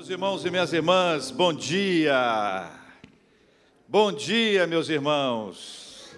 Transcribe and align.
Meus 0.00 0.08
irmãos 0.08 0.46
e 0.46 0.50
minhas 0.50 0.72
irmãs, 0.72 1.30
bom 1.30 1.52
dia. 1.52 2.70
Bom 3.86 4.10
dia, 4.10 4.66
meus 4.66 4.88
irmãos. 4.88 6.16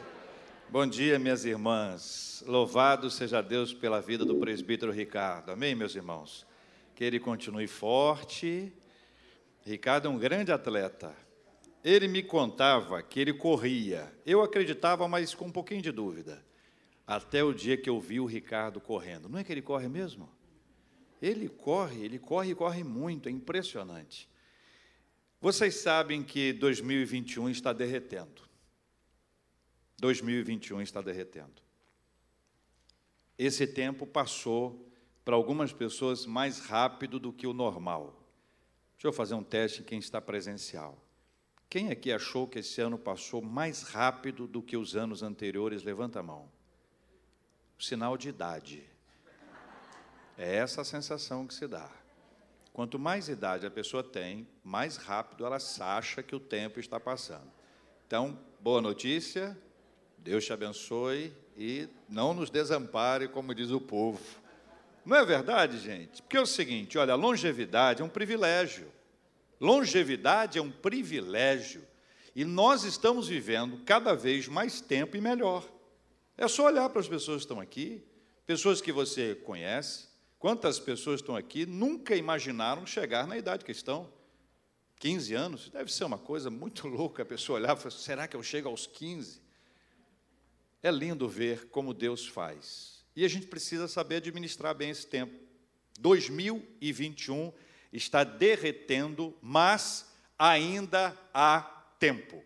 Bom 0.70 0.86
dia, 0.86 1.18
minhas 1.18 1.44
irmãs. 1.44 2.44
Louvado 2.46 3.10
seja 3.10 3.42
Deus 3.42 3.74
pela 3.74 4.00
vida 4.00 4.24
do 4.24 4.36
presbítero 4.36 4.92
Ricardo. 4.92 5.50
Amém, 5.50 5.74
meus 5.74 5.96
irmãos. 5.96 6.46
Que 6.94 7.02
ele 7.02 7.18
continue 7.18 7.66
forte. 7.66 8.72
Ricardo 9.66 10.06
é 10.06 10.10
um 10.12 10.16
grande 10.16 10.52
atleta. 10.52 11.12
Ele 11.82 12.06
me 12.06 12.22
contava 12.22 13.02
que 13.02 13.18
ele 13.18 13.32
corria. 13.32 14.12
Eu 14.24 14.42
acreditava, 14.42 15.08
mas 15.08 15.34
com 15.34 15.46
um 15.46 15.52
pouquinho 15.52 15.82
de 15.82 15.90
dúvida. 15.90 16.40
Até 17.04 17.42
o 17.42 17.52
dia 17.52 17.76
que 17.76 17.90
eu 17.90 17.98
vi 17.98 18.20
o 18.20 18.26
Ricardo 18.26 18.80
correndo. 18.80 19.28
Não 19.28 19.40
é 19.40 19.42
que 19.42 19.50
ele 19.50 19.60
corre 19.60 19.88
mesmo? 19.88 20.28
Ele 21.22 21.48
corre, 21.48 22.04
ele 22.04 22.18
corre 22.18 22.50
e 22.50 22.54
corre 22.54 22.82
muito, 22.82 23.28
é 23.28 23.32
impressionante. 23.32 24.28
Vocês 25.40 25.76
sabem 25.76 26.24
que 26.24 26.52
2021 26.52 27.48
está 27.48 27.72
derretendo. 27.72 28.42
2021 29.98 30.82
está 30.82 31.00
derretendo. 31.00 31.62
Esse 33.38 33.68
tempo 33.68 34.04
passou 34.04 34.92
para 35.24 35.36
algumas 35.36 35.72
pessoas 35.72 36.26
mais 36.26 36.58
rápido 36.58 37.20
do 37.20 37.32
que 37.32 37.46
o 37.46 37.52
normal. 37.52 38.20
Deixa 38.94 39.06
eu 39.06 39.12
fazer 39.12 39.34
um 39.34 39.44
teste 39.44 39.82
em 39.82 39.84
quem 39.84 40.00
está 40.00 40.20
presencial. 40.20 41.00
Quem 41.70 41.90
aqui 41.90 42.12
achou 42.12 42.48
que 42.48 42.58
esse 42.58 42.80
ano 42.80 42.98
passou 42.98 43.40
mais 43.40 43.82
rápido 43.82 44.48
do 44.48 44.60
que 44.60 44.76
os 44.76 44.96
anos 44.96 45.22
anteriores? 45.22 45.84
Levanta 45.84 46.18
a 46.18 46.22
mão. 46.22 46.50
Sinal 47.78 48.16
de 48.16 48.28
idade. 48.28 48.91
É 50.36 50.56
essa 50.56 50.80
a 50.80 50.84
sensação 50.84 51.46
que 51.46 51.54
se 51.54 51.66
dá. 51.66 51.90
Quanto 52.72 52.98
mais 52.98 53.28
idade 53.28 53.66
a 53.66 53.70
pessoa 53.70 54.02
tem, 54.02 54.48
mais 54.64 54.96
rápido 54.96 55.44
ela 55.44 55.58
acha 55.80 56.22
que 56.22 56.34
o 56.34 56.40
tempo 56.40 56.80
está 56.80 56.98
passando. 56.98 57.50
Então, 58.06 58.38
boa 58.60 58.80
notícia, 58.80 59.56
Deus 60.18 60.44
te 60.44 60.52
abençoe 60.52 61.32
e 61.56 61.88
não 62.08 62.32
nos 62.32 62.48
desampare, 62.48 63.28
como 63.28 63.54
diz 63.54 63.70
o 63.70 63.80
povo. 63.80 64.20
Não 65.04 65.16
é 65.16 65.24
verdade, 65.24 65.78
gente? 65.78 66.22
Porque 66.22 66.36
é 66.36 66.40
o 66.40 66.46
seguinte: 66.46 66.96
olha, 66.96 67.14
longevidade 67.14 68.00
é 68.00 68.04
um 68.04 68.08
privilégio. 68.08 68.90
Longevidade 69.60 70.58
é 70.58 70.62
um 70.62 70.70
privilégio. 70.70 71.84
E 72.34 72.44
nós 72.44 72.84
estamos 72.84 73.28
vivendo 73.28 73.82
cada 73.84 74.14
vez 74.14 74.48
mais 74.48 74.80
tempo 74.80 75.16
e 75.16 75.20
melhor. 75.20 75.68
É 76.38 76.48
só 76.48 76.66
olhar 76.66 76.88
para 76.88 77.00
as 77.00 77.08
pessoas 77.08 77.38
que 77.38 77.44
estão 77.44 77.60
aqui, 77.60 78.02
pessoas 78.46 78.80
que 78.80 78.90
você 78.90 79.34
conhece, 79.34 80.08
Quantas 80.42 80.80
pessoas 80.80 81.20
estão 81.20 81.36
aqui 81.36 81.64
nunca 81.64 82.16
imaginaram 82.16 82.84
chegar 82.84 83.28
na 83.28 83.38
idade 83.38 83.64
que 83.64 83.70
estão? 83.70 84.12
15 84.98 85.34
anos? 85.34 85.70
Deve 85.70 85.92
ser 85.92 86.02
uma 86.02 86.18
coisa 86.18 86.50
muito 86.50 86.88
louca 86.90 87.22
a 87.22 87.24
pessoa 87.24 87.60
olhar 87.60 87.76
e 87.76 87.78
falar: 87.78 87.92
será 87.92 88.26
que 88.26 88.34
eu 88.34 88.42
chego 88.42 88.68
aos 88.68 88.84
15? 88.84 89.40
É 90.82 90.90
lindo 90.90 91.28
ver 91.28 91.68
como 91.68 91.94
Deus 91.94 92.26
faz. 92.26 93.04
E 93.14 93.24
a 93.24 93.28
gente 93.28 93.46
precisa 93.46 93.86
saber 93.86 94.16
administrar 94.16 94.74
bem 94.74 94.90
esse 94.90 95.06
tempo. 95.06 95.32
2021 96.00 97.52
está 97.92 98.24
derretendo, 98.24 99.38
mas 99.40 100.12
ainda 100.36 101.16
há 101.32 101.60
tempo. 102.00 102.42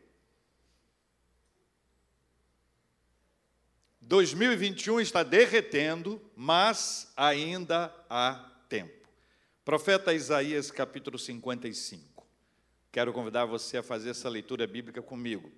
2021 4.07 5.01
está 5.01 5.25
derretendo, 5.25 6.23
mas 6.37 7.13
ainda 7.17 7.93
há 8.09 8.53
tempo. 8.69 9.09
Profeta 9.65 10.15
Isaías, 10.15 10.71
capítulo 10.71 11.19
55. 11.19 12.25
Quero 12.93 13.13
convidar 13.13 13.47
você 13.47 13.79
a 13.79 13.83
fazer 13.83 14.11
essa 14.11 14.29
leitura 14.29 14.65
bíblica 14.65 15.03
comigo. 15.03 15.51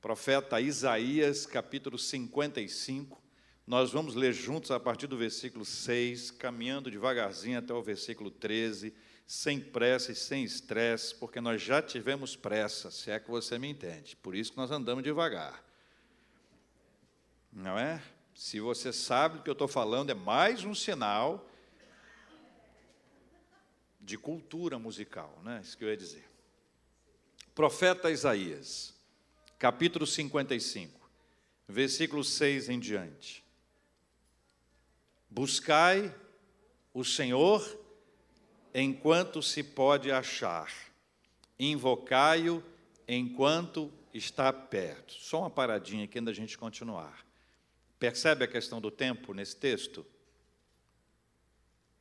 Profeta 0.00 0.60
Isaías, 0.60 1.46
capítulo 1.46 1.96
55. 1.96 3.22
Nós 3.64 3.92
vamos 3.92 4.16
ler 4.16 4.32
juntos 4.32 4.72
a 4.72 4.80
partir 4.80 5.06
do 5.06 5.16
versículo 5.16 5.64
6, 5.64 6.32
caminhando 6.32 6.90
devagarzinho 6.90 7.60
até 7.60 7.72
o 7.72 7.80
versículo 7.80 8.32
13, 8.32 8.92
sem 9.28 9.60
pressa 9.60 10.10
e 10.10 10.16
sem 10.16 10.42
estresse, 10.42 11.14
porque 11.14 11.40
nós 11.40 11.62
já 11.62 11.80
tivemos 11.80 12.34
pressa, 12.34 12.90
se 12.90 13.12
é 13.12 13.20
que 13.20 13.30
você 13.30 13.60
me 13.60 13.68
entende. 13.68 14.16
Por 14.16 14.34
isso 14.34 14.50
que 14.50 14.58
nós 14.58 14.72
andamos 14.72 15.04
devagar. 15.04 15.64
Não 17.54 17.78
é? 17.78 18.02
Se 18.34 18.58
você 18.58 18.92
sabe 18.92 19.38
do 19.38 19.44
que 19.44 19.48
eu 19.48 19.52
estou 19.52 19.68
falando, 19.68 20.10
é 20.10 20.14
mais 20.14 20.64
um 20.64 20.74
sinal 20.74 21.48
de 24.00 24.18
cultura 24.18 24.76
musical, 24.76 25.40
né? 25.44 25.60
Isso 25.62 25.78
que 25.78 25.84
eu 25.84 25.88
ia 25.88 25.96
dizer. 25.96 26.28
Profeta 27.54 28.10
Isaías, 28.10 28.92
capítulo 29.56 30.04
55, 30.04 31.08
versículo 31.68 32.24
6 32.24 32.68
em 32.68 32.80
diante. 32.80 33.44
Buscai 35.30 36.12
o 36.92 37.04
Senhor 37.04 37.64
enquanto 38.74 39.40
se 39.40 39.62
pode 39.62 40.10
achar, 40.10 40.72
invocai-o 41.56 42.60
enquanto 43.06 43.92
está 44.12 44.52
perto. 44.52 45.14
Só 45.14 45.40
uma 45.40 45.50
paradinha 45.50 46.04
aqui 46.04 46.18
antes 46.18 46.26
da 46.26 46.32
gente 46.32 46.58
continuar. 46.58 47.23
Percebe 47.98 48.44
a 48.44 48.48
questão 48.48 48.80
do 48.80 48.90
tempo 48.90 49.32
nesse 49.32 49.56
texto? 49.56 50.04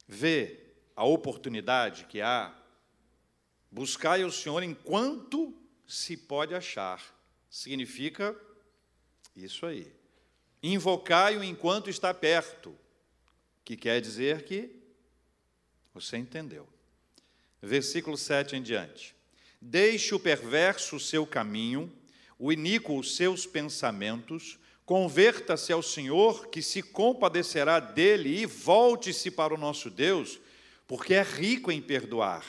Vê 0.07 0.59
a 0.95 1.03
oportunidade 1.03 2.05
que 2.05 2.21
há. 2.21 2.53
Buscai 3.71 4.23
o 4.23 4.31
Senhor 4.31 4.61
enquanto 4.63 5.53
se 5.87 6.15
pode 6.15 6.53
achar. 6.53 7.01
Significa 7.49 8.35
isso 9.35 9.65
aí. 9.65 9.91
Invocai-o 10.61 11.43
enquanto 11.43 11.89
está 11.89 12.13
perto, 12.13 12.77
que 13.65 13.75
quer 13.75 13.99
dizer 14.01 14.43
que 14.43 14.69
você 15.93 16.17
entendeu. 16.17 16.67
Versículo 17.61 18.17
7 18.17 18.55
em 18.55 18.61
diante. 18.61 19.15
Deixe 19.61 20.13
o 20.13 20.19
perverso 20.19 20.97
o 20.97 20.99
seu 20.99 21.25
caminho, 21.25 21.91
o 22.37 22.51
iníquo 22.51 22.97
os 22.97 23.15
seus 23.15 23.45
pensamentos, 23.45 24.59
Converta-se 24.85 25.71
ao 25.71 25.81
Senhor, 25.81 26.47
que 26.47 26.61
se 26.61 26.81
compadecerá 26.81 27.79
dele, 27.79 28.41
e 28.41 28.45
volte-se 28.45 29.31
para 29.31 29.53
o 29.53 29.57
nosso 29.57 29.89
Deus, 29.89 30.39
porque 30.85 31.13
é 31.13 31.23
rico 31.23 31.71
em 31.71 31.81
perdoar. 31.81 32.45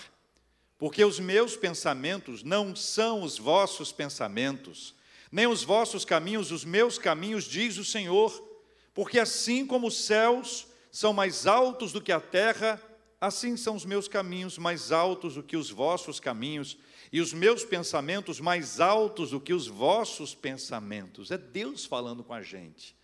Porque 0.76 1.04
os 1.04 1.20
meus 1.20 1.56
pensamentos 1.56 2.42
não 2.42 2.74
são 2.74 3.22
os 3.22 3.38
vossos 3.38 3.92
pensamentos, 3.92 4.94
nem 5.30 5.46
os 5.46 5.62
vossos 5.62 6.04
caminhos 6.04 6.50
os 6.50 6.64
meus 6.64 6.98
caminhos, 6.98 7.44
diz 7.44 7.78
o 7.78 7.84
Senhor. 7.84 8.32
Porque 8.92 9.18
assim 9.18 9.66
como 9.66 9.86
os 9.86 10.04
céus 10.04 10.66
são 10.90 11.12
mais 11.12 11.46
altos 11.46 11.92
do 11.92 12.00
que 12.00 12.12
a 12.12 12.20
terra, 12.20 12.80
assim 13.20 13.56
são 13.56 13.74
os 13.74 13.84
meus 13.84 14.06
caminhos 14.06 14.58
mais 14.58 14.92
altos 14.92 15.34
do 15.34 15.42
que 15.42 15.56
os 15.56 15.70
vossos 15.70 16.20
caminhos, 16.20 16.76
e 17.12 17.20
os 17.20 17.32
meus 17.32 17.64
pensamentos 17.64 18.40
mais 18.40 18.80
altos 18.80 19.30
do 19.30 19.40
que 19.40 19.52
os 19.52 19.66
vossos 19.66 20.34
pensamentos. 20.34 21.30
É 21.30 21.38
Deus 21.38 21.84
falando 21.84 22.24
com 22.24 22.34
a 22.34 22.42
gente. 22.42 22.94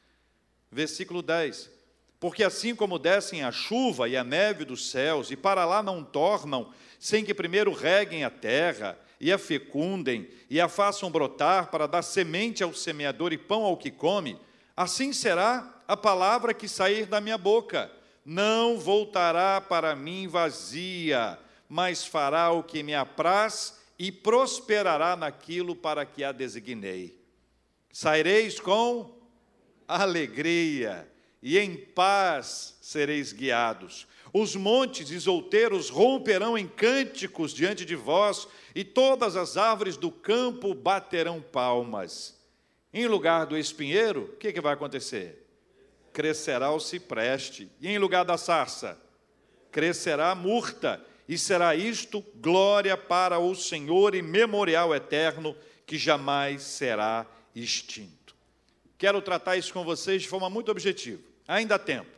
Versículo 0.71 1.22
10: 1.22 1.71
Porque 2.19 2.44
assim 2.44 2.75
como 2.75 2.99
descem 2.99 3.43
a 3.43 3.53
chuva 3.53 4.09
e 4.09 4.16
a 4.16 4.25
neve 4.25 4.65
dos 4.65 4.91
céus, 4.91 5.31
e 5.31 5.37
para 5.37 5.65
lá 5.65 5.83
não 5.83 6.05
tornam, 6.05 6.72
sem 6.99 7.25
que 7.25 7.34
primeiro 7.34 7.72
reguem 7.72 8.25
a 8.25 8.31
terra, 8.31 8.99
e 9.21 9.31
a 9.31 9.38
fecundem, 9.38 10.28
e 10.49 10.61
a 10.61 10.69
façam 10.69 11.11
brotar 11.11 11.71
para 11.71 11.87
dar 11.87 12.03
semente 12.03 12.62
ao 12.62 12.72
semeador 12.72 13.32
e 13.32 13.38
pão 13.38 13.65
ao 13.65 13.77
que 13.77 13.91
come, 13.91 14.38
assim 14.77 15.12
será 15.12 15.82
a 15.87 15.97
palavra 15.97 16.55
que 16.55 16.67
sair 16.67 17.05
da 17.05 17.21
minha 17.21 17.37
boca. 17.37 17.91
Não 18.25 18.78
voltará 18.78 19.61
para 19.61 19.94
mim 19.94 20.27
vazia, 20.27 21.38
mas 21.69 22.05
fará 22.05 22.50
o 22.50 22.62
que 22.62 22.82
me 22.82 22.94
apraz 22.94 23.80
e 24.00 24.11
prosperará 24.11 25.14
naquilo 25.14 25.76
para 25.76 26.06
que 26.06 26.25
a 26.25 26.32
designei. 26.32 27.20
Saireis 27.93 28.58
com 28.58 29.14
alegria 29.87 31.06
e 31.43 31.58
em 31.58 31.76
paz 31.76 32.79
sereis 32.81 33.31
guiados. 33.31 34.06
Os 34.32 34.56
montes 34.56 35.11
e 35.11 35.29
outeiros 35.29 35.91
romperão 35.91 36.56
em 36.56 36.67
cânticos 36.67 37.52
diante 37.52 37.85
de 37.85 37.94
vós, 37.94 38.49
e 38.75 38.85
todas 38.85 39.37
as 39.37 39.58
árvores 39.58 39.99
do 39.99 40.11
campo 40.11 40.73
baterão 40.73 41.43
palmas. 41.43 42.41
Em 42.94 43.06
lugar 43.06 43.44
do 43.44 43.58
espinheiro, 43.58 44.31
o 44.32 44.37
que, 44.37 44.50
que 44.50 44.62
vai 44.62 44.73
acontecer? 44.73 45.46
Crescerá 46.11 46.73
o 46.73 46.81
cipreste, 46.81 47.70
e 47.79 47.88
em 47.88 47.99
lugar 47.99 48.25
da 48.25 48.38
sarça, 48.38 48.99
crescerá 49.70 50.31
a 50.31 50.35
murta, 50.35 51.05
e 51.31 51.38
será 51.38 51.77
isto 51.77 52.25
glória 52.41 52.97
para 52.97 53.38
o 53.38 53.55
Senhor 53.55 54.17
e 54.17 54.21
memorial 54.21 54.93
eterno 54.93 55.56
que 55.87 55.97
jamais 55.97 56.61
será 56.61 57.25
extinto. 57.55 58.35
Quero 58.99 59.23
tratar 59.23 59.56
isso 59.56 59.73
com 59.73 59.85
vocês 59.85 60.23
de 60.23 60.29
forma 60.29 60.50
muito 60.50 60.73
objetiva. 60.73 61.23
Ainda 61.47 61.77
há 61.77 61.79
tempo, 61.79 62.11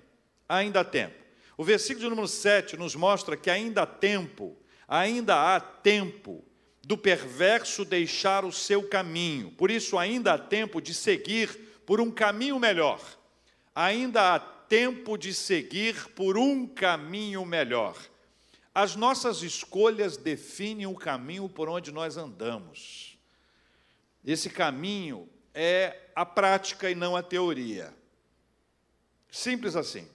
ainda 0.48 0.80
há 0.80 0.84
tempo. 0.84 1.14
O 1.58 1.62
versículo 1.62 2.04
de 2.04 2.08
número 2.08 2.26
7 2.26 2.78
nos 2.78 2.94
mostra 2.94 3.36
que 3.36 3.50
ainda 3.50 3.82
há 3.82 3.86
tempo 3.86 4.56
ainda 4.88 5.54
há 5.56 5.60
tempo 5.60 6.42
do 6.82 6.96
perverso 6.96 7.84
deixar 7.84 8.46
o 8.46 8.52
seu 8.52 8.88
caminho. 8.88 9.50
Por 9.50 9.70
isso, 9.70 9.98
ainda 9.98 10.32
há 10.32 10.38
tempo 10.38 10.80
de 10.80 10.94
seguir 10.94 11.48
por 11.84 12.00
um 12.00 12.10
caminho 12.10 12.58
melhor. 12.58 12.98
Ainda 13.74 14.34
há 14.34 14.38
tempo 14.38 15.18
de 15.18 15.34
seguir 15.34 16.08
por 16.14 16.38
um 16.38 16.66
caminho 16.66 17.44
melhor. 17.44 17.94
As 18.74 18.96
nossas 18.96 19.42
escolhas 19.42 20.16
definem 20.16 20.86
o 20.86 20.94
caminho 20.94 21.48
por 21.48 21.68
onde 21.68 21.92
nós 21.92 22.16
andamos. 22.16 23.18
Esse 24.24 24.48
caminho 24.48 25.28
é 25.54 26.08
a 26.14 26.24
prática 26.24 26.90
e 26.90 26.94
não 26.94 27.14
a 27.14 27.22
teoria. 27.22 27.94
Simples 29.30 29.76
assim. 29.76 30.08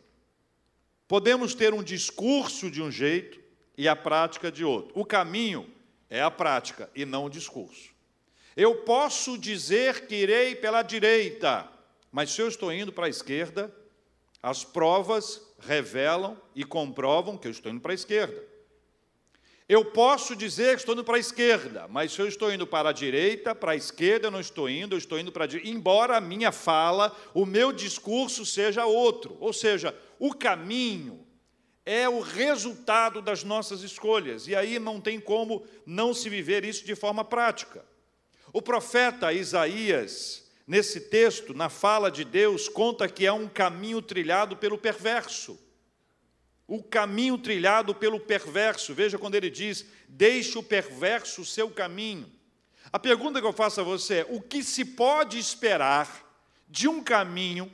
Podemos 1.07 1.53
ter 1.53 1.73
um 1.73 1.83
discurso 1.83 2.69
de 2.71 2.81
um 2.81 2.91
jeito 2.91 3.39
e 3.77 3.87
a 3.87 3.95
prática 3.95 4.51
de 4.51 4.65
outro. 4.65 4.91
O 4.99 5.05
caminho 5.05 5.69
é 6.09 6.21
a 6.21 6.31
prática 6.31 6.89
e 6.95 7.05
não 7.05 7.25
o 7.25 7.29
discurso. 7.29 7.91
Eu 8.55 8.77
posso 8.77 9.37
dizer 9.37 10.07
que 10.07 10.15
irei 10.15 10.55
pela 10.55 10.81
direita, 10.81 11.69
mas 12.11 12.31
se 12.31 12.41
eu 12.41 12.47
estou 12.47 12.73
indo 12.73 12.91
para 12.91 13.05
a 13.05 13.09
esquerda, 13.09 13.73
as 14.41 14.63
provas 14.63 15.41
revelam 15.59 16.39
e 16.55 16.63
comprovam 16.63 17.37
que 17.37 17.47
eu 17.47 17.51
estou 17.51 17.71
indo 17.71 17.81
para 17.81 17.91
a 17.91 17.95
esquerda. 17.95 18.46
Eu 19.69 19.83
posso 19.83 20.33
dizer 20.33 20.75
que 20.75 20.81
estou 20.81 20.93
indo 20.93 21.03
para 21.03 21.17
a 21.17 21.19
esquerda, 21.19 21.87
mas 21.89 22.13
se 22.13 22.19
eu 22.19 22.27
estou 22.27 22.51
indo 22.53 22.65
para 22.65 22.89
a 22.89 22.93
direita, 22.93 23.53
para 23.53 23.73
a 23.73 23.75
esquerda 23.75 24.27
eu 24.27 24.31
não 24.31 24.39
estou 24.39 24.69
indo, 24.69 24.95
eu 24.95 24.97
estou 24.97 25.19
indo 25.19 25.29
para 25.29 25.43
a 25.43 25.47
direita. 25.47 25.69
Embora 25.69 26.15
a 26.15 26.21
minha 26.21 26.53
fala, 26.53 27.13
o 27.33 27.45
meu 27.45 27.73
discurso 27.73 28.45
seja 28.45 28.85
outro. 28.85 29.35
Ou 29.41 29.51
seja, 29.51 29.93
o 30.17 30.33
caminho 30.33 31.27
é 31.85 32.07
o 32.07 32.21
resultado 32.21 33.21
das 33.21 33.43
nossas 33.43 33.81
escolhas. 33.81 34.47
E 34.47 34.55
aí 34.55 34.79
não 34.79 35.01
tem 35.01 35.19
como 35.19 35.65
não 35.85 36.13
se 36.13 36.29
viver 36.29 36.63
isso 36.63 36.85
de 36.85 36.95
forma 36.95 37.25
prática. 37.25 37.85
O 38.53 38.61
profeta 38.61 39.33
Isaías 39.33 40.47
nesse 40.65 41.01
texto, 41.01 41.53
na 41.53 41.67
fala 41.69 42.09
de 42.09 42.23
Deus, 42.23 42.69
conta 42.69 43.07
que 43.07 43.25
é 43.25 43.33
um 43.33 43.49
caminho 43.49 44.01
trilhado 44.01 44.55
pelo 44.55 44.77
perverso. 44.77 45.59
O 46.67 46.83
caminho 46.83 47.37
trilhado 47.37 47.95
pelo 47.95 48.19
perverso. 48.19 48.93
Veja 48.93 49.17
quando 49.17 49.35
ele 49.35 49.49
diz: 49.49 49.85
Deixe 50.07 50.57
o 50.57 50.63
perverso 50.63 51.45
seu 51.45 51.69
caminho. 51.69 52.29
A 52.91 52.99
pergunta 52.99 53.39
que 53.39 53.47
eu 53.47 53.53
faço 53.53 53.81
a 53.81 53.83
você 53.83 54.15
é: 54.15 54.27
o 54.29 54.41
que 54.41 54.63
se 54.63 54.83
pode 54.83 55.39
esperar 55.39 56.25
de 56.67 56.87
um 56.87 57.03
caminho 57.03 57.73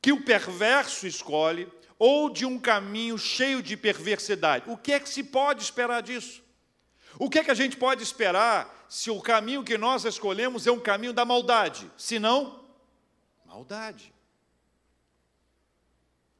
que 0.00 0.12
o 0.12 0.22
perverso 0.22 1.06
escolhe 1.06 1.68
ou 1.98 2.30
de 2.30 2.46
um 2.46 2.58
caminho 2.58 3.18
cheio 3.18 3.62
de 3.62 3.76
perversidade? 3.76 4.70
O 4.70 4.76
que 4.76 4.92
é 4.92 5.00
que 5.00 5.08
se 5.08 5.22
pode 5.22 5.62
esperar 5.62 6.02
disso? 6.02 6.42
O 7.18 7.28
que 7.28 7.38
é 7.38 7.44
que 7.44 7.50
a 7.50 7.54
gente 7.54 7.76
pode 7.76 8.02
esperar 8.02 8.86
se 8.88 9.10
o 9.10 9.20
caminho 9.20 9.64
que 9.64 9.76
nós 9.76 10.04
escolhemos 10.04 10.66
é 10.66 10.72
um 10.72 10.78
caminho 10.78 11.12
da 11.12 11.24
maldade? 11.24 11.90
Se 11.96 12.18
não, 12.18 12.64
maldade. 13.44 14.12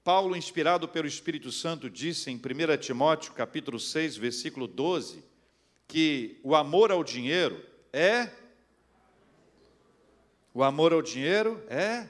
Paulo, 0.09 0.35
inspirado 0.35 0.89
pelo 0.89 1.07
Espírito 1.07 1.53
Santo, 1.53 1.91
disse 1.91 2.31
em 2.31 2.37
1 2.37 2.79
Timóteo, 2.79 3.35
capítulo 3.35 3.79
6, 3.79 4.17
versículo 4.17 4.67
12, 4.67 5.23
que 5.87 6.41
o 6.43 6.57
amor 6.57 6.91
ao 6.91 7.05
dinheiro 7.05 7.63
é 7.93 8.31
o 10.55 10.65
amor 10.65 10.95
ao 10.95 11.03
dinheiro 11.03 11.63
é 11.69 12.09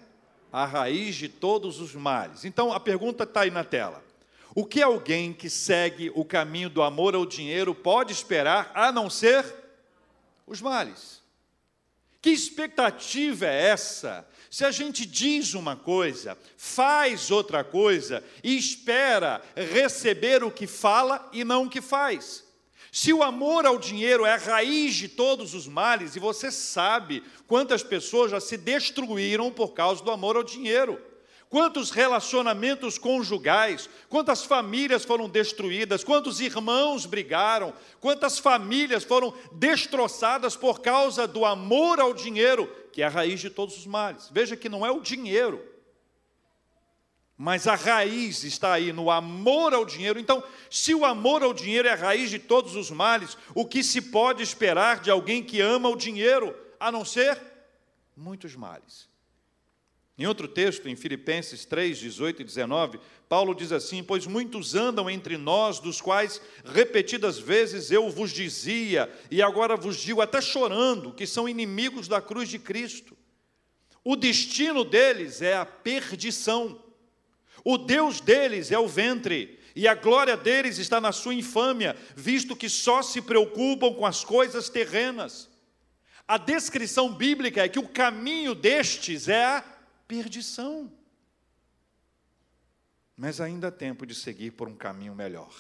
a 0.53 0.65
raiz 0.65 1.17
de 1.17 1.29
todos 1.29 1.81
os 1.81 1.93
males. 1.97 2.45
Então 2.45 2.73
a 2.73 2.79
pergunta 2.79 3.25
está 3.25 3.41
aí 3.41 3.51
na 3.51 3.65
tela. 3.65 4.01
O 4.55 4.65
que 4.65 4.81
alguém 4.81 5.33
que 5.33 5.51
segue 5.51 6.13
o 6.15 6.25
caminho 6.25 6.71
do 6.71 6.83
amor 6.83 7.17
ao 7.17 7.27
dinheiro 7.27 7.75
pode 7.75 8.13
esperar 8.13 8.71
a 8.77 8.93
não 8.93 9.11
ser 9.11 9.45
os 10.47 10.63
males? 10.63 11.21
Que 12.23 12.31
expectativa 12.31 13.45
é 13.45 13.71
essa? 13.71 14.25
Se 14.51 14.65
a 14.65 14.71
gente 14.71 15.05
diz 15.05 15.55
uma 15.55 15.77
coisa, 15.77 16.39
faz 16.57 17.31
outra 17.31 17.63
coisa 17.63 18.25
e 18.43 18.57
espera 18.57 19.43
receber 19.55 20.43
o 20.43 20.51
que 20.51 20.67
fala 20.67 21.29
e 21.33 21.45
não 21.45 21.65
o 21.65 21.71
que 21.71 21.81
faz. 21.81 22.45
Se 22.91 23.13
o 23.13 23.23
amor 23.23 23.67
ao 23.67 23.79
dinheiro 23.79 24.25
é 24.25 24.33
a 24.33 24.39
raiz 24.39 24.95
de 24.95 25.09
todos 25.09 25.55
os 25.55 25.67
males, 25.67 26.17
e 26.17 26.19
você 26.19 26.51
sabe 26.51 27.23
quantas 27.47 27.83
pessoas 27.83 28.31
já 28.31 28.41
se 28.41 28.57
destruíram 28.57 29.51
por 29.51 29.75
causa 29.75 30.03
do 30.03 30.11
amor 30.11 30.37
ao 30.37 30.43
dinheiro, 30.43 30.99
quantos 31.49 31.91
relacionamentos 31.91 32.99
conjugais, 32.99 33.89
quantas 34.09 34.45
famílias 34.45 35.05
foram 35.05 35.29
destruídas, 35.29 36.05
quantos 36.05 36.41
irmãos 36.41 37.07
brigaram, 37.07 37.73
quantas 38.01 38.39
famílias 38.39 39.05
foram 39.05 39.33
destroçadas 39.53 40.57
por 40.57 40.81
causa 40.81 41.27
do 41.27 41.45
amor 41.45 42.01
ao 42.01 42.13
dinheiro, 42.13 42.67
que 42.93 43.03
é 43.03 43.07
a 43.07 43.11
raiz 43.11 43.41
de 43.41 43.51
todos 43.51 43.77
os 43.79 43.87
males. 43.87 44.29
Veja 44.31 44.57
que 44.57 44.69
não 44.69 44.85
é 44.85 44.91
o 44.91 45.01
dinheiro, 45.01 45.65
mas 47.37 47.69
a 47.69 47.77
raiz 47.77 48.43
está 48.43 48.73
aí 48.73 48.93
no 48.93 49.11
amor 49.11 49.73
ao 49.73 49.85
dinheiro. 49.85 50.19
Então, 50.19 50.43
se 50.69 50.93
o 50.93 51.05
amor 51.05 51.43
ao 51.43 51.55
dinheiro 51.55 51.87
é 51.87 51.93
a 51.93 51.97
raiz 51.97 52.31
de 52.31 52.39
todos 52.39 52.75
os 52.75 52.91
males, 52.91 53.39
o 53.55 53.65
que 53.65 53.83
se 53.83 54.03
pode 54.03 54.43
esperar 54.43 55.01
de 55.01 55.11
alguém 55.11 55.43
que 55.43 55.61
ama 55.61 55.89
o 55.89 55.97
dinheiro, 55.97 56.55
a 56.81 56.91
não 56.91 57.05
ser 57.05 57.41
muitos 58.17 58.57
males? 58.57 59.08
Em 60.19 60.27
outro 60.27 60.49
texto, 60.49 60.89
em 60.89 60.97
Filipenses 60.97 61.65
3, 61.65 61.97
18 61.97 62.43
e 62.43 62.45
19, 62.45 62.99
Paulo 63.29 63.55
diz 63.55 63.71
assim: 63.71 64.03
Pois 64.03 64.27
muitos 64.27 64.75
andam 64.75 65.09
entre 65.09 65.39
nós, 65.39 65.79
dos 65.79 66.01
quais 66.01 66.43
repetidas 66.65 67.39
vezes 67.39 67.93
eu 67.93 68.11
vos 68.11 68.33
dizia, 68.33 69.09
e 69.31 69.41
agora 69.41 69.77
vos 69.77 69.97
digo 69.97 70.21
até 70.21 70.41
chorando, 70.41 71.13
que 71.13 71.25
são 71.25 71.49
inimigos 71.49 72.09
da 72.09 72.21
cruz 72.21 72.49
de 72.49 72.59
Cristo. 72.59 73.17
O 74.03 74.17
destino 74.17 74.85
deles 74.85 75.41
é 75.41 75.57
a 75.57 75.65
perdição, 75.65 76.83
o 77.65 77.79
Deus 77.79 78.21
deles 78.21 78.73
é 78.73 78.79
o 78.79 78.89
ventre, 78.89 79.57
e 79.77 79.87
a 79.87 79.95
glória 79.95 80.37
deles 80.37 80.79
está 80.79 81.01
na 81.01 81.13
sua 81.13 81.35
infâmia, 81.35 81.95
visto 82.17 82.57
que 82.57 82.69
só 82.69 83.03
se 83.03 83.23
preocupam 83.23 83.95
com 83.95 84.05
as 84.05 84.25
coisas 84.25 84.69
terrenas. 84.69 85.49
A 86.27 86.37
descrição 86.37 87.15
bíblica 87.15 87.65
é 87.65 87.69
que 87.69 87.79
o 87.79 87.87
caminho 87.87 88.55
destes 88.55 89.29
é 89.29 89.45
a 89.45 89.78
perdição. 90.09 90.91
Mas 93.15 93.41
ainda 93.41 93.69
há 93.69 93.71
tempo 93.71 94.07
de 94.07 94.15
seguir 94.15 94.53
por 94.53 94.67
um 94.67 94.75
caminho 94.75 95.15
melhor. 95.15 95.55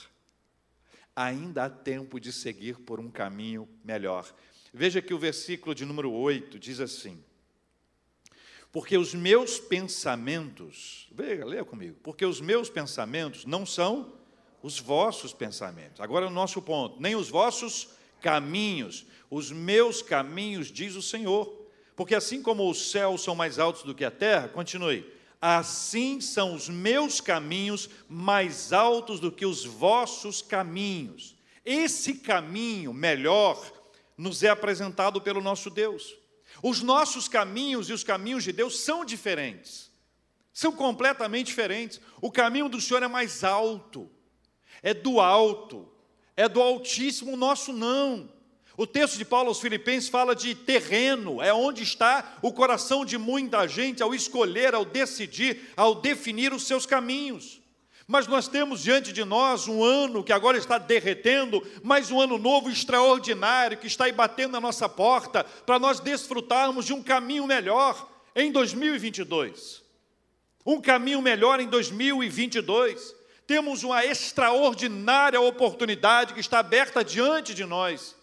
Ainda 1.14 1.64
há 1.64 1.70
tempo 1.70 2.18
de 2.18 2.32
seguir 2.32 2.78
por 2.78 2.98
um 2.98 3.10
caminho 3.10 3.68
melhor. 3.84 4.32
Veja 4.72 5.02
que 5.02 5.12
o 5.12 5.18
versículo 5.18 5.74
de 5.74 5.84
número 5.84 6.10
8 6.10 6.58
diz 6.58 6.80
assim: 6.80 7.22
Porque 8.72 8.96
os 8.96 9.12
meus 9.12 9.58
pensamentos, 9.58 11.08
veja, 11.12 11.44
leia 11.44 11.64
comigo, 11.64 11.98
porque 12.02 12.24
os 12.24 12.40
meus 12.40 12.70
pensamentos 12.70 13.44
não 13.44 13.66
são 13.66 14.16
os 14.62 14.78
vossos 14.78 15.32
pensamentos. 15.32 16.00
Agora 16.00 16.26
é 16.26 16.28
o 16.28 16.32
nosso 16.32 16.62
ponto, 16.62 17.00
nem 17.00 17.16
os 17.16 17.28
vossos 17.28 17.88
caminhos, 18.20 19.04
os 19.30 19.50
meus 19.50 20.00
caminhos, 20.00 20.70
diz 20.70 20.94
o 20.94 21.02
Senhor. 21.02 21.57
Porque 21.98 22.14
assim 22.14 22.40
como 22.40 22.70
os 22.70 22.92
céus 22.92 23.24
são 23.24 23.34
mais 23.34 23.58
altos 23.58 23.82
do 23.82 23.92
que 23.92 24.04
a 24.04 24.10
terra, 24.10 24.46
continue, 24.46 25.04
assim 25.42 26.20
são 26.20 26.54
os 26.54 26.68
meus 26.68 27.20
caminhos 27.20 27.90
mais 28.08 28.72
altos 28.72 29.18
do 29.18 29.32
que 29.32 29.44
os 29.44 29.64
vossos 29.64 30.40
caminhos. 30.40 31.34
Esse 31.64 32.14
caminho 32.14 32.94
melhor 32.94 33.60
nos 34.16 34.44
é 34.44 34.48
apresentado 34.48 35.20
pelo 35.20 35.40
nosso 35.40 35.70
Deus. 35.70 36.14
Os 36.62 36.82
nossos 36.82 37.26
caminhos 37.26 37.90
e 37.90 37.92
os 37.92 38.04
caminhos 38.04 38.44
de 38.44 38.52
Deus 38.52 38.78
são 38.78 39.04
diferentes, 39.04 39.90
são 40.52 40.70
completamente 40.70 41.46
diferentes. 41.46 42.00
O 42.22 42.30
caminho 42.30 42.68
do 42.68 42.80
Senhor 42.80 43.02
é 43.02 43.08
mais 43.08 43.42
alto, 43.42 44.08
é 44.84 44.94
do 44.94 45.18
alto, 45.18 45.90
é 46.36 46.48
do 46.48 46.62
Altíssimo, 46.62 47.32
o 47.32 47.36
nosso 47.36 47.72
não. 47.72 48.37
O 48.78 48.86
texto 48.86 49.18
de 49.18 49.24
Paulo 49.24 49.48
aos 49.48 49.58
Filipenses 49.58 50.08
fala 50.08 50.36
de 50.36 50.54
terreno, 50.54 51.42
é 51.42 51.52
onde 51.52 51.82
está 51.82 52.38
o 52.40 52.52
coração 52.52 53.04
de 53.04 53.18
muita 53.18 53.66
gente 53.66 54.04
ao 54.04 54.14
escolher, 54.14 54.72
ao 54.72 54.84
decidir, 54.84 55.72
ao 55.76 55.96
definir 55.96 56.52
os 56.52 56.64
seus 56.64 56.86
caminhos. 56.86 57.60
Mas 58.06 58.28
nós 58.28 58.46
temos 58.46 58.80
diante 58.80 59.12
de 59.12 59.24
nós 59.24 59.66
um 59.66 59.82
ano 59.82 60.22
que 60.22 60.32
agora 60.32 60.56
está 60.56 60.78
derretendo, 60.78 61.60
mas 61.82 62.12
um 62.12 62.20
ano 62.20 62.38
novo 62.38 62.70
extraordinário 62.70 63.78
que 63.78 63.88
está 63.88 64.04
aí 64.04 64.12
batendo 64.12 64.52
na 64.52 64.60
nossa 64.60 64.88
porta 64.88 65.42
para 65.42 65.80
nós 65.80 65.98
desfrutarmos 65.98 66.86
de 66.86 66.92
um 66.92 67.02
caminho 67.02 67.48
melhor 67.48 68.08
em 68.32 68.52
2022. 68.52 69.82
Um 70.64 70.80
caminho 70.80 71.20
melhor 71.20 71.58
em 71.58 71.66
2022. 71.66 73.12
Temos 73.44 73.82
uma 73.82 74.04
extraordinária 74.04 75.40
oportunidade 75.40 76.32
que 76.32 76.38
está 76.38 76.60
aberta 76.60 77.02
diante 77.02 77.52
de 77.52 77.64
nós 77.64 78.16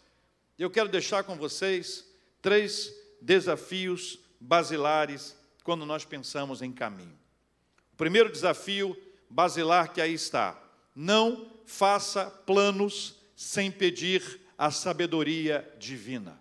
eu 0.64 0.70
quero 0.70 0.90
deixar 0.90 1.24
com 1.24 1.36
vocês 1.36 2.06
três 2.42 2.94
desafios 3.22 4.20
basilares 4.40 5.36
quando 5.64 5.86
nós 5.86 6.06
pensamos 6.06 6.62
em 6.62 6.72
caminho. 6.72 7.18
O 7.94 7.98
primeiro 7.98 8.32
desafio 8.32 8.96
basilar 9.30 9.94
que 9.94 10.02
aí 10.02 10.14
está: 10.14 10.62
não 10.96 11.52
faça 11.66 12.26
planos 12.30 13.16
sem 13.36 13.72
pedir 13.72 14.42
a 14.58 14.72
sabedoria 14.72 15.70
divina. 15.78 16.40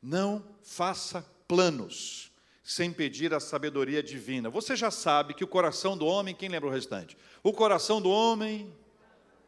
Não 0.00 0.44
faça 0.62 1.24
planos 1.46 2.32
sem 2.62 2.92
pedir 2.92 3.34
a 3.34 3.40
sabedoria 3.40 4.02
divina. 4.02 4.48
Você 4.48 4.74
já 4.74 4.90
sabe 4.90 5.34
que 5.34 5.44
o 5.44 5.48
coração 5.48 5.96
do 5.96 6.06
homem, 6.06 6.34
quem 6.34 6.48
lembra 6.48 6.68
o 6.68 6.72
restante? 6.72 7.16
O 7.42 7.52
coração 7.52 8.00
do 8.00 8.10
homem 8.10 8.74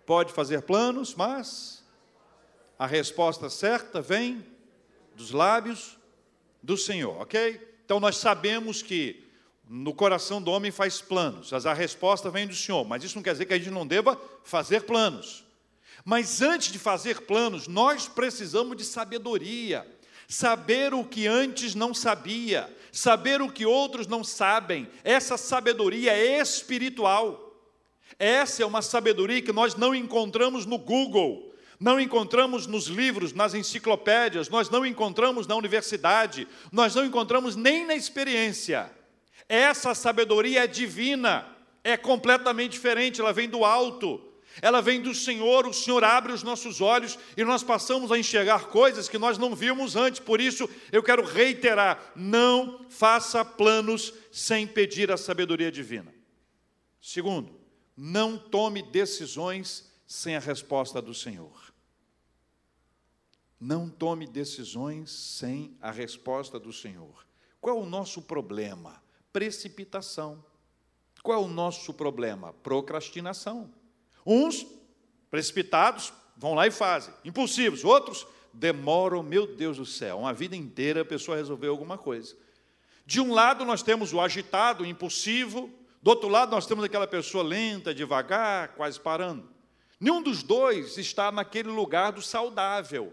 pode 0.05 0.33
fazer 0.33 0.63
planos, 0.63 1.15
mas 1.15 1.84
a 2.79 2.87
resposta 2.87 3.49
certa 3.49 4.01
vem 4.01 4.45
dos 5.15 5.31
lábios 5.31 5.97
do 6.63 6.77
Senhor, 6.77 7.21
ok? 7.21 7.61
Então 7.85 8.01
nós 8.01 8.17
sabemos 8.17 8.83
que 8.83 9.25
no 9.69 9.95
coração 9.95 10.43
do 10.43 10.51
homem 10.51 10.71
faz 10.71 11.01
planos, 11.01 11.51
mas 11.53 11.67
a 11.67 11.73
resposta 11.73 12.31
vem 12.31 12.47
do 12.47 12.55
Senhor, 12.55 12.85
mas 12.85 13.03
isso 13.03 13.17
não 13.17 13.23
quer 13.23 13.33
dizer 13.33 13.47
que 13.47 13.55
a 13.55 13.59
gente 13.59 13.71
não 13.71 13.87
deva 13.87 14.21
fazer 14.43 14.83
planos. 14.83 15.45
Mas 16.05 16.43
antes 16.43 16.71
de 16.71 16.79
fazer 16.79 17.23
planos, 17.23 17.67
nós 17.67 18.07
precisamos 18.07 18.77
de 18.77 18.85
sabedoria, 18.85 19.87
saber 20.29 20.93
o 20.93 21.05
que 21.05 21.27
antes 21.27 21.75
não 21.75 21.95
sabia, 21.95 22.75
saber 22.93 23.41
o 23.41 23.51
que 23.51 23.65
outros 23.65 24.07
não 24.07 24.23
sabem. 24.23 24.89
Essa 25.03 25.37
sabedoria 25.37 26.13
é 26.13 26.41
espiritual. 26.41 27.41
Essa 28.19 28.63
é 28.63 28.67
uma 28.67 28.83
sabedoria 28.83 29.41
que 29.41 29.53
nós 29.53 29.75
não 29.75 29.95
encontramos 29.95 30.67
no 30.67 30.79
Google, 30.79 31.54
não 31.81 32.01
encontramos 32.01 32.67
nos 32.67 32.87
livros, 32.87 33.33
nas 33.33 33.55
enciclopédias, 33.55 34.49
nós 34.49 34.71
não 34.71 34.87
encontramos 34.87 35.47
na 35.47 35.57
universidade, 35.57 36.47
nós 36.71 36.95
não 36.95 37.05
encontramos 37.05 37.57
nem 37.57 37.87
na 37.87 37.95
experiência. 37.95 38.91
Essa 39.49 39.95
sabedoria 39.95 40.65
é 40.65 40.67
divina, 40.67 41.47
é 41.83 41.97
completamente 41.97 42.73
diferente, 42.73 43.21
ela 43.21 43.33
vem 43.33 43.49
do 43.49 43.65
alto, 43.65 44.21
ela 44.63 44.81
vem 44.81 45.01
do 45.01 45.15
Senhor, 45.15 45.67
o 45.67 45.73
Senhor 45.73 46.05
abre 46.05 46.33
os 46.33 46.43
nossos 46.43 46.81
olhos 46.81 47.19
e 47.37 47.45
nós 47.45 47.63
passamos 47.63 48.13
a 48.13 48.19
enxergar 48.19 48.67
coisas 48.67 49.09
que 49.09 49.19
nós 49.19 49.37
não 49.37 49.55
vimos 49.55 49.97
antes. 49.97 50.21
Por 50.21 50.41
isso, 50.41 50.69
eu 50.93 51.03
quero 51.03 51.25
reiterar: 51.25 52.13
não 52.15 52.87
faça 52.89 53.45
planos 53.45 54.15
sem 54.31 54.67
pedir 54.67 55.11
a 55.11 55.17
sabedoria 55.17 55.73
divina. 55.73 56.15
Segundo, 57.01 57.61
não 57.97 58.39
tome 58.39 58.83
decisões 58.83 59.93
sem 60.07 60.37
a 60.37 60.41
resposta 60.41 61.03
do 61.03 61.13
Senhor. 61.13 61.64
Não 63.61 63.89
tome 63.89 64.27
decisões 64.27 65.11
sem 65.11 65.77
a 65.81 65.91
resposta 65.91 66.59
do 66.59 66.73
Senhor. 66.73 67.25
Qual 67.61 67.79
é 67.79 67.81
o 67.81 67.87
nosso 67.87 68.21
problema? 68.23 69.03
Precipitação. 69.33 70.45
Qual 71.23 71.41
é 71.41 71.43
o 71.43 71.49
nosso 71.49 71.95
problema? 71.95 72.53
Procrastinação. 72.63 73.73
Uns, 74.27 74.67
precipitados, 75.31 76.13
vão 76.37 76.55
lá 76.55 76.67
e 76.67 76.71
fazem. 76.71 77.15
Impulsivos. 77.25 77.85
Outros, 77.85 78.27
demoram, 78.55 79.23
meu 79.23 79.47
Deus 79.47 79.79
do 79.79 79.85
céu, 79.85 80.19
uma 80.21 80.33
vida 80.33 80.55
inteira 80.55 81.03
a 81.03 81.05
pessoa 81.05 81.37
resolveu 81.37 81.73
alguma 81.73 81.99
coisa. 81.99 82.37
De 83.05 83.21
um 83.21 83.35
lado, 83.35 83.65
nós 83.65 83.83
temos 83.83 84.13
o 84.13 84.21
agitado, 84.21 84.85
o 84.85 84.87
impulsivo, 84.87 85.71
do 86.01 86.11
outro 86.11 86.29
lado, 86.29 86.51
nós 86.51 86.67
temos 86.67 86.85
aquela 86.85 87.07
pessoa 87.07 87.43
lenta, 87.43 87.95
devagar, 87.95 88.75
quase 88.75 89.01
parando. 89.01 89.49
Nenhum 89.99 90.23
dos 90.23 90.43
dois 90.43 90.99
está 90.99 91.33
naquele 91.33 91.71
lugar 91.71 92.13
do 92.13 92.23
saudável. 92.23 93.13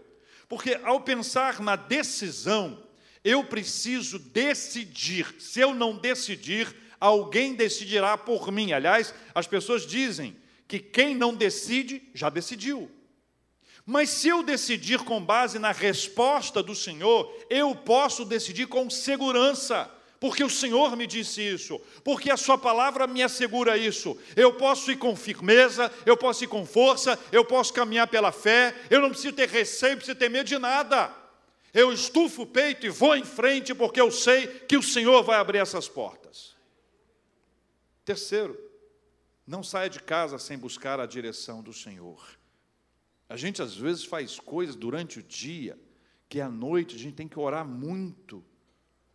Porque 0.52 0.78
ao 0.84 1.00
pensar 1.00 1.62
na 1.62 1.76
decisão, 1.76 2.86
eu 3.24 3.42
preciso 3.42 4.18
decidir. 4.18 5.34
Se 5.38 5.60
eu 5.60 5.72
não 5.72 5.96
decidir, 5.96 6.76
alguém 7.00 7.54
decidirá 7.54 8.18
por 8.18 8.52
mim. 8.52 8.70
Aliás, 8.70 9.14
as 9.34 9.46
pessoas 9.46 9.86
dizem 9.86 10.36
que 10.68 10.78
quem 10.78 11.16
não 11.16 11.34
decide, 11.34 12.02
já 12.12 12.28
decidiu. 12.28 12.90
Mas 13.86 14.10
se 14.10 14.28
eu 14.28 14.42
decidir 14.42 14.98
com 14.98 15.24
base 15.24 15.58
na 15.58 15.72
resposta 15.72 16.62
do 16.62 16.74
Senhor, 16.74 17.34
eu 17.48 17.74
posso 17.74 18.22
decidir 18.22 18.66
com 18.66 18.90
segurança 18.90 19.90
porque 20.22 20.44
o 20.44 20.48
Senhor 20.48 20.96
me 20.96 21.04
disse 21.04 21.42
isso, 21.42 21.80
porque 22.04 22.30
a 22.30 22.36
Sua 22.36 22.56
palavra 22.56 23.08
me 23.08 23.24
assegura 23.24 23.76
isso. 23.76 24.16
Eu 24.36 24.54
posso 24.54 24.92
ir 24.92 24.96
com 24.96 25.16
firmeza, 25.16 25.92
eu 26.06 26.16
posso 26.16 26.44
ir 26.44 26.46
com 26.46 26.64
força, 26.64 27.18
eu 27.32 27.44
posso 27.44 27.72
caminhar 27.72 28.06
pela 28.06 28.30
fé, 28.30 28.72
eu 28.88 29.00
não 29.00 29.10
preciso 29.10 29.34
ter 29.34 29.48
receio, 29.48 29.94
não 29.94 29.96
preciso 29.96 30.16
ter 30.16 30.28
medo 30.28 30.46
de 30.46 30.56
nada. 30.58 31.12
Eu 31.74 31.92
estufo 31.92 32.42
o 32.42 32.46
peito 32.46 32.86
e 32.86 32.88
vou 32.88 33.16
em 33.16 33.24
frente, 33.24 33.74
porque 33.74 34.00
eu 34.00 34.12
sei 34.12 34.46
que 34.46 34.76
o 34.76 34.82
Senhor 34.82 35.24
vai 35.24 35.38
abrir 35.38 35.58
essas 35.58 35.88
portas. 35.88 36.54
Terceiro, 38.04 38.56
não 39.44 39.64
saia 39.64 39.90
de 39.90 39.98
casa 39.98 40.38
sem 40.38 40.56
buscar 40.56 41.00
a 41.00 41.06
direção 41.06 41.64
do 41.64 41.72
Senhor. 41.72 42.24
A 43.28 43.36
gente 43.36 43.60
às 43.60 43.74
vezes 43.74 44.04
faz 44.04 44.38
coisas 44.38 44.76
durante 44.76 45.18
o 45.18 45.22
dia 45.22 45.76
que 46.28 46.40
à 46.40 46.48
noite 46.48 46.94
a 46.94 46.98
gente 47.00 47.16
tem 47.16 47.26
que 47.26 47.40
orar 47.40 47.66
muito 47.66 48.44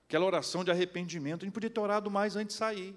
aquela 0.08 0.26
oração 0.26 0.64
de 0.64 0.72
arrependimento. 0.72 1.44
A 1.44 1.46
gente 1.46 1.54
podia 1.54 1.70
ter 1.70 1.80
orado 1.80 2.10
mais 2.10 2.36
antes 2.36 2.56
de 2.56 2.60
sair. 2.60 2.96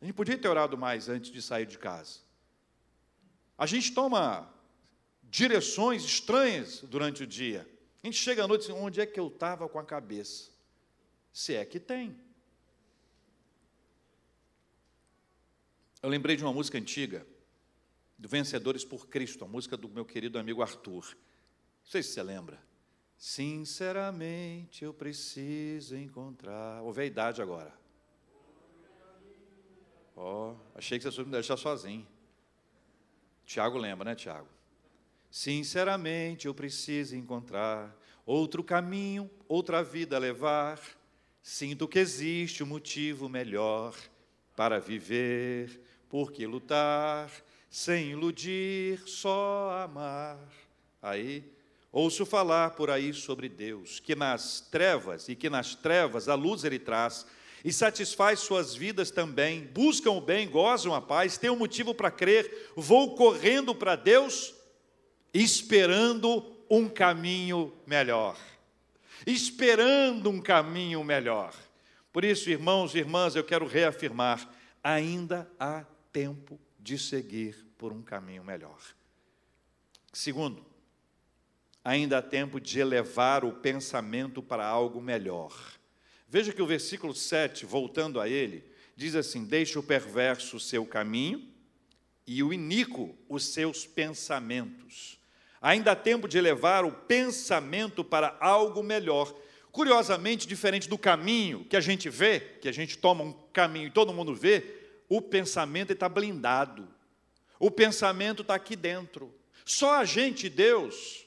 A 0.00 0.04
gente 0.04 0.14
podia 0.14 0.38
ter 0.38 0.48
orado 0.48 0.78
mais 0.78 1.08
antes 1.08 1.30
de 1.30 1.42
sair 1.42 1.66
de 1.66 1.78
casa. 1.78 2.20
A 3.58 3.66
gente 3.66 3.92
toma 3.92 4.48
direções 5.24 6.04
estranhas 6.04 6.82
durante 6.82 7.24
o 7.24 7.26
dia. 7.26 7.68
A 8.02 8.06
gente 8.06 8.18
chega 8.18 8.44
à 8.44 8.48
noite 8.48 8.64
e 8.64 8.66
diz, 8.68 8.76
onde 8.76 9.00
é 9.00 9.06
que 9.06 9.18
eu 9.18 9.26
estava 9.26 9.68
com 9.68 9.78
a 9.80 9.84
cabeça? 9.84 10.50
Se 11.32 11.54
é 11.54 11.64
que 11.64 11.80
tem. 11.80 12.16
Eu 16.00 16.08
lembrei 16.08 16.36
de 16.36 16.44
uma 16.44 16.52
música 16.52 16.78
antiga, 16.78 17.26
do 18.16 18.28
Vencedores 18.28 18.84
por 18.84 19.08
Cristo, 19.08 19.44
a 19.44 19.48
música 19.48 19.76
do 19.76 19.88
meu 19.88 20.04
querido 20.04 20.38
amigo 20.38 20.62
Arthur. 20.62 21.16
Não 21.82 21.90
sei 21.90 22.02
se 22.02 22.10
você 22.10 22.22
lembra. 22.22 22.65
Sinceramente 23.16 24.84
eu 24.84 24.92
preciso 24.92 25.96
encontrar. 25.96 26.82
Ouve 26.82 27.02
a 27.02 27.04
idade 27.04 27.40
agora. 27.40 27.72
Ó, 30.14 30.52
oh, 30.52 30.56
achei 30.74 30.98
que 30.98 31.04
você 31.04 31.10
fosse 31.10 31.26
me 31.26 31.32
deixar 31.32 31.56
sozinho. 31.56 32.06
Tiago 33.44 33.78
lembra, 33.78 34.04
né, 34.04 34.14
Tiago? 34.14 34.48
Sinceramente 35.30 36.46
eu 36.46 36.54
preciso 36.54 37.16
encontrar 37.16 37.94
outro 38.24 38.64
caminho, 38.64 39.30
outra 39.48 39.82
vida 39.82 40.16
a 40.16 40.18
levar. 40.18 40.80
Sinto 41.42 41.86
que 41.86 41.98
existe 41.98 42.62
um 42.62 42.66
motivo 42.66 43.28
melhor 43.28 43.94
para 44.56 44.80
viver, 44.80 45.80
porque 46.08 46.46
lutar 46.46 47.30
sem 47.70 48.10
iludir, 48.12 48.98
só 49.06 49.82
amar. 49.84 50.38
Aí 51.02 51.55
Ouço 51.98 52.26
falar 52.26 52.72
por 52.72 52.90
aí 52.90 53.14
sobre 53.14 53.48
Deus, 53.48 54.00
que 54.00 54.14
nas 54.14 54.60
trevas 54.60 55.30
e 55.30 55.34
que 55.34 55.48
nas 55.48 55.74
trevas 55.74 56.28
a 56.28 56.34
luz 56.34 56.62
ele 56.62 56.78
traz 56.78 57.24
e 57.64 57.72
satisfaz 57.72 58.40
suas 58.40 58.74
vidas 58.74 59.10
também, 59.10 59.64
buscam 59.64 60.10
o 60.10 60.20
bem, 60.20 60.46
gozam 60.46 60.94
a 60.94 61.00
paz, 61.00 61.38
têm 61.38 61.48
um 61.48 61.56
motivo 61.56 61.94
para 61.94 62.10
crer, 62.10 62.70
vou 62.76 63.14
correndo 63.14 63.74
para 63.74 63.96
Deus, 63.96 64.54
esperando 65.32 66.44
um 66.68 66.86
caminho 66.86 67.72
melhor. 67.86 68.36
Esperando 69.26 70.28
um 70.28 70.38
caminho 70.38 71.02
melhor. 71.02 71.54
Por 72.12 72.26
isso, 72.26 72.50
irmãos 72.50 72.94
e 72.94 72.98
irmãs, 72.98 73.34
eu 73.34 73.42
quero 73.42 73.66
reafirmar: 73.66 74.46
ainda 74.84 75.50
há 75.58 75.82
tempo 76.12 76.60
de 76.78 76.98
seguir 76.98 77.56
por 77.78 77.90
um 77.90 78.02
caminho 78.02 78.44
melhor. 78.44 78.80
Segundo, 80.12 80.75
ainda 81.86 82.18
há 82.18 82.22
tempo 82.22 82.60
de 82.60 82.80
elevar 82.80 83.44
o 83.44 83.52
pensamento 83.52 84.42
para 84.42 84.66
algo 84.66 85.00
melhor. 85.00 85.54
Veja 86.28 86.52
que 86.52 86.60
o 86.60 86.66
versículo 86.66 87.14
7, 87.14 87.64
voltando 87.64 88.20
a 88.20 88.28
ele, 88.28 88.64
diz 88.96 89.14
assim: 89.14 89.44
Deixe 89.44 89.78
o 89.78 89.82
perverso 89.84 90.56
o 90.56 90.60
seu 90.60 90.84
caminho 90.84 91.48
e 92.26 92.42
o 92.42 92.52
iníquo 92.52 93.16
os 93.28 93.52
seus 93.52 93.86
pensamentos. 93.86 95.16
Ainda 95.62 95.92
há 95.92 95.96
tempo 95.96 96.26
de 96.26 96.36
elevar 96.36 96.84
o 96.84 96.90
pensamento 96.90 98.02
para 98.02 98.36
algo 98.40 98.82
melhor. 98.82 99.32
Curiosamente, 99.70 100.48
diferente 100.48 100.88
do 100.88 100.98
caminho 100.98 101.64
que 101.66 101.76
a 101.76 101.80
gente 101.80 102.10
vê, 102.10 102.40
que 102.40 102.68
a 102.68 102.72
gente 102.72 102.98
toma 102.98 103.22
um 103.22 103.32
caminho 103.52 103.86
e 103.86 103.92
todo 103.92 104.12
mundo 104.12 104.34
vê, 104.34 104.64
o 105.08 105.22
pensamento 105.22 105.92
está 105.92 106.08
blindado. 106.08 106.88
O 107.60 107.70
pensamento 107.70 108.42
está 108.42 108.56
aqui 108.56 108.74
dentro. 108.74 109.32
Só 109.64 110.00
a 110.00 110.04
gente, 110.04 110.48
Deus, 110.48 111.25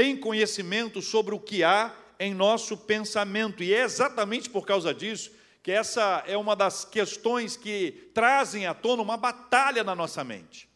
tem 0.00 0.16
conhecimento 0.16 1.02
sobre 1.02 1.34
o 1.34 1.38
que 1.38 1.62
há 1.62 1.94
em 2.18 2.32
nosso 2.32 2.74
pensamento, 2.74 3.62
e 3.62 3.74
é 3.74 3.82
exatamente 3.82 4.48
por 4.48 4.64
causa 4.64 4.94
disso 4.94 5.30
que 5.62 5.70
essa 5.70 6.24
é 6.26 6.38
uma 6.38 6.56
das 6.56 6.86
questões 6.86 7.54
que 7.54 8.10
trazem 8.14 8.66
à 8.66 8.72
tona 8.72 9.02
uma 9.02 9.18
batalha 9.18 9.84
na 9.84 9.94
nossa 9.94 10.24
mente. 10.24 10.66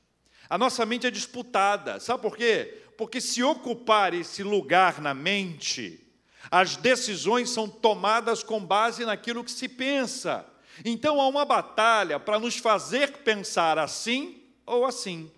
A 0.46 0.58
nossa 0.58 0.84
mente 0.84 1.06
é 1.06 1.10
disputada, 1.10 1.98
sabe 2.00 2.20
por 2.20 2.36
quê? 2.36 2.82
Porque 2.98 3.18
se 3.18 3.42
ocupar 3.42 4.12
esse 4.12 4.42
lugar 4.42 5.00
na 5.00 5.14
mente, 5.14 6.06
as 6.50 6.76
decisões 6.76 7.48
são 7.48 7.66
tomadas 7.66 8.42
com 8.42 8.62
base 8.62 9.06
naquilo 9.06 9.42
que 9.42 9.50
se 9.50 9.70
pensa. 9.70 10.44
Então 10.84 11.18
há 11.18 11.26
uma 11.26 11.46
batalha 11.46 12.20
para 12.20 12.38
nos 12.38 12.58
fazer 12.58 13.10
pensar 13.24 13.78
assim 13.78 14.42
ou 14.66 14.84
assim. 14.84 15.32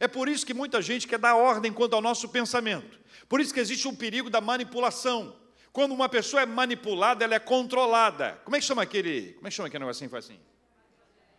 É 0.00 0.08
por 0.08 0.28
isso 0.28 0.44
que 0.44 0.54
muita 0.54 0.82
gente 0.82 1.06
quer 1.06 1.18
dar 1.18 1.36
ordem 1.36 1.72
quanto 1.72 1.94
ao 1.94 2.02
nosso 2.02 2.28
pensamento. 2.28 2.98
Por 3.28 3.40
isso 3.40 3.54
que 3.54 3.60
existe 3.60 3.86
um 3.86 3.94
perigo 3.94 4.28
da 4.28 4.40
manipulação. 4.40 5.36
Quando 5.72 5.92
uma 5.92 6.08
pessoa 6.08 6.42
é 6.42 6.46
manipulada, 6.46 7.24
ela 7.24 7.34
é 7.34 7.38
controlada. 7.38 8.40
Como 8.44 8.56
é 8.56 8.60
que 8.60 8.64
chama 8.64 8.82
aquele, 8.82 9.32
como 9.34 9.46
é 9.46 9.50
que 9.50 9.56
chama 9.56 9.68
aquele 9.68 9.84
negocinho 9.84 10.10
faz 10.10 10.26
assim? 10.26 10.38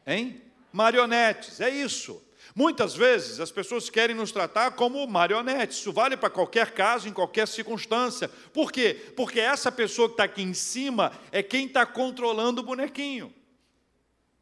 Hein? 0.06 0.42
Marionetes, 0.72 1.62
é 1.62 1.70
isso. 1.70 2.22
Muitas 2.54 2.94
vezes 2.96 3.40
as 3.40 3.52
pessoas 3.52 3.90
querem 3.90 4.16
nos 4.16 4.32
tratar 4.32 4.72
como 4.72 5.06
marionetes. 5.08 5.78
Isso 5.78 5.92
vale 5.92 6.16
para 6.16 6.30
qualquer 6.30 6.72
caso, 6.72 7.08
em 7.08 7.14
qualquer 7.14 7.48
circunstância. 7.48 8.30
Por 8.54 8.72
quê? 8.72 9.12
Porque 9.16 9.40
essa 9.40 9.72
pessoa 9.72 10.08
que 10.08 10.14
está 10.14 10.26
aqui 10.26 10.42
em 10.42 10.54
cima 10.54 11.12
é 11.32 11.44
quem 11.44 11.66
está 11.66 11.86
controlando 11.86 12.62
o 12.62 12.64
bonequinho. 12.64 13.34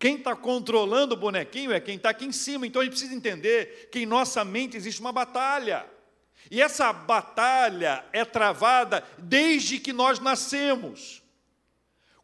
Quem 0.04 0.18
está 0.18 0.36
controlando 0.36 1.14
o 1.14 1.18
bonequinho 1.18 1.72
é 1.72 1.80
quem 1.80 1.96
está 1.96 2.10
aqui 2.10 2.26
em 2.26 2.32
cima. 2.34 2.68
Então 2.68 2.82
a 2.82 2.84
gente 2.84 2.92
precisa 2.92 3.16
entender 3.16 3.88
que 3.90 4.00
em 4.00 4.06
nossa 4.06 4.44
mente 4.44 4.76
existe 4.76 5.00
uma 5.00 5.14
batalha. 5.14 5.86
E 6.52 6.62
essa 6.62 6.92
batalha 6.92 8.04
é 8.12 8.26
travada 8.26 9.02
desde 9.18 9.80
que 9.80 9.94
nós 9.94 10.20
nascemos. 10.20 11.24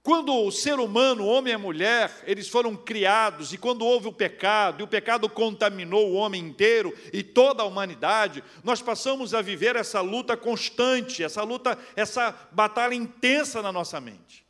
Quando 0.03 0.35
o 0.35 0.51
ser 0.51 0.77
humano, 0.77 1.25
homem 1.25 1.53
e 1.53 1.57
mulher, 1.57 2.13
eles 2.25 2.49
foram 2.49 2.75
criados, 2.75 3.53
e 3.53 3.57
quando 3.57 3.85
houve 3.85 4.09
o 4.09 4.13
pecado, 4.13 4.81
e 4.81 4.83
o 4.83 4.87
pecado 4.87 5.29
contaminou 5.29 6.09
o 6.09 6.15
homem 6.15 6.43
inteiro 6.43 6.93
e 7.13 7.23
toda 7.23 7.63
a 7.63 7.65
humanidade, 7.65 8.43
nós 8.61 8.81
passamos 8.81 9.33
a 9.33 9.41
viver 9.41 9.77
essa 9.77 10.01
luta 10.01 10.35
constante, 10.35 11.23
essa 11.23 11.43
luta, 11.43 11.79
essa 11.95 12.37
batalha 12.51 12.93
intensa 12.93 13.61
na 13.61 13.71
nossa 13.71 14.01
mente. 14.01 14.48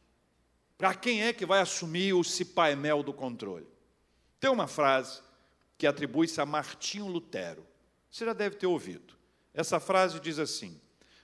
Para 0.79 0.95
quem 0.95 1.23
é 1.23 1.33
que 1.33 1.45
vai 1.45 1.59
assumir 1.59 2.13
o 2.13 2.23
cipaimel 2.23 3.03
do 3.03 3.11
controle? 3.11 3.67
Tem 4.39 4.49
uma 4.49 4.65
frase 4.65 5.19
que 5.77 5.85
atribui-se 5.85 6.39
a 6.39 6.45
Martinho 6.45 7.05
Lutero. 7.05 7.67
Você 8.09 8.23
já 8.23 8.31
deve 8.31 8.55
ter 8.55 8.65
ouvido. 8.65 9.13
Essa 9.53 9.77
frase 9.77 10.21
diz 10.21 10.39
assim: 10.39 10.79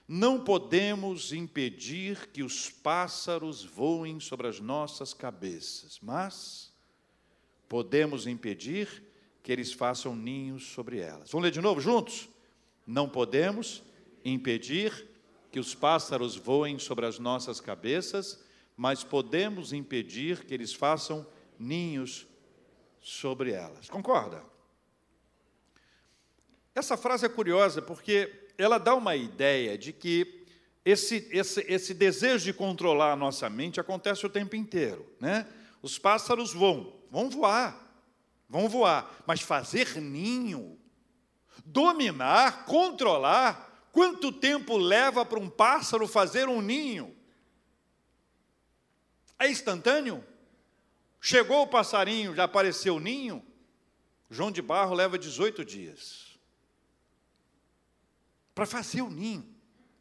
Não 0.06 0.44
podemos 0.44 1.32
impedir 1.32 2.28
que 2.34 2.42
os 2.42 2.68
pássaros 2.68 3.64
voem 3.64 4.20
sobre 4.20 4.46
as 4.46 4.60
nossas 4.60 5.14
cabeças, 5.14 5.98
mas 6.02 6.70
podemos 7.66 8.26
impedir 8.26 9.02
que 9.42 9.50
eles 9.50 9.72
façam 9.72 10.14
ninhos 10.14 10.66
sobre 10.66 10.98
elas. 10.98 11.30
Vamos 11.30 11.44
ler 11.44 11.50
de 11.50 11.62
novo 11.62 11.80
juntos? 11.80 12.28
Não 12.86 13.08
podemos 13.08 13.82
impedir 14.22 15.08
que 15.50 15.58
os 15.58 15.74
pássaros 15.74 16.36
voem 16.36 16.78
sobre 16.78 17.06
as 17.06 17.18
nossas 17.18 17.58
cabeças, 17.58 18.44
mas 18.76 19.02
podemos 19.02 19.72
impedir 19.72 20.44
que 20.44 20.52
eles 20.52 20.74
façam 20.74 21.26
ninhos 21.58 22.26
sobre 23.00 23.52
elas. 23.52 23.88
Concorda? 23.88 24.44
Essa 26.74 26.96
frase 26.96 27.24
é 27.24 27.28
curiosa 27.28 27.80
porque 27.80 28.50
ela 28.58 28.76
dá 28.76 28.94
uma 28.94 29.16
ideia 29.16 29.78
de 29.78 29.92
que 29.92 30.44
esse, 30.84 31.26
esse, 31.32 31.64
esse 31.66 31.94
desejo 31.94 32.44
de 32.44 32.52
controlar 32.52 33.12
a 33.12 33.16
nossa 33.16 33.48
mente 33.48 33.80
acontece 33.80 34.26
o 34.26 34.30
tempo 34.30 34.54
inteiro. 34.54 35.10
Né? 35.18 35.48
Os 35.80 35.98
pássaros 35.98 36.52
vão, 36.52 36.92
vão 37.10 37.30
voar, 37.30 37.90
vão 38.48 38.68
voar, 38.68 39.22
mas 39.26 39.40
fazer 39.40 40.00
ninho, 40.00 40.78
dominar, 41.64 42.66
controlar, 42.66 43.88
quanto 43.90 44.30
tempo 44.30 44.76
leva 44.76 45.24
para 45.24 45.40
um 45.40 45.48
pássaro 45.48 46.06
fazer 46.06 46.46
um 46.46 46.60
ninho? 46.60 47.15
É 49.38 49.48
instantâneo? 49.48 50.24
Chegou 51.20 51.62
o 51.62 51.66
passarinho, 51.66 52.34
já 52.34 52.44
apareceu 52.44 52.96
o 52.96 53.00
ninho? 53.00 53.44
João 54.30 54.50
de 54.50 54.62
Barro 54.62 54.94
leva 54.94 55.18
18 55.18 55.64
dias 55.64 56.26
para 58.54 58.64
fazer 58.64 59.02
o 59.02 59.10
ninho. 59.10 59.46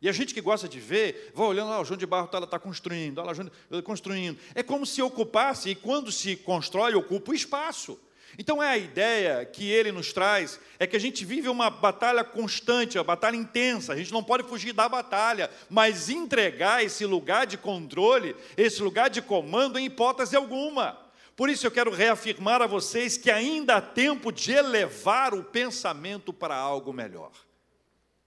E 0.01 0.07
a 0.07 0.11
gente 0.11 0.33
que 0.33 0.41
gosta 0.41 0.69
de 0.69 0.79
ver, 0.79 1.31
vai 1.33 1.47
olhando 1.47 1.69
lá, 1.69 1.81
o 1.81 1.85
João 1.85 1.97
de 1.97 2.05
Barro 2.05 2.25
está 2.25 2.45
tá 2.45 2.59
construindo, 2.59 3.17
olha 3.17 3.27
lá, 3.27 3.33
João 3.33 3.49
tá 3.69 3.81
construindo. 3.81 4.39
É 4.53 4.63
como 4.63 4.85
se 4.85 5.01
ocupasse, 5.01 5.69
e 5.69 5.75
quando 5.75 6.11
se 6.11 6.35
constrói, 6.37 6.93
ocupa 6.95 7.31
o 7.31 7.35
espaço. 7.35 7.99
Então 8.37 8.61
é 8.61 8.67
a 8.67 8.77
ideia 8.77 9.45
que 9.45 9.69
ele 9.69 9.91
nos 9.91 10.11
traz, 10.11 10.59
é 10.77 10.85
que 10.85 10.95
a 10.95 10.99
gente 10.99 11.23
vive 11.23 11.47
uma 11.47 11.69
batalha 11.69 12.23
constante, 12.23 12.97
uma 12.97 13.03
batalha 13.03 13.35
intensa, 13.35 13.93
a 13.93 13.95
gente 13.95 14.11
não 14.11 14.23
pode 14.23 14.43
fugir 14.43 14.73
da 14.73 14.89
batalha, 14.89 15.49
mas 15.69 16.09
entregar 16.09 16.83
esse 16.83 17.05
lugar 17.05 17.45
de 17.45 17.57
controle, 17.57 18.35
esse 18.57 18.81
lugar 18.81 19.09
de 19.09 19.21
comando 19.21 19.79
em 19.79 19.85
hipótese 19.85 20.35
alguma. 20.35 20.99
Por 21.35 21.49
isso 21.49 21.65
eu 21.67 21.71
quero 21.71 21.91
reafirmar 21.91 22.61
a 22.61 22.67
vocês 22.67 23.17
que 23.17 23.31
ainda 23.31 23.77
há 23.77 23.81
tempo 23.81 24.31
de 24.31 24.51
elevar 24.51 25.33
o 25.33 25.43
pensamento 25.43 26.31
para 26.31 26.55
algo 26.55 26.93
melhor. 26.93 27.31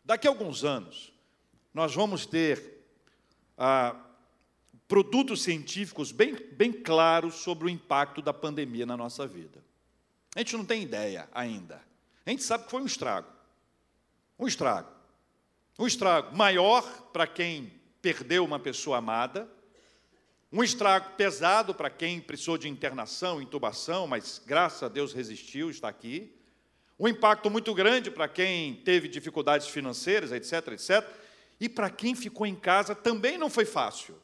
Daqui 0.04 0.26
a 0.26 0.30
alguns 0.30 0.64
anos, 0.64 1.12
nós 1.72 1.94
vamos 1.94 2.24
ter 2.24 2.82
ah, 3.56 3.94
produtos 4.86 5.42
científicos 5.42 6.12
bem, 6.12 6.34
bem 6.52 6.72
claros 6.72 7.36
sobre 7.36 7.66
o 7.66 7.70
impacto 7.70 8.22
da 8.22 8.32
pandemia 8.32 8.86
na 8.86 8.96
nossa 8.96 9.26
vida. 9.26 9.67
A 10.34 10.40
gente 10.40 10.56
não 10.56 10.64
tem 10.64 10.82
ideia 10.82 11.28
ainda. 11.32 11.82
A 12.24 12.30
gente 12.30 12.42
sabe 12.42 12.64
que 12.64 12.70
foi 12.70 12.82
um 12.82 12.86
estrago. 12.86 13.28
Um 14.38 14.46
estrago. 14.46 14.88
Um 15.78 15.86
estrago 15.86 16.36
maior 16.36 16.82
para 17.12 17.26
quem 17.26 17.72
perdeu 18.02 18.44
uma 18.44 18.58
pessoa 18.58 18.98
amada, 18.98 19.48
um 20.52 20.62
estrago 20.62 21.10
pesado 21.16 21.74
para 21.74 21.90
quem 21.90 22.20
precisou 22.20 22.56
de 22.56 22.68
internação, 22.68 23.40
intubação, 23.42 24.06
mas 24.06 24.40
graças 24.44 24.82
a 24.82 24.88
Deus 24.88 25.12
resistiu, 25.12 25.70
está 25.70 25.88
aqui 25.88 26.34
um 26.98 27.06
impacto 27.06 27.48
muito 27.48 27.72
grande 27.74 28.10
para 28.10 28.26
quem 28.26 28.74
teve 28.74 29.06
dificuldades 29.06 29.68
financeiras, 29.68 30.32
etc, 30.32 30.72
etc. 30.72 31.08
E 31.60 31.68
para 31.68 31.88
quem 31.88 32.14
ficou 32.14 32.46
em 32.46 32.56
casa 32.56 32.94
também 32.94 33.38
não 33.38 33.48
foi 33.48 33.64
fácil. 33.64 34.20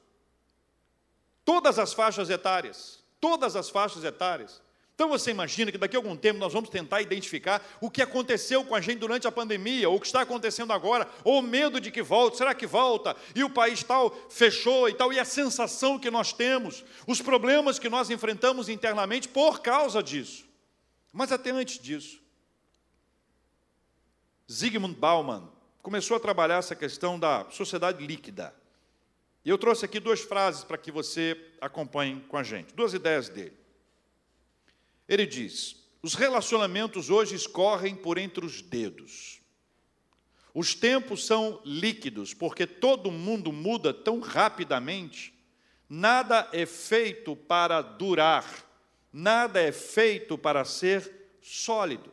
Todas 1.45 1.79
as 1.79 1.93
faixas 1.93 2.31
etárias, 2.31 3.05
todas 3.21 3.55
as 3.55 3.71
faixas 3.71 4.03
etárias. 4.03 4.61
Então 4.95 5.09
você 5.09 5.33
imagina 5.33 5.73
que 5.73 5.79
daqui 5.79 5.97
a 5.97 5.99
algum 5.99 6.17
tempo 6.17 6.39
nós 6.39 6.53
vamos 6.53 6.71
tentar 6.71 7.03
identificar 7.03 7.61
o 7.81 7.91
que 7.91 8.01
aconteceu 8.01 8.65
com 8.65 8.77
a 8.77 8.81
gente 8.81 9.01
durante 9.01 9.27
a 9.27 9.33
pandemia, 9.33 9.89
ou 9.89 9.97
o 9.97 10.01
que 10.01 10.07
está 10.07 10.21
acontecendo 10.21 10.73
agora, 10.73 11.09
ou 11.25 11.41
o 11.41 11.43
medo 11.43 11.81
de 11.81 11.91
que 11.91 12.01
volte, 12.01 12.37
será 12.37 12.55
que 12.55 12.67
volta? 12.67 13.17
E 13.35 13.43
o 13.43 13.51
país 13.51 13.83
tal 13.83 14.17
fechou 14.31 14.89
e 14.89 14.95
tal, 14.95 15.13
e 15.13 15.19
a 15.19 15.25
sensação 15.25 15.99
que 15.99 16.13
nós 16.13 16.33
temos, 16.33 16.85
os 17.09 17.21
problemas 17.21 17.79
que 17.79 17.89
nós 17.89 18.09
enfrentamos 18.09 18.69
internamente 18.69 19.29
por 19.29 19.61
causa 19.61 20.01
disso. 20.01 20.45
Mas 21.13 21.33
até 21.33 21.51
antes 21.51 21.81
disso, 21.81 22.21
Zygmunt 24.51 24.97
Bauman 24.97 25.51
começou 25.83 26.17
a 26.17 26.21
trabalhar 26.21 26.59
essa 26.59 26.77
questão 26.77 27.19
da 27.19 27.47
sociedade 27.51 28.07
líquida. 28.07 28.55
E 29.45 29.51
eu 29.51 29.59
trouxe 29.59 29.85
aqui 29.85 29.99
duas 29.99 30.21
frases 30.21 30.63
para 30.63 30.79
que 30.79 30.93
você 30.93 31.37
acompanhe 31.61 32.21
com 32.29 32.37
a 32.37 32.45
gente, 32.45 32.73
duas 32.75 32.95
ideias 32.95 33.29
dele. 33.29 33.64
Ele 35.09 35.27
diz: 35.27 35.77
os 36.03 36.15
relacionamentos 36.15 37.11
hoje 37.11 37.35
escorrem 37.35 37.95
por 37.95 38.19
entre 38.19 38.45
os 38.45 38.61
dedos. 38.61 39.41
Os 40.53 40.75
tempos 40.75 41.27
são 41.27 41.61
líquidos, 41.65 42.33
porque 42.33 42.67
todo 42.67 43.11
mundo 43.11 43.53
muda 43.53 43.93
tão 43.93 44.21
rapidamente. 44.21 45.35
Nada 45.89 46.49
é 46.53 46.65
feito 46.65 47.35
para 47.35 47.83
durar, 47.83 48.47
nada 49.13 49.61
é 49.61 49.73
feito 49.73 50.39
para 50.39 50.65
ser 50.65 51.37
sólido. 51.43 52.13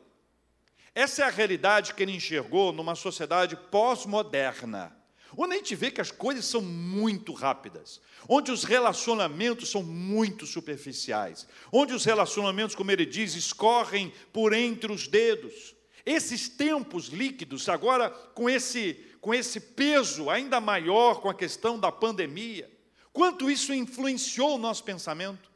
Essa 0.93 1.23
é 1.23 1.25
a 1.25 1.29
realidade 1.29 1.93
que 1.93 2.03
ele 2.03 2.15
enxergou 2.15 2.73
numa 2.73 2.95
sociedade 2.95 3.55
pós-moderna, 3.55 4.95
onde 5.37 5.53
a 5.53 5.57
gente 5.57 5.75
vê 5.75 5.91
que 5.91 6.01
as 6.01 6.11
coisas 6.11 6.45
são 6.45 6.61
muito 6.61 7.33
rápidas, 7.33 8.01
onde 8.27 8.51
os 8.51 8.63
relacionamentos 8.63 9.69
são 9.69 9.83
muito 9.83 10.45
superficiais, 10.45 11.47
onde 11.71 11.93
os 11.93 12.05
relacionamentos, 12.05 12.75
como 12.75 12.91
ele 12.91 13.05
diz, 13.05 13.35
escorrem 13.35 14.13
por 14.33 14.53
entre 14.53 14.91
os 14.91 15.07
dedos. 15.07 15.75
Esses 16.05 16.49
tempos 16.49 17.07
líquidos, 17.07 17.69
agora 17.69 18.09
com 18.09 18.49
esse, 18.49 18.93
com 19.19 19.33
esse 19.33 19.59
peso 19.59 20.29
ainda 20.29 20.59
maior 20.59 21.21
com 21.21 21.29
a 21.29 21.33
questão 21.33 21.79
da 21.79 21.91
pandemia, 21.91 22.69
quanto 23.13 23.49
isso 23.49 23.73
influenciou 23.73 24.55
o 24.55 24.59
nosso 24.59 24.83
pensamento? 24.83 25.51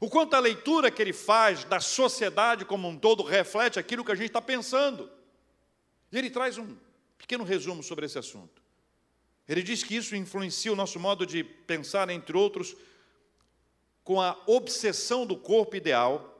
O 0.00 0.10
quanto 0.10 0.34
a 0.34 0.40
leitura 0.40 0.90
que 0.90 1.00
ele 1.00 1.12
faz 1.12 1.64
da 1.64 1.80
sociedade 1.80 2.64
como 2.64 2.86
um 2.86 2.98
todo 2.98 3.22
reflete 3.22 3.78
aquilo 3.78 4.04
que 4.04 4.12
a 4.12 4.14
gente 4.14 4.26
está 4.26 4.42
pensando. 4.42 5.10
E 6.12 6.18
ele 6.18 6.28
traz 6.28 6.58
um 6.58 6.76
pequeno 7.16 7.44
resumo 7.44 7.82
sobre 7.82 8.04
esse 8.04 8.18
assunto. 8.18 8.65
Ele 9.48 9.62
diz 9.62 9.82
que 9.82 9.96
isso 9.96 10.16
influencia 10.16 10.72
o 10.72 10.76
nosso 10.76 10.98
modo 10.98 11.24
de 11.24 11.44
pensar, 11.44 12.08
entre 12.10 12.36
outros, 12.36 12.76
com 14.02 14.20
a 14.20 14.36
obsessão 14.46 15.26
do 15.26 15.36
corpo 15.36 15.76
ideal, 15.76 16.32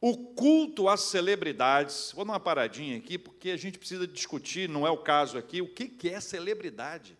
o 0.00 0.16
culto 0.34 0.88
às 0.88 1.00
celebridades. 1.00 2.12
Vou 2.12 2.24
dar 2.24 2.32
uma 2.32 2.40
paradinha 2.40 2.98
aqui, 2.98 3.16
porque 3.18 3.50
a 3.50 3.56
gente 3.56 3.78
precisa 3.78 4.06
discutir, 4.06 4.68
não 4.68 4.86
é 4.86 4.90
o 4.90 4.98
caso 4.98 5.38
aqui, 5.38 5.62
o 5.62 5.68
que 5.68 6.08
é 6.08 6.20
celebridade. 6.20 7.16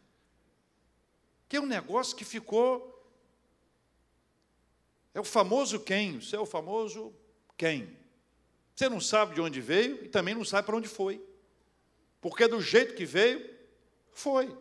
Que 1.49 1.57
é 1.57 1.61
um 1.61 1.67
negócio 1.67 2.17
que 2.17 2.25
ficou 2.25 2.91
é 5.15 5.21
o 5.21 5.25
famoso 5.25 5.79
quem, 5.79 6.17
o 6.17 6.23
seu 6.23 6.45
famoso 6.45 7.15
quem. 7.57 7.97
Você 8.75 8.89
não 8.89 9.01
sabe 9.01 9.37
de 9.37 9.41
onde 9.41 9.61
veio 9.61 10.05
e 10.05 10.09
também 10.09 10.35
não 10.35 10.45
sabe 10.45 10.67
para 10.67 10.77
onde 10.77 10.89
foi. 10.89 11.25
Porque 12.21 12.49
do 12.49 12.61
jeito 12.61 12.95
que 12.95 13.05
veio, 13.05 13.49
foi. 14.11 14.53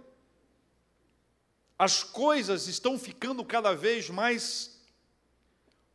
As 1.78 2.04
coisas 2.04 2.68
estão 2.68 2.98
ficando 2.98 3.44
cada 3.44 3.74
vez 3.74 4.10
mais 4.10 4.74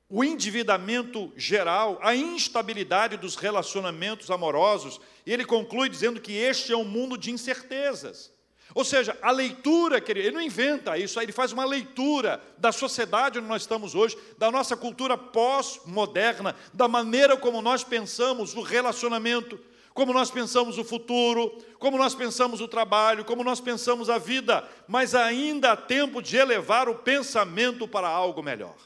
o 0.09 0.25
endividamento 0.25 1.31
geral, 1.37 1.99
a 2.03 2.17
instabilidade 2.17 3.17
dos 3.19 3.37
relacionamentos 3.37 4.31
amorosos, 4.31 4.99
e 5.27 5.33
ele 5.33 5.45
conclui 5.45 5.89
dizendo 5.89 6.21
que 6.21 6.33
este 6.33 6.73
é 6.73 6.77
um 6.77 6.85
mundo 6.85 7.19
de 7.19 7.31
incertezas. 7.31 8.33
Ou 8.75 8.85
seja, 8.85 9.17
a 9.21 9.31
leitura, 9.31 10.03
ele 10.09 10.31
não 10.31 10.41
inventa 10.41 10.97
isso, 10.97 11.21
ele 11.21 11.33
faz 11.33 11.53
uma 11.53 11.65
leitura 11.65 12.43
da 12.57 12.71
sociedade 12.73 13.39
onde 13.39 13.49
nós 13.49 13.63
estamos 13.63 13.95
hoje, 13.95 14.17
da 14.39 14.51
nossa 14.51 14.77
cultura 14.77 15.17
pós-moderna, 15.17 16.55
da 16.73 16.89
maneira 16.89 17.37
como 17.37 17.63
nós 17.63 17.83
pensamos 17.85 18.55
o 18.55 18.63
relacionamento, 18.63 19.59
como 19.99 20.13
nós 20.13 20.31
pensamos 20.31 20.79
o 20.79 20.85
futuro, 20.85 21.51
como 21.81 21.99
nós 21.99 22.15
pensamos 22.15 22.61
o 22.61 22.69
trabalho, 22.69 23.25
como 23.25 23.43
nós 23.43 23.61
pensamos 23.61 24.09
a 24.09 24.17
vida, 24.17 24.65
mas 24.87 25.13
ainda 25.13 25.73
há 25.73 25.77
tempo 25.77 26.23
de 26.23 26.37
elevar 26.37 26.89
o 26.89 26.95
pensamento 26.95 27.89
para 27.89 28.07
algo 28.07 28.41
melhor. 28.41 28.77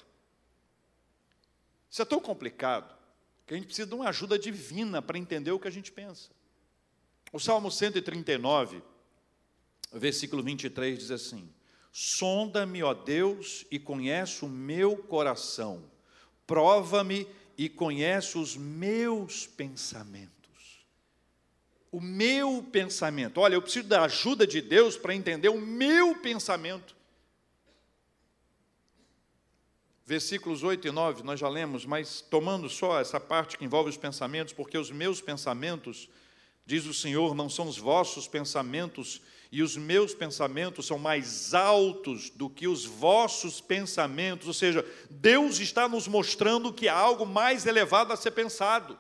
Isso 1.91 2.01
é 2.01 2.07
tão 2.07 2.19
complicado 2.19 2.97
que 3.47 3.53
a 3.53 3.57
gente 3.59 3.67
precisa 3.67 3.87
de 3.87 3.95
uma 3.95 4.09
ajuda 4.09 4.39
divina 4.39 5.03
para 5.03 5.19
entender 5.19 5.53
o 5.53 5.59
que 5.59 5.69
a 5.69 5.71
gente 5.71 5.93
pensa. 5.93 6.31
O 7.31 7.39
Salmo 7.39 7.71
139, 7.71 8.83
versículo 9.93 10.43
23 10.43 10.99
diz 10.99 11.11
assim: 11.11 11.47
Sonda-me, 11.93 12.83
ó 12.83 12.95
Deus, 12.95 13.67
e 13.71 13.79
conhece 13.79 14.47
o 14.47 14.49
meu 14.49 14.97
coração, 14.97 15.85
prova-me 16.47 17.29
e 17.59 17.69
conhece 17.69 18.39
os 18.39 18.57
meus 18.57 19.47
pensamentos. 19.47 20.42
O 21.93 22.01
meu 22.01 22.67
pensamento, 22.73 23.39
olha, 23.39 23.55
eu 23.55 23.63
preciso 23.63 23.87
da 23.87 24.03
ajuda 24.03 24.47
de 24.47 24.61
Deus 24.61 24.97
para 24.97 25.15
entender 25.15 25.51
o 25.51 25.61
meu 25.61 26.17
pensamento. 26.17 26.97
versículos 30.13 30.63
8 30.63 30.89
e 30.89 30.91
9, 30.91 31.23
nós 31.23 31.41
já 31.41 31.49
lemos, 31.49 31.87
mas 31.87 32.21
tomando 32.21 32.69
só 32.69 33.01
essa 33.01 33.19
parte 33.19 33.57
que 33.57 33.65
envolve 33.65 33.89
os 33.89 33.97
pensamentos, 33.97 34.53
porque 34.53 34.77
os 34.77 34.91
meus 34.91 35.23
pensamentos, 35.23 36.07
diz 36.67 36.85
o 36.85 36.93
Senhor, 36.93 37.35
não 37.35 37.49
são 37.49 37.67
os 37.67 37.79
vossos 37.79 38.29
pensamentos, 38.29 39.23
e 39.51 39.63
os 39.63 39.75
meus 39.75 40.15
pensamentos 40.15 40.87
são 40.87 40.99
mais 40.99 41.55
altos 41.55 42.29
do 42.29 42.51
que 42.51 42.69
os 42.69 42.85
vossos 42.85 43.61
pensamentos. 43.61 44.47
Ou 44.47 44.55
seja, 44.55 44.85
Deus 45.11 45.61
está 45.61 45.89
nos 45.89 46.09
mostrando 46.09 46.73
que 46.73 46.89
há 46.89 46.97
algo 46.97 47.25
mais 47.25 47.65
elevado 47.67 48.13
a 48.13 48.17
ser 48.17 48.33
pensado. 48.33 48.99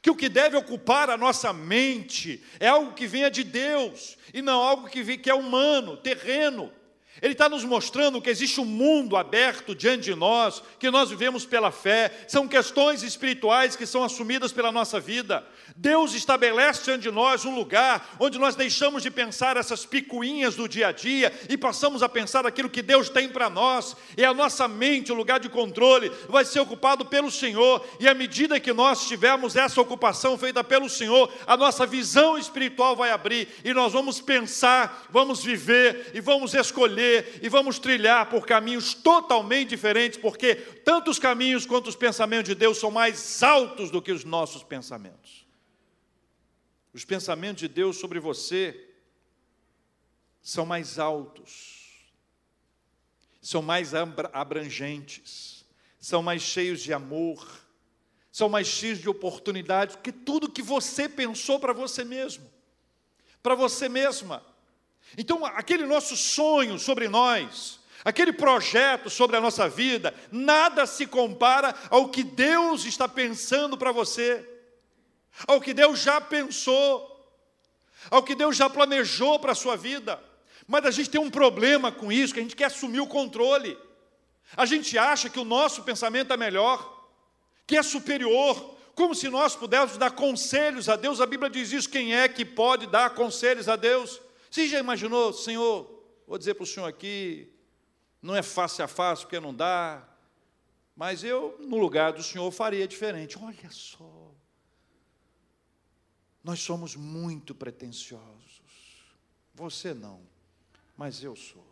Que 0.00 0.10
o 0.10 0.16
que 0.16 0.28
deve 0.28 0.56
ocupar 0.56 1.10
a 1.10 1.16
nossa 1.16 1.52
mente 1.52 2.42
é 2.60 2.68
algo 2.68 2.94
que 2.94 3.06
venha 3.06 3.30
de 3.30 3.42
Deus, 3.42 4.16
e 4.32 4.40
não 4.40 4.60
algo 4.60 4.88
que 4.88 5.30
é 5.30 5.34
humano, 5.34 5.96
terreno. 5.96 6.72
Ele 7.20 7.32
está 7.32 7.48
nos 7.48 7.64
mostrando 7.64 8.20
que 8.20 8.30
existe 8.30 8.60
um 8.60 8.64
mundo 8.64 9.16
aberto 9.16 9.74
diante 9.74 10.04
de 10.04 10.14
nós, 10.14 10.62
que 10.78 10.90
nós 10.90 11.10
vivemos 11.10 11.44
pela 11.44 11.70
fé, 11.70 12.12
são 12.28 12.46
questões 12.46 13.02
espirituais 13.02 13.74
que 13.74 13.86
são 13.86 14.04
assumidas 14.04 14.52
pela 14.52 14.70
nossa 14.70 15.00
vida. 15.00 15.44
Deus 15.76 16.14
estabelece 16.14 16.84
diante 16.84 17.02
de 17.02 17.10
nós 17.10 17.44
um 17.44 17.54
lugar 17.54 18.16
onde 18.20 18.38
nós 18.38 18.54
deixamos 18.54 19.02
de 19.02 19.10
pensar 19.10 19.56
essas 19.56 19.84
picuinhas 19.84 20.54
do 20.54 20.68
dia 20.68 20.88
a 20.88 20.92
dia 20.92 21.32
e 21.48 21.56
passamos 21.56 22.02
a 22.02 22.08
pensar 22.08 22.46
aquilo 22.46 22.70
que 22.70 22.82
Deus 22.82 23.08
tem 23.08 23.28
para 23.28 23.50
nós, 23.50 23.96
e 24.16 24.24
a 24.24 24.34
nossa 24.34 24.68
mente, 24.68 25.12
o 25.12 25.14
lugar 25.14 25.40
de 25.40 25.48
controle, 25.48 26.10
vai 26.28 26.44
ser 26.44 26.60
ocupado 26.60 27.04
pelo 27.06 27.30
Senhor, 27.30 27.84
e 27.98 28.08
à 28.08 28.14
medida 28.14 28.60
que 28.60 28.72
nós 28.72 29.06
tivermos 29.06 29.56
essa 29.56 29.80
ocupação 29.80 30.36
feita 30.38 30.62
pelo 30.62 30.88
Senhor, 30.88 31.32
a 31.46 31.56
nossa 31.56 31.86
visão 31.86 32.38
espiritual 32.38 32.94
vai 32.94 33.10
abrir, 33.10 33.48
e 33.64 33.72
nós 33.72 33.92
vamos 33.92 34.20
pensar, 34.20 35.06
vamos 35.10 35.42
viver 35.42 36.12
e 36.14 36.20
vamos 36.20 36.54
escolher 36.54 37.07
e 37.42 37.48
vamos 37.48 37.78
trilhar 37.78 38.28
por 38.28 38.46
caminhos 38.46 38.94
totalmente 38.94 39.70
diferentes, 39.70 40.18
porque 40.18 40.54
tanto 40.54 41.10
os 41.10 41.18
caminhos 41.18 41.66
quanto 41.66 41.88
os 41.88 41.96
pensamentos 41.96 42.48
de 42.48 42.54
Deus 42.54 42.78
são 42.78 42.90
mais 42.90 43.42
altos 43.42 43.90
do 43.90 44.02
que 44.02 44.12
os 44.12 44.24
nossos 44.24 44.62
pensamentos. 44.62 45.46
Os 46.92 47.04
pensamentos 47.04 47.60
de 47.60 47.68
Deus 47.68 47.96
sobre 47.98 48.18
você 48.18 48.88
são 50.42 50.64
mais 50.64 50.98
altos, 50.98 52.10
são 53.40 53.62
mais 53.62 53.92
abrangentes, 53.94 55.64
são 56.00 56.22
mais 56.22 56.42
cheios 56.42 56.80
de 56.80 56.92
amor, 56.92 57.46
são 58.32 58.48
mais 58.48 58.66
cheios 58.66 58.98
de 58.98 59.08
oportunidades, 59.08 59.96
que 59.96 60.12
tudo 60.12 60.50
que 60.50 60.62
você 60.62 61.08
pensou 61.08 61.58
para 61.58 61.72
você 61.72 62.04
mesmo, 62.04 62.48
para 63.42 63.54
você 63.54 63.88
mesma. 63.88 64.42
Então, 65.16 65.44
aquele 65.44 65.86
nosso 65.86 66.16
sonho 66.16 66.78
sobre 66.78 67.08
nós, 67.08 67.80
aquele 68.04 68.32
projeto 68.32 69.08
sobre 69.08 69.36
a 69.36 69.40
nossa 69.40 69.68
vida, 69.68 70.14
nada 70.30 70.86
se 70.86 71.06
compara 71.06 71.74
ao 71.90 72.08
que 72.08 72.22
Deus 72.22 72.84
está 72.84 73.08
pensando 73.08 73.76
para 73.76 73.92
você, 73.92 74.46
ao 75.46 75.60
que 75.60 75.72
Deus 75.72 76.00
já 76.00 76.20
pensou, 76.20 77.14
ao 78.10 78.22
que 78.22 78.34
Deus 78.34 78.56
já 78.56 78.68
planejou 78.68 79.38
para 79.38 79.52
a 79.52 79.56
sua 79.56 79.76
vida. 79.76 80.22
Mas 80.66 80.84
a 80.84 80.90
gente 80.90 81.10
tem 81.10 81.20
um 81.20 81.30
problema 81.30 81.90
com 81.90 82.12
isso, 82.12 82.34
que 82.34 82.40
a 82.40 82.42
gente 82.42 82.56
quer 82.56 82.66
assumir 82.66 83.00
o 83.00 83.06
controle. 83.06 83.78
A 84.56 84.66
gente 84.66 84.96
acha 84.96 85.28
que 85.28 85.38
o 85.38 85.44
nosso 85.44 85.82
pensamento 85.82 86.32
é 86.32 86.36
melhor, 86.36 87.06
que 87.66 87.76
é 87.76 87.82
superior, 87.82 88.76
como 88.94 89.14
se 89.14 89.28
nós 89.28 89.54
pudéssemos 89.54 89.96
dar 89.96 90.10
conselhos 90.10 90.88
a 90.88 90.96
Deus. 90.96 91.20
A 91.20 91.26
Bíblia 91.26 91.50
diz 91.50 91.72
isso: 91.72 91.88
quem 91.88 92.14
é 92.14 92.28
que 92.28 92.44
pode 92.44 92.86
dar 92.86 93.10
conselhos 93.10 93.68
a 93.68 93.76
Deus? 93.76 94.20
Você 94.50 94.68
já 94.68 94.78
imaginou, 94.78 95.32
Senhor, 95.32 96.02
vou 96.26 96.38
dizer 96.38 96.54
para 96.54 96.64
o 96.64 96.66
Senhor 96.66 96.86
aqui, 96.86 97.52
não 98.20 98.34
é 98.34 98.42
face 98.42 98.82
a 98.82 98.88
face 98.88 99.22
porque 99.22 99.38
não 99.40 99.54
dá, 99.54 100.06
mas 100.96 101.22
eu, 101.22 101.56
no 101.60 101.76
lugar 101.76 102.12
do 102.12 102.22
Senhor, 102.22 102.50
faria 102.50 102.88
diferente. 102.88 103.38
Olha 103.38 103.70
só, 103.70 104.32
nós 106.42 106.60
somos 106.60 106.96
muito 106.96 107.54
pretensiosos. 107.54 108.62
Você 109.54 109.94
não, 109.94 110.20
mas 110.96 111.22
eu 111.22 111.36
sou. 111.36 111.66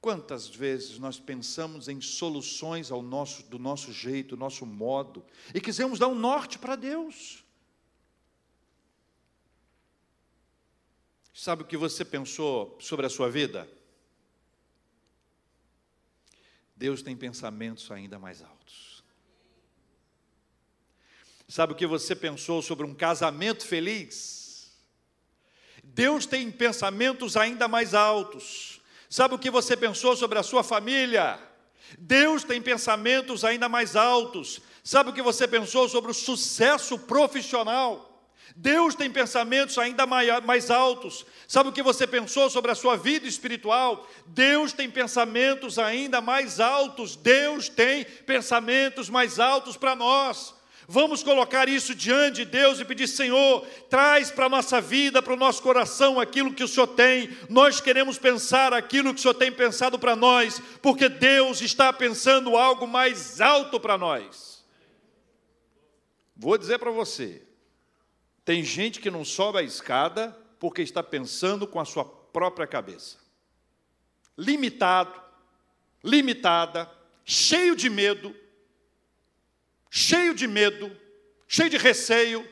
Quantas 0.00 0.48
vezes 0.48 0.98
nós 0.98 1.20
pensamos 1.20 1.86
em 1.86 2.00
soluções 2.00 2.90
ao 2.90 3.02
nosso, 3.02 3.44
do 3.44 3.58
nosso 3.58 3.92
jeito, 3.92 4.30
do 4.30 4.40
nosso 4.40 4.66
modo, 4.66 5.24
e 5.54 5.60
quisemos 5.60 6.00
dar 6.00 6.08
um 6.08 6.14
norte 6.16 6.58
para 6.58 6.74
Deus. 6.74 7.41
Sabe 11.42 11.62
o 11.64 11.66
que 11.66 11.76
você 11.76 12.04
pensou 12.04 12.78
sobre 12.78 13.04
a 13.04 13.08
sua 13.08 13.28
vida? 13.28 13.68
Deus 16.76 17.02
tem 17.02 17.16
pensamentos 17.16 17.90
ainda 17.90 18.16
mais 18.16 18.40
altos. 18.40 19.02
Sabe 21.48 21.72
o 21.72 21.74
que 21.74 21.84
você 21.84 22.14
pensou 22.14 22.62
sobre 22.62 22.86
um 22.86 22.94
casamento 22.94 23.66
feliz? 23.66 24.70
Deus 25.82 26.26
tem 26.26 26.48
pensamentos 26.48 27.36
ainda 27.36 27.66
mais 27.66 27.92
altos. 27.92 28.80
Sabe 29.10 29.34
o 29.34 29.38
que 29.40 29.50
você 29.50 29.76
pensou 29.76 30.14
sobre 30.14 30.38
a 30.38 30.44
sua 30.44 30.62
família? 30.62 31.40
Deus 31.98 32.44
tem 32.44 32.62
pensamentos 32.62 33.44
ainda 33.44 33.68
mais 33.68 33.96
altos. 33.96 34.60
Sabe 34.84 35.10
o 35.10 35.12
que 35.12 35.20
você 35.20 35.48
pensou 35.48 35.88
sobre 35.88 36.12
o 36.12 36.14
sucesso 36.14 36.96
profissional? 37.00 38.11
Deus 38.56 38.94
tem 38.94 39.10
pensamentos 39.10 39.78
ainda 39.78 40.06
mais 40.06 40.70
altos. 40.70 41.24
Sabe 41.48 41.70
o 41.70 41.72
que 41.72 41.82
você 41.82 42.06
pensou 42.06 42.50
sobre 42.50 42.70
a 42.70 42.74
sua 42.74 42.96
vida 42.96 43.26
espiritual? 43.26 44.08
Deus 44.26 44.72
tem 44.72 44.90
pensamentos 44.90 45.78
ainda 45.78 46.20
mais 46.20 46.60
altos. 46.60 47.16
Deus 47.16 47.68
tem 47.68 48.04
pensamentos 48.04 49.08
mais 49.08 49.38
altos 49.38 49.76
para 49.76 49.96
nós. 49.96 50.54
Vamos 50.88 51.22
colocar 51.22 51.68
isso 51.68 51.94
diante 51.94 52.36
de 52.36 52.44
Deus 52.44 52.80
e 52.80 52.84
pedir: 52.84 53.08
Senhor, 53.08 53.64
traz 53.88 54.30
para 54.30 54.46
a 54.46 54.48
nossa 54.48 54.80
vida, 54.80 55.22
para 55.22 55.32
o 55.32 55.36
nosso 55.36 55.62
coração 55.62 56.20
aquilo 56.20 56.52
que 56.52 56.64
o 56.64 56.68
Senhor 56.68 56.88
tem. 56.88 57.30
Nós 57.48 57.80
queremos 57.80 58.18
pensar 58.18 58.74
aquilo 58.74 59.14
que 59.14 59.20
o 59.20 59.22
Senhor 59.22 59.34
tem 59.34 59.50
pensado 59.50 59.98
para 59.98 60.16
nós, 60.16 60.60
porque 60.82 61.08
Deus 61.08 61.60
está 61.62 61.92
pensando 61.92 62.56
algo 62.56 62.86
mais 62.86 63.40
alto 63.40 63.78
para 63.78 63.96
nós. 63.96 64.64
Vou 66.36 66.58
dizer 66.58 66.78
para 66.78 66.90
você, 66.90 67.42
tem 68.44 68.64
gente 68.64 69.00
que 69.00 69.10
não 69.10 69.24
sobe 69.24 69.58
a 69.58 69.62
escada 69.62 70.36
porque 70.58 70.82
está 70.82 71.02
pensando 71.02 71.66
com 71.66 71.78
a 71.78 71.84
sua 71.84 72.04
própria 72.04 72.66
cabeça. 72.66 73.18
Limitado, 74.36 75.20
limitada, 76.02 76.90
cheio 77.24 77.76
de 77.76 77.88
medo, 77.88 78.34
cheio 79.90 80.34
de 80.34 80.46
medo, 80.46 80.90
cheio 81.46 81.70
de 81.70 81.76
receio, 81.76 82.48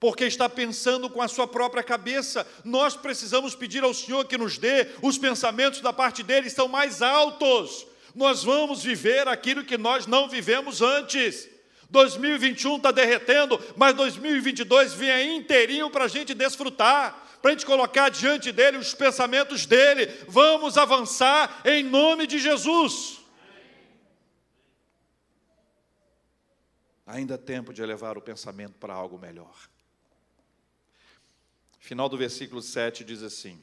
porque 0.00 0.24
está 0.24 0.48
pensando 0.48 1.10
com 1.10 1.20
a 1.20 1.28
sua 1.28 1.46
própria 1.46 1.82
cabeça. 1.82 2.46
Nós 2.64 2.96
precisamos 2.96 3.54
pedir 3.54 3.84
ao 3.84 3.92
Senhor 3.92 4.24
que 4.24 4.38
nos 4.38 4.56
dê 4.56 4.88
os 5.02 5.18
pensamentos 5.18 5.80
da 5.80 5.92
parte 5.92 6.22
dele 6.22 6.48
estão 6.48 6.66
mais 6.66 7.02
altos. 7.02 7.86
Nós 8.14 8.42
vamos 8.42 8.82
viver 8.82 9.28
aquilo 9.28 9.64
que 9.64 9.76
nós 9.76 10.06
não 10.06 10.28
vivemos 10.28 10.80
antes. 10.80 11.48
2021 11.90 12.76
está 12.76 12.90
derretendo, 12.90 13.60
mas 13.76 13.94
2022 13.94 14.94
vem 14.94 15.10
aí 15.10 15.36
inteirinho 15.36 15.90
para 15.90 16.04
a 16.04 16.08
gente 16.08 16.32
desfrutar, 16.34 17.26
para 17.42 17.50
a 17.50 17.54
gente 17.54 17.66
colocar 17.66 18.08
diante 18.08 18.52
dele 18.52 18.78
os 18.78 18.94
pensamentos 18.94 19.66
dele. 19.66 20.06
Vamos 20.28 20.78
avançar 20.78 21.62
em 21.64 21.82
nome 21.82 22.26
de 22.26 22.38
Jesus. 22.38 23.18
Ainda 27.04 27.34
é 27.34 27.38
tempo 27.38 27.72
de 27.72 27.82
elevar 27.82 28.16
o 28.16 28.22
pensamento 28.22 28.74
para 28.78 28.94
algo 28.94 29.18
melhor. 29.18 29.68
Final 31.80 32.08
do 32.08 32.16
versículo 32.16 32.62
7 32.62 33.02
diz 33.02 33.20
assim: 33.24 33.60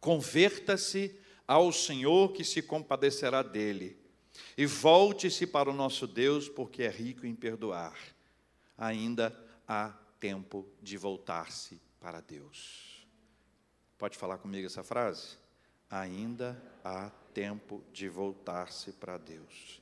Converta-se 0.00 1.14
ao 1.46 1.70
Senhor 1.70 2.32
que 2.32 2.42
se 2.42 2.62
compadecerá 2.62 3.42
dele 3.42 4.05
e 4.56 4.66
volte-se 4.66 5.46
para 5.46 5.70
o 5.70 5.74
nosso 5.74 6.06
Deus, 6.06 6.48
porque 6.48 6.82
é 6.82 6.90
rico 6.90 7.26
em 7.26 7.34
perdoar. 7.34 7.96
Ainda 8.76 9.38
há 9.66 9.92
tempo 10.20 10.66
de 10.82 10.96
voltar-se 10.96 11.80
para 12.00 12.20
Deus. 12.20 13.06
Pode 13.98 14.16
falar 14.16 14.38
comigo 14.38 14.66
essa 14.66 14.82
frase? 14.82 15.36
Ainda 15.90 16.60
há 16.84 17.10
tempo 17.32 17.82
de 17.92 18.08
voltar-se 18.08 18.92
para 18.92 19.18
Deus. 19.18 19.80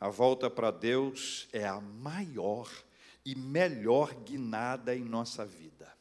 A 0.00 0.08
volta 0.08 0.48
para 0.48 0.70
Deus 0.70 1.48
é 1.52 1.66
a 1.66 1.80
maior 1.80 2.70
e 3.24 3.34
melhor 3.34 4.14
guinada 4.14 4.94
em 4.94 5.04
nossa 5.04 5.44
vida. 5.44 5.92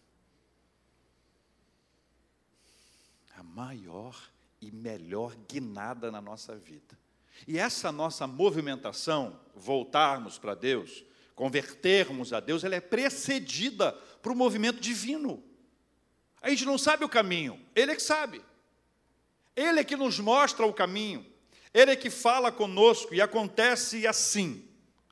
A 3.35 3.43
maior 3.43 4.15
e 4.61 4.71
melhor 4.71 5.35
guinada 5.47 6.11
na 6.11 6.21
nossa 6.21 6.55
vida. 6.55 6.97
E 7.45 7.57
essa 7.57 7.91
nossa 7.91 8.25
movimentação, 8.25 9.39
voltarmos 9.55 10.37
para 10.37 10.55
Deus, 10.55 11.03
convertermos 11.35 12.33
a 12.33 12.39
Deus, 12.39 12.63
ela 12.63 12.75
é 12.75 12.81
precedida 12.81 13.91
por 14.21 14.31
um 14.31 14.35
movimento 14.35 14.79
divino. 14.79 15.43
A 16.41 16.49
gente 16.49 16.65
não 16.65 16.77
sabe 16.77 17.03
o 17.03 17.09
caminho, 17.09 17.59
Ele 17.75 17.91
é 17.91 17.95
que 17.95 18.01
sabe. 18.01 18.41
Ele 19.55 19.79
é 19.79 19.83
que 19.83 19.95
nos 19.95 20.19
mostra 20.19 20.65
o 20.65 20.73
caminho. 20.73 21.25
Ele 21.73 21.91
é 21.91 21.95
que 21.95 22.09
fala 22.09 22.51
conosco 22.51 23.13
e 23.13 23.21
acontece 23.21 24.07
assim. 24.07 24.67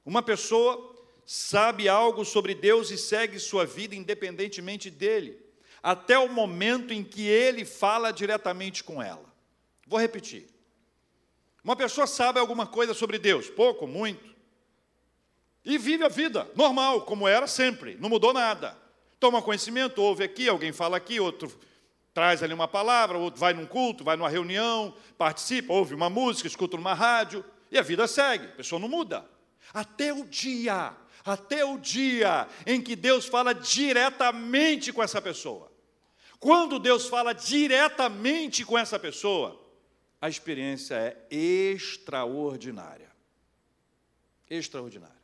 Uma 0.05 0.21
pessoa 0.21 0.95
sabe 1.25 1.89
algo 1.89 2.23
sobre 2.23 2.53
Deus 2.53 2.91
e 2.91 2.97
segue 2.97 3.39
sua 3.39 3.65
vida 3.65 3.95
independentemente 3.95 4.91
dele, 4.91 5.39
até 5.81 6.17
o 6.17 6.31
momento 6.31 6.93
em 6.93 7.03
que 7.03 7.27
ele 7.27 7.65
fala 7.65 8.11
diretamente 8.11 8.83
com 8.83 9.01
ela. 9.01 9.25
Vou 9.87 9.99
repetir. 9.99 10.47
Uma 11.65 11.75
pessoa 11.75 12.05
sabe 12.05 12.39
alguma 12.39 12.67
coisa 12.67 12.93
sobre 12.93 13.17
Deus, 13.17 13.49
pouco, 13.49 13.87
muito, 13.87 14.35
e 15.65 15.79
vive 15.79 16.03
a 16.03 16.07
vida 16.07 16.47
normal, 16.55 17.01
como 17.01 17.27
era 17.27 17.47
sempre, 17.47 17.97
não 17.99 18.07
mudou 18.07 18.31
nada. 18.31 18.77
Toma 19.19 19.41
conhecimento, 19.41 19.99
ouve 19.99 20.23
aqui, 20.23 20.47
alguém 20.47 20.71
fala 20.71 20.95
aqui, 20.95 21.19
outro 21.19 21.51
traz 22.13 22.43
ali 22.43 22.53
uma 22.53 22.67
palavra, 22.67 23.17
outro 23.17 23.39
vai 23.39 23.51
num 23.55 23.65
culto, 23.65 24.03
vai 24.03 24.15
numa 24.15 24.29
reunião, 24.29 24.93
participa, 25.17 25.73
ouve 25.73 25.95
uma 25.95 26.07
música, 26.07 26.47
escuta 26.47 26.77
numa 26.77 26.93
rádio, 26.93 27.43
e 27.71 27.79
a 27.79 27.81
vida 27.81 28.05
segue, 28.05 28.45
a 28.45 28.57
pessoa 28.57 28.79
não 28.79 28.87
muda. 28.87 29.27
Até 29.73 30.13
o 30.13 30.23
dia, 30.23 30.93
até 31.25 31.65
o 31.65 31.79
dia 31.79 32.47
em 32.67 32.79
que 32.79 32.95
Deus 32.95 33.25
fala 33.25 33.55
diretamente 33.55 34.93
com 34.93 35.01
essa 35.01 35.19
pessoa. 35.19 35.71
Quando 36.39 36.77
Deus 36.77 37.07
fala 37.07 37.33
diretamente 37.33 38.63
com 38.63 38.77
essa 38.77 38.99
pessoa, 38.99 39.64
a 40.25 40.29
experiência 40.29 40.95
é 40.95 41.27
extraordinária. 41.29 43.11
Extraordinária. 44.49 45.15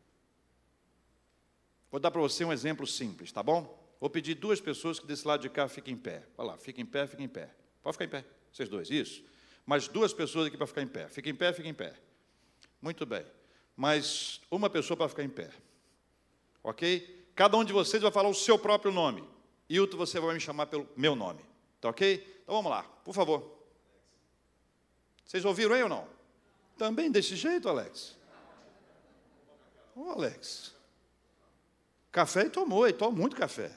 Vou 1.90 2.00
dar 2.00 2.12
para 2.12 2.22
você 2.22 2.46
um 2.46 2.54
exemplo 2.54 2.86
simples, 2.86 3.32
tá 3.32 3.42
bom? 3.42 3.80
Vou 4.00 4.12
pedir 4.12 4.36
duas 4.36 4.62
pessoas 4.62 5.00
que 5.00 5.08
desse 5.08 5.28
lado 5.28 5.42
de 5.42 5.50
cá 5.50 5.68
fiquem 5.68 5.96
em 5.96 5.98
pé. 5.98 6.24
Vai 6.38 6.46
lá, 6.46 6.56
fiquem 6.56 6.84
em 6.84 6.86
pé, 6.86 7.08
fiquem 7.08 7.26
em 7.26 7.30
pé. 7.30 7.50
Pode 7.82 7.96
ficar 7.96 8.06
em 8.06 8.10
pé, 8.10 8.26
vocês 8.52 8.70
dois, 8.70 8.92
isso. 8.92 9.24
Mais 9.66 9.88
duas 9.88 10.14
pessoas 10.14 10.46
aqui 10.46 10.56
para 10.56 10.68
ficar 10.68 10.84
em 10.84 10.88
pé. 10.88 11.08
Fiquem 11.08 11.32
em 11.32 11.36
pé, 11.36 11.52
fiquem 11.52 11.72
em 11.72 11.76
pé. 11.76 11.96
Muito 12.80 13.04
bem. 13.04 13.26
Mais 13.76 14.40
uma 14.52 14.70
pessoa 14.70 14.96
para 14.96 15.10
ficar 15.10 15.24
em 15.24 15.30
pé. 15.30 15.50
Ok? 16.62 17.32
Cada 17.34 17.58
um 17.58 17.64
de 17.64 17.74
vocês 17.74 18.04
vai 18.04 18.12
falar 18.12 18.30
o 18.30 18.36
seu 18.36 18.60
próprio 18.60 18.92
nome. 18.92 19.28
Hilton, 19.68 19.98
você 19.98 20.20
vai 20.20 20.36
me 20.36 20.40
chamar 20.40 20.68
pelo 20.68 20.88
meu 20.96 21.16
nome. 21.16 21.44
Tá 21.80 21.90
ok? 21.90 22.42
Então 22.44 22.54
vamos 22.54 22.70
lá, 22.70 22.84
por 22.84 23.16
favor. 23.16 23.61
Vocês 25.32 25.46
ouviram 25.46 25.74
aí 25.74 25.82
ou 25.82 25.88
não? 25.88 26.06
Também 26.78 27.10
desse 27.10 27.38
jeito, 27.38 27.70
Alex? 27.70 28.18
Ô, 29.96 30.10
Alex. 30.10 30.76
Café 32.12 32.48
e 32.48 32.50
tomou, 32.50 32.86
e 32.86 32.92
toma 32.92 33.18
muito 33.18 33.38
café. 33.38 33.72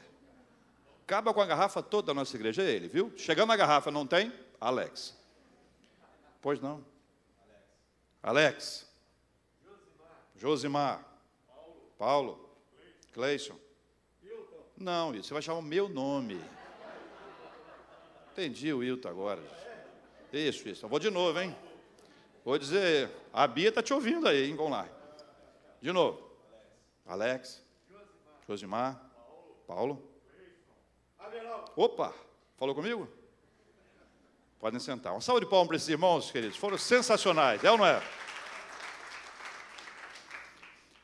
Acaba 1.05 1.33
com 1.33 1.41
a 1.41 1.47
garrafa 1.47 1.81
toda 1.81 2.09
da 2.09 2.15
nossa 2.15 2.37
igreja, 2.37 2.61
é 2.61 2.69
ele, 2.73 2.89
viu? 2.89 3.13
Chegando 3.17 3.51
na 3.51 3.57
garrafa, 3.57 3.89
não 3.93 4.05
tem? 4.05 4.33
Alex. 4.61 5.17
Pois 6.43 6.61
não. 6.61 6.85
Alex. 8.21 8.91
Josimar. 10.35 11.07
Paulo. 11.97 12.51
Cleison. 13.13 13.57
Não, 14.77 15.13
você 15.13 15.33
vai 15.33 15.41
chamar 15.41 15.61
o 15.61 15.63
meu 15.63 15.89
nome. 15.89 16.45
Entendi 18.33 18.73
o 18.73 18.79
Wilton 18.79 19.09
agora. 19.09 19.74
Isso, 20.39 20.69
isso. 20.69 20.85
Eu 20.85 20.89
vou 20.89 20.99
de 20.99 21.11
novo, 21.11 21.41
hein? 21.41 21.55
Vou 22.45 22.59
dizer, 22.59 23.09
a 23.33 23.47
Bia 23.47 23.69
está 23.69 23.83
te 23.83 23.95
ouvindo 23.95 24.27
aí, 24.27 24.49
hein? 24.49 24.57
Vamos 24.57 24.73
lá. 24.73 24.89
De 25.81 25.93
novo. 25.93 26.21
Alex. 27.07 27.63
Josimar. 28.47 29.01
Paulo. 29.67 30.03
Opa! 31.77 32.13
Falou 32.57 32.75
comigo? 32.75 33.09
Podem 34.59 34.81
sentar. 34.81 35.13
Uma 35.13 35.21
salva 35.21 35.41
de 35.41 35.47
palmas 35.47 35.69
para 35.69 35.77
esses 35.77 35.89
irmãos, 35.89 36.31
queridos. 36.31 36.57
Foram 36.57 36.79
sensacionais, 36.79 37.63
é 37.63 37.71
ou 37.71 37.79
não 37.79 37.87
é? 37.87 38.03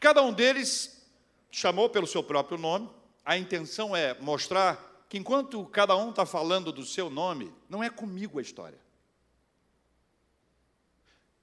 Cada 0.00 0.22
um 0.22 0.32
deles 0.32 1.06
chamou 1.50 1.88
pelo 1.88 2.06
seu 2.06 2.22
próprio 2.22 2.58
nome. 2.58 2.90
A 3.24 3.36
intenção 3.36 3.94
é 3.94 4.18
mostrar 4.20 5.04
que 5.08 5.18
enquanto 5.18 5.64
cada 5.66 5.96
um 5.96 6.10
está 6.10 6.24
falando 6.24 6.72
do 6.72 6.84
seu 6.84 7.10
nome, 7.10 7.52
não 7.68 7.82
é 7.82 7.90
comigo 7.90 8.38
a 8.38 8.42
história. 8.42 8.78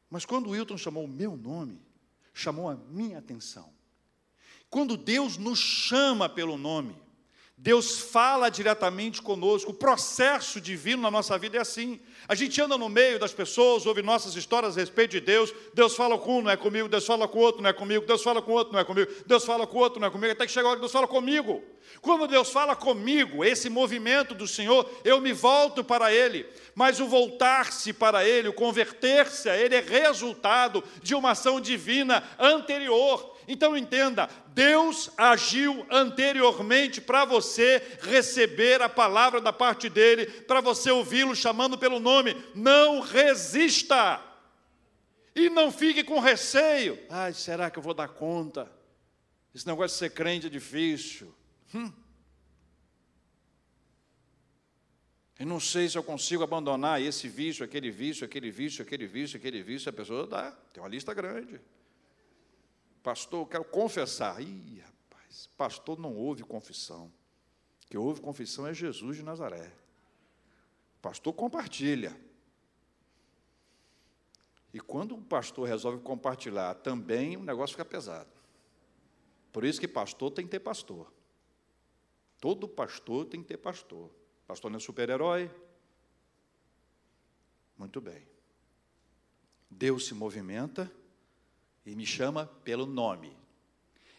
Mas 0.10 0.26
quando 0.26 0.48
o 0.48 0.52
Wilton 0.52 0.78
chamou 0.78 1.06
o 1.06 1.08
meu 1.08 1.36
nome, 1.36 1.82
chamou 2.34 2.70
a 2.70 2.76
minha 2.76 3.17
atenção. 3.17 3.72
Quando 4.70 4.98
Deus 4.98 5.38
nos 5.38 5.60
chama 5.60 6.30
pelo 6.30 6.58
nome, 6.58 6.96
Deus 7.60 7.98
fala 7.98 8.50
diretamente 8.50 9.20
conosco. 9.20 9.72
O 9.72 9.74
processo 9.74 10.62
divino 10.62 11.02
na 11.02 11.10
nossa 11.10 11.36
vida 11.39 11.58
é 11.58 11.62
assim. 11.62 12.00
A 12.28 12.36
gente 12.36 12.62
anda 12.62 12.78
no 12.78 12.88
meio 12.88 13.17
das 13.17 13.34
pessoas, 13.34 13.88
ouve 13.88 14.04
nossas 14.04 14.36
histórias 14.36 14.78
a 14.78 14.80
respeito 14.80 15.12
de 15.12 15.22
Deus. 15.22 15.52
Deus 15.74 15.96
fala 15.96 16.20
com 16.20 16.38
um, 16.38 16.41
não 16.43 16.52
é 16.52 16.56
comigo. 16.56 16.88
Deus 16.88 17.04
fala 17.04 17.28
com 17.28 17.39
outro, 17.39 17.63
não 17.63 17.70
é 17.72 17.74
comigo. 17.74 18.06
Deus 18.06 18.22
fala 18.22 18.43
com 18.43 18.52
outro, 18.52 18.74
não 18.74 18.80
é 18.80 18.84
comigo. 18.84 19.12
Deus 19.26 19.43
fala 19.43 19.65
com 19.65 19.80
outro, 19.80 20.00
não 20.00 20.08
é 20.08 20.12
comigo. 20.12 20.34
Até 20.34 20.46
que 20.46 20.52
chega 20.52 20.67
a 20.67 20.70
hora 20.70 20.78
que 20.78 20.82
Deus 20.82 20.91
fala 20.91 21.08
comigo. 21.08 21.63
Quando 22.00 22.28
Deus 22.28 22.52
fala 22.52 22.76
comigo, 22.76 23.43
esse 23.43 23.72
movimento 23.72 24.36
do 24.36 24.48
Senhor, 24.48 24.88
eu 25.04 25.20
me 25.20 25.34
volto 25.34 25.84
para 25.84 26.13
Ele. 26.13 26.46
Mas 26.76 27.00
o 27.00 27.08
voltar-se 27.08 27.91
para 27.91 28.24
Ele, 28.24 28.50
o 28.50 28.54
converter-se 28.54 29.50
a 29.50 29.58
Ele, 29.58 29.74
é 29.74 29.82
resultado 29.82 30.84
de 31.02 31.15
uma 31.15 31.32
ação 31.32 31.60
divina 31.60 32.24
anterior. 32.38 33.36
Então 33.47 33.77
entenda, 33.77 34.29
Deus 34.47 35.10
agiu 35.17 35.88
anteriormente 35.89 36.99
para 36.99 37.23
você 37.23 37.81
receber 38.01 38.81
a 38.81 38.89
palavra 38.89 39.39
da 39.39 39.53
parte 39.53 39.88
dele, 39.88 40.25
para 40.25 40.60
você 40.60 40.91
ouvi-lo 40.91 41.33
chamando 41.33 41.77
pelo 41.77 41.99
nome. 41.99 42.36
Não 42.53 42.99
resista. 42.99 44.21
E 45.33 45.49
não 45.49 45.71
fique 45.71 46.03
com 46.03 46.19
receio. 46.19 46.99
Ai, 47.10 47.33
será 47.33 47.69
que 47.69 47.79
eu 47.79 47.83
vou 47.83 47.93
dar 47.93 48.10
conta? 48.10 48.69
Esse 49.55 49.65
negócio 49.65 49.95
de 49.95 49.99
ser 49.99 50.10
crente 50.10 50.47
é 50.47 50.49
difícil. 50.49 51.33
Hum. 51.73 51.93
Eu 55.39 55.45
não 55.45 55.60
sei 55.60 55.88
se 55.88 55.97
eu 55.97 56.03
consigo 56.03 56.43
abandonar 56.43 56.99
esse 57.01 57.29
vício, 57.29 57.63
aquele 57.63 57.91
vício, 57.91 58.25
aquele 58.25 58.49
vício, 58.51 58.81
aquele 58.81 59.05
vício, 59.05 59.38
aquele 59.38 59.62
vício. 59.62 59.89
A 59.89 59.93
pessoa 59.93 60.25
dá, 60.27 60.51
tem 60.73 60.81
uma 60.81 60.89
lista 60.89 61.13
grande. 61.13 61.62
Pastor, 63.08 63.39
eu 63.39 63.46
quero 63.46 63.63
confessar. 63.63 64.41
Ih, 64.41 64.82
rapaz, 64.82 65.48
pastor 65.56 65.98
não 65.98 66.13
ouve 66.13 66.43
confissão. 66.43 67.10
Que 67.89 67.98
ouve 67.98 68.20
confissão 68.20 68.67
é 68.67 68.74
Jesus 68.74 69.15
de 69.15 69.24
Nazaré. 69.24 69.72
Pastor 71.02 71.32
compartilha. 71.32 72.13
E 74.74 74.80
quando 74.82 75.15
o 75.15 75.22
pastor 75.22 75.70
resolve 75.70 76.04
compartilhar 76.04 76.76
também, 76.76 77.38
o 77.38 77.43
negócio 77.43 77.78
fica 77.78 77.86
pesado. 77.86 78.30
Por 79.54 79.63
isso 79.63 79.80
que 79.80 79.88
pastor 79.88 80.30
tem 80.32 80.43
que 80.43 80.52
ter 80.52 80.60
pastor. 80.60 81.10
Todo 82.41 82.67
pastor 82.67 83.26
tem 83.26 83.41
que 83.41 83.48
ter 83.48 83.58
pastor. 83.58 84.12
Pastor 84.46 84.70
não 84.70 84.80
é 84.80 84.82
super-herói. 84.82 85.50
Muito 87.78 88.02
bem. 88.02 88.28
Deus 89.70 90.08
se 90.08 90.13
movimenta 90.13 90.91
e 91.88 91.95
me 91.95 92.06
chama 92.06 92.45
pelo 92.65 92.86
nome. 92.86 93.36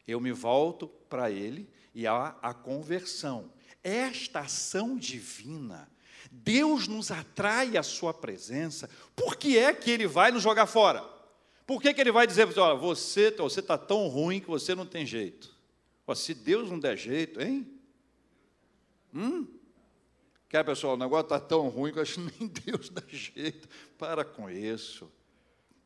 eu 0.07 0.19
me 0.19 0.33
volto 0.33 0.89
para 0.89 1.31
Ele 1.31 1.69
e 1.95 2.07
há 2.07 2.35
a 2.41 2.55
conversão. 2.55 3.53
Esta 3.85 4.41
ação 4.41 4.97
divina, 4.97 5.87
Deus 6.31 6.89
nos 6.89 7.11
atrai 7.11 7.77
à 7.77 7.83
Sua 7.83 8.15
presença, 8.15 8.89
por 9.15 9.37
que 9.37 9.59
é 9.59 9.75
que 9.75 9.91
Ele 9.91 10.07
vai 10.07 10.31
nos 10.31 10.43
jogar 10.43 10.67
fora? 10.67 11.05
Por 11.67 11.83
que, 11.83 11.93
que 11.93 12.01
Ele 12.01 12.11
vai 12.11 12.27
dizer 12.27 12.47
para 12.47 12.73
você, 12.73 13.31
você 13.33 13.61
está 13.61 13.77
tão 13.77 14.09
ruim 14.09 14.41
que 14.41 14.49
você 14.49 14.75
não 14.75 14.87
tem 14.87 15.05
jeito? 15.05 15.55
se 16.17 16.33
Deus 16.33 16.71
não 16.71 16.81
der 16.81 16.97
jeito, 16.97 17.39
hein? 17.39 17.71
Hum? 19.13 19.47
Que 20.49 20.57
a 20.57 20.65
pessoa, 20.65 20.95
o 20.95 20.97
negócio 20.97 21.25
está 21.25 21.39
tão 21.39 21.69
ruim 21.69 21.93
que 21.93 21.99
eu 21.99 22.03
acho 22.03 22.15
que 22.15 22.21
nem 22.41 22.49
Deus 22.65 22.89
dá 22.89 23.03
jeito. 23.09 23.69
Para 23.99 24.25
com 24.25 24.49
isso. 24.49 25.13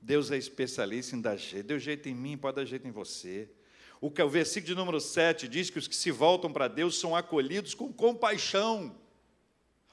Deus 0.03 0.33
é 0.33 0.37
especialista 0.37 1.15
em 1.15 1.21
dar 1.21 1.37
jeito. 1.37 1.69
Deu 1.69 1.79
jeito 1.79 2.09
em 2.09 2.15
mim, 2.15 2.37
pode 2.37 2.57
dar 2.57 2.65
jeito 2.65 2.89
em 2.89 2.91
você. 2.91 3.49
O, 4.01 4.09
o 4.09 4.29
versículo 4.29 4.67
de 4.67 4.75
número 4.75 5.01
7 5.01 5.47
diz 5.47 5.71
que 5.71 5.79
os 5.79 5.87
que 5.87 5.95
se 5.95 6.11
voltam 6.11 6.53
para 6.53 6.67
Deus 6.67 6.99
são 6.99 7.15
acolhidos 7.15 7.73
com 7.73 7.93
compaixão. 7.93 8.97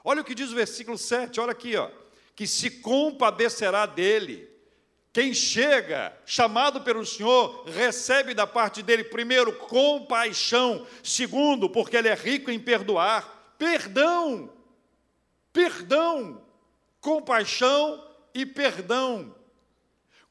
Olha 0.03 0.21
o 0.21 0.25
que 0.25 0.33
diz 0.33 0.51
o 0.51 0.55
versículo 0.55 0.97
7, 0.97 1.39
olha 1.39 1.51
aqui, 1.51 1.75
ó. 1.75 1.91
Que 2.35 2.47
se 2.47 2.71
compadecerá 2.71 3.85
dele. 3.85 4.49
Quem 5.13 5.31
chega, 5.31 6.17
chamado 6.25 6.81
pelo 6.81 7.05
Senhor, 7.05 7.65
recebe 7.65 8.33
da 8.33 8.47
parte 8.47 8.81
dele, 8.81 9.03
primeiro, 9.03 9.53
compaixão, 9.57 10.87
segundo, 11.03 11.69
porque 11.69 11.95
ele 11.95 12.07
é 12.07 12.15
rico 12.15 12.49
em 12.49 12.59
perdoar, 12.59 13.53
perdão, 13.59 14.51
perdão, 15.53 16.41
compaixão 16.99 18.03
e 18.33 18.43
perdão. 18.43 19.35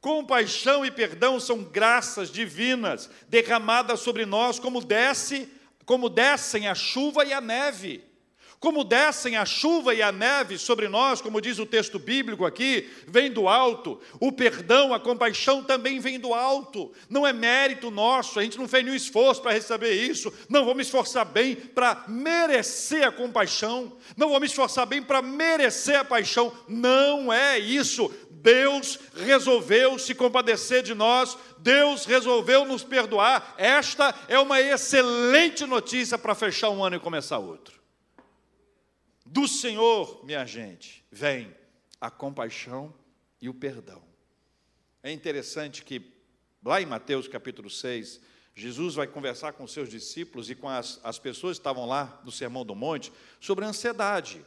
Compaixão 0.00 0.86
e 0.86 0.90
perdão 0.90 1.40
são 1.40 1.64
graças 1.64 2.30
divinas 2.30 3.10
derramadas 3.28 4.00
sobre 4.00 4.24
nós, 4.24 4.58
como 4.58 4.80
desce, 4.80 5.48
como 5.84 6.08
descem 6.08 6.68
a 6.68 6.74
chuva 6.74 7.24
e 7.24 7.32
a 7.32 7.40
neve. 7.40 8.08
Como 8.60 8.82
descem 8.82 9.36
a 9.36 9.44
chuva 9.44 9.94
e 9.94 10.02
a 10.02 10.10
neve 10.10 10.58
sobre 10.58 10.88
nós, 10.88 11.20
como 11.20 11.40
diz 11.40 11.60
o 11.60 11.66
texto 11.66 11.96
bíblico 11.96 12.44
aqui, 12.44 12.90
vem 13.06 13.30
do 13.30 13.46
alto. 13.46 14.00
O 14.18 14.32
perdão, 14.32 14.92
a 14.92 14.98
compaixão 14.98 15.62
também 15.62 16.00
vem 16.00 16.18
do 16.18 16.34
alto. 16.34 16.92
Não 17.08 17.24
é 17.24 17.32
mérito 17.32 17.88
nosso, 17.88 18.38
a 18.38 18.42
gente 18.42 18.58
não 18.58 18.66
fez 18.66 18.84
nenhum 18.84 18.96
esforço 18.96 19.40
para 19.40 19.52
receber 19.52 19.92
isso. 19.92 20.32
Não 20.48 20.64
vou 20.64 20.74
me 20.74 20.82
esforçar 20.82 21.24
bem 21.24 21.54
para 21.54 22.04
merecer 22.08 23.06
a 23.06 23.12
compaixão. 23.12 23.96
Não 24.16 24.28
vou 24.28 24.40
me 24.40 24.46
esforçar 24.46 24.86
bem 24.86 25.00
para 25.00 25.22
merecer 25.22 26.00
a 26.00 26.04
paixão. 26.04 26.52
Não 26.66 27.32
é 27.32 27.60
isso. 27.60 28.12
Deus 28.42 28.98
resolveu 29.14 29.98
se 29.98 30.14
compadecer 30.14 30.82
de 30.82 30.94
nós, 30.94 31.36
Deus 31.58 32.04
resolveu 32.04 32.64
nos 32.64 32.84
perdoar. 32.84 33.54
Esta 33.58 34.14
é 34.28 34.38
uma 34.38 34.60
excelente 34.60 35.64
notícia 35.66 36.16
para 36.16 36.34
fechar 36.34 36.70
um 36.70 36.84
ano 36.84 36.96
e 36.96 37.00
começar 37.00 37.38
outro. 37.38 37.80
Do 39.26 39.46
Senhor, 39.46 40.24
minha 40.24 40.46
gente, 40.46 41.04
vem 41.10 41.54
a 42.00 42.10
compaixão 42.10 42.94
e 43.40 43.48
o 43.48 43.54
perdão. 43.54 44.02
É 45.02 45.10
interessante 45.10 45.84
que, 45.84 46.02
lá 46.64 46.80
em 46.80 46.86
Mateus 46.86 47.28
capítulo 47.28 47.68
6, 47.68 48.20
Jesus 48.54 48.94
vai 48.94 49.06
conversar 49.06 49.52
com 49.52 49.66
seus 49.66 49.88
discípulos 49.88 50.48
e 50.50 50.54
com 50.54 50.68
as, 50.68 51.00
as 51.04 51.18
pessoas 51.18 51.56
que 51.56 51.60
estavam 51.60 51.86
lá 51.86 52.20
no 52.24 52.32
Sermão 52.32 52.64
do 52.64 52.74
Monte 52.74 53.12
sobre 53.40 53.64
ansiedade 53.64 54.44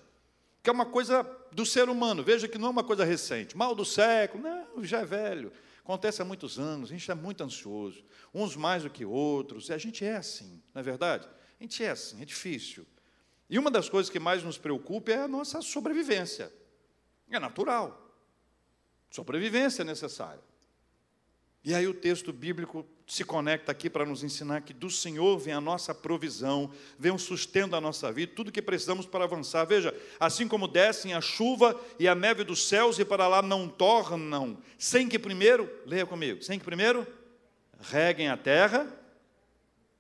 que 0.64 0.70
é 0.70 0.74
uma 0.74 0.86
coisa 0.86 1.24
do 1.52 1.66
ser 1.66 1.90
humano. 1.90 2.24
Veja 2.24 2.48
que 2.48 2.58
não 2.58 2.68
é 2.68 2.72
uma 2.72 2.84
coisa 2.84 3.04
recente. 3.04 3.58
Mal 3.58 3.74
do 3.74 3.84
século, 3.84 4.44
não, 4.44 4.84
já 4.84 5.00
é 5.00 5.06
velho. 5.06 5.52
Acontece 5.84 6.22
há 6.22 6.26
muitos 6.26 6.60
anos, 6.60 6.90
a 6.90 6.94
gente 6.94 7.10
é 7.10 7.16
muito 7.16 7.44
ansioso, 7.44 8.04
uns 8.34 8.56
mais 8.56 8.84
do 8.84 8.90
que 8.90 9.04
outros, 9.04 9.70
e 9.70 9.74
a 9.74 9.78
gente 9.78 10.06
é 10.06 10.16
assim, 10.16 10.62
não 10.74 10.80
é 10.80 10.84
verdade? 10.84 11.28
A 11.60 11.64
gente 11.64 11.84
é 11.84 11.90
assim, 11.90 12.22
é 12.22 12.26
difícil. 12.26 12.86
E 13.50 13.58
uma 13.58 13.70
das 13.70 13.90
coisas 13.90 14.10
que 14.10 14.20
mais 14.20 14.44
nos 14.44 14.58
preocupa 14.58 15.12
é 15.12 15.22
a 15.24 15.28
nossa 15.28 15.62
sobrevivência. 15.62 16.54
É 17.30 17.40
natural. 17.40 18.16
Sobrevivência 19.10 19.82
é 19.82 19.86
necessária. 19.86 20.42
E 21.64 21.74
aí 21.76 21.88
o 21.88 21.94
texto 21.94 22.32
bíblico 22.32 22.88
se 23.12 23.26
conecta 23.26 23.74
aqui 23.74 23.90
para 23.90 24.06
nos 24.06 24.24
ensinar 24.24 24.62
que 24.62 24.72
do 24.72 24.90
Senhor 24.90 25.38
vem 25.38 25.54
a 25.54 25.60
nossa 25.60 25.94
provisão, 25.94 26.72
vem 26.98 27.12
o 27.12 27.20
sustento 27.20 27.72
da 27.72 27.82
nossa 27.82 28.10
vida, 28.10 28.32
tudo 28.34 28.54
que 28.54 28.62
precisamos 28.62 29.06
para 29.06 29.26
avançar. 29.26 29.66
Veja, 29.66 29.94
assim 30.18 30.48
como 30.48 30.66
descem 30.66 31.14
a 31.14 31.20
chuva 31.20 31.78
e 32.00 32.08
a 32.08 32.16
neve 32.16 32.46
dos 32.46 32.70
céus 32.70 33.00
e 33.00 33.04
para 33.04 33.28
lá 33.28 33.42
não 33.42 33.68
tornam, 33.68 34.58
sem 34.80 35.10
que 35.10 35.20
primeiro, 35.20 35.70
leia 35.86 36.06
comigo, 36.06 36.42
sem 36.42 36.58
que 36.58 36.64
primeiro 36.64 37.06
reguem 37.82 38.30
a 38.30 38.38
terra. 38.38 38.88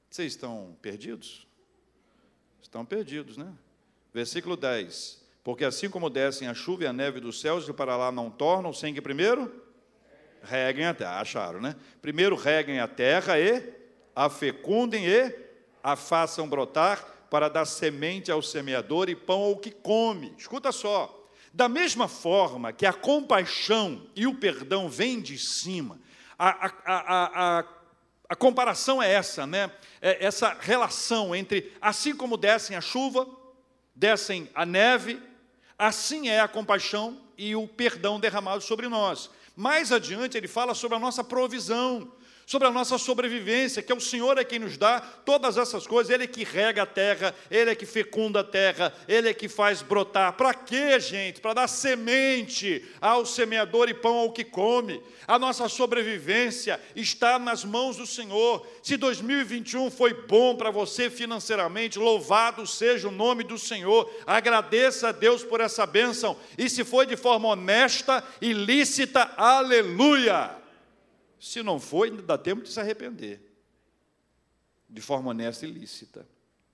Vocês 0.10 0.32
estão 0.32 0.78
perdidos? 0.82 1.45
Estão 2.62 2.86
perdidos, 2.86 3.36
né? 3.36 3.54
Versículo 4.13 4.56
10. 4.56 5.21
Porque 5.43 5.65
assim 5.65 5.89
como 5.89 6.10
descem 6.10 6.47
a 6.47 6.54
chuva 6.54 6.86
e 6.86 6.88
a 6.88 6.93
neve 6.93 7.19
dos 7.19 7.41
céus 7.41 7.67
e 7.67 7.74
para 7.74 7.97
lá 7.97 8.10
não 8.10 8.32
tornam, 8.32 8.71
sem 8.71 8.93
que 8.93 9.02
primeiro 9.02 9.69
reguem 10.43 10.86
a 10.86 10.93
terra, 10.93 11.19
acharam, 11.19 11.62
né? 11.62 11.75
Primeiro 12.01 12.36
reguem 12.36 12.80
a 12.80 12.88
terra 12.88 13.39
e 13.39 13.73
a 14.15 14.30
fecundem 14.30 15.08
e 15.08 15.36
a 15.84 15.95
façam 15.95 16.47
brotar 16.47 17.06
para 17.30 17.49
dar 17.49 17.65
semente 17.65 18.32
ao 18.32 18.41
semeador 18.41 19.10
e 19.10 19.15
pão 19.15 19.41
ao 19.41 19.58
que 19.58 19.71
come. 19.71 20.34
Escuta 20.38 20.71
só. 20.71 21.17
Da 21.54 21.67
mesma 21.67 22.08
forma 22.08 22.71
que 22.71 22.86
a 22.86 22.93
compaixão 22.93 24.08
e 24.15 24.25
o 24.25 24.36
perdão 24.36 24.89
vêm 24.89 25.21
de 25.21 25.38
cima, 25.38 25.99
a, 26.38 26.67
a, 26.67 26.71
a, 26.86 27.65
a, 28.30 28.36
comparação 28.36 29.01
é 29.01 29.12
essa, 29.12 29.45
né? 29.45 29.69
É 30.01 30.25
essa 30.25 30.58
relação 30.60 31.36
entre, 31.36 31.71
assim 31.80 32.15
como 32.15 32.38
descem 32.38 32.75
a 32.75 32.82
chuva, 32.82 33.27
descem 33.93 34.49
a 34.56 34.65
neve, 34.65 35.21
assim 35.77 36.30
é 36.30 36.39
a 36.39 36.47
compaixão 36.47 37.21
e 37.38 37.56
o 37.56 37.67
perdão 37.67 38.19
derramado 38.19 38.62
sobre 38.63 38.88
nós. 38.88 39.30
Mais 39.56 39.92
adiante, 39.92 40.38
ele 40.38 40.48
fala 40.48 40.74
sobre 40.74 40.98
a 40.98 41.00
nossa 41.00 41.24
provisão, 41.24 42.12
sobre 42.52 42.68
a 42.68 42.72
nossa 42.72 42.98
sobrevivência, 42.98 43.82
que 43.82 43.94
é 43.94 43.96
o 43.96 44.02
Senhor 44.02 44.38
é 44.38 44.44
quem 44.44 44.60
nos 44.60 44.76
dá 44.76 45.00
todas 45.00 45.56
essas 45.56 45.88
coisas, 45.88 46.14
Ele 46.14 46.26
é 46.26 46.28
que 46.28 46.44
rega 46.44 46.84
a 46.84 46.86
terra, 46.86 47.34
Ele 47.50 47.70
é 47.70 47.76
que 47.76 47.86
fecunda 47.86 48.42
a 48.42 48.44
terra, 48.44 48.94
Ele 49.08 49.30
é 49.30 49.34
que 49.34 49.48
faz 49.48 49.82
brotar. 49.82 50.34
Para 50.34 50.54
quê, 50.54 51.00
gente? 51.00 51.40
Para 51.40 51.54
dar 51.54 51.70
semente 51.70 52.86
ao 53.00 53.26
semeador 53.26 53.88
e 53.88 53.94
pão 53.94 54.18
ao 54.18 54.34
que 54.34 54.44
come. 54.44 55.02
A 55.26 55.40
nossa 55.40 55.70
sobrevivência 55.70 56.78
está 56.94 57.40
nas 57.40 57.64
mãos 57.64 57.96
do 57.96 58.06
Senhor. 58.06 58.68
Se 58.84 58.98
2021 58.98 59.90
foi 59.90 60.14
bom 60.14 60.54
para 60.54 60.72
você 60.72 61.10
financeiramente, 61.10 61.98
louvado 61.98 62.68
seja 62.68 63.08
o 63.08 63.12
nome 63.12 63.46
do 63.46 63.58
Senhor. 63.58 64.14
Agradeça 64.28 65.08
a 65.08 65.12
Deus 65.14 65.42
por 65.42 65.62
essa 65.62 65.86
bênção. 65.86 66.36
E 66.58 66.70
se 66.70 66.84
foi 66.84 67.06
de 67.06 67.16
forma 67.16 67.48
honesta 67.48 68.22
e 68.42 68.52
lícita, 68.52 69.32
aleluia. 69.38 70.61
Se 71.41 71.63
não 71.63 71.80
foi, 71.80 72.10
ainda 72.10 72.21
dá 72.21 72.38
tempo 72.38 72.62
de 72.62 72.69
se 72.69 72.80
arrepender. 72.80 73.41
De 74.88 75.01
forma 75.01 75.32
honesta 75.32 75.65
e 75.65 75.71
lícita. 75.71 76.27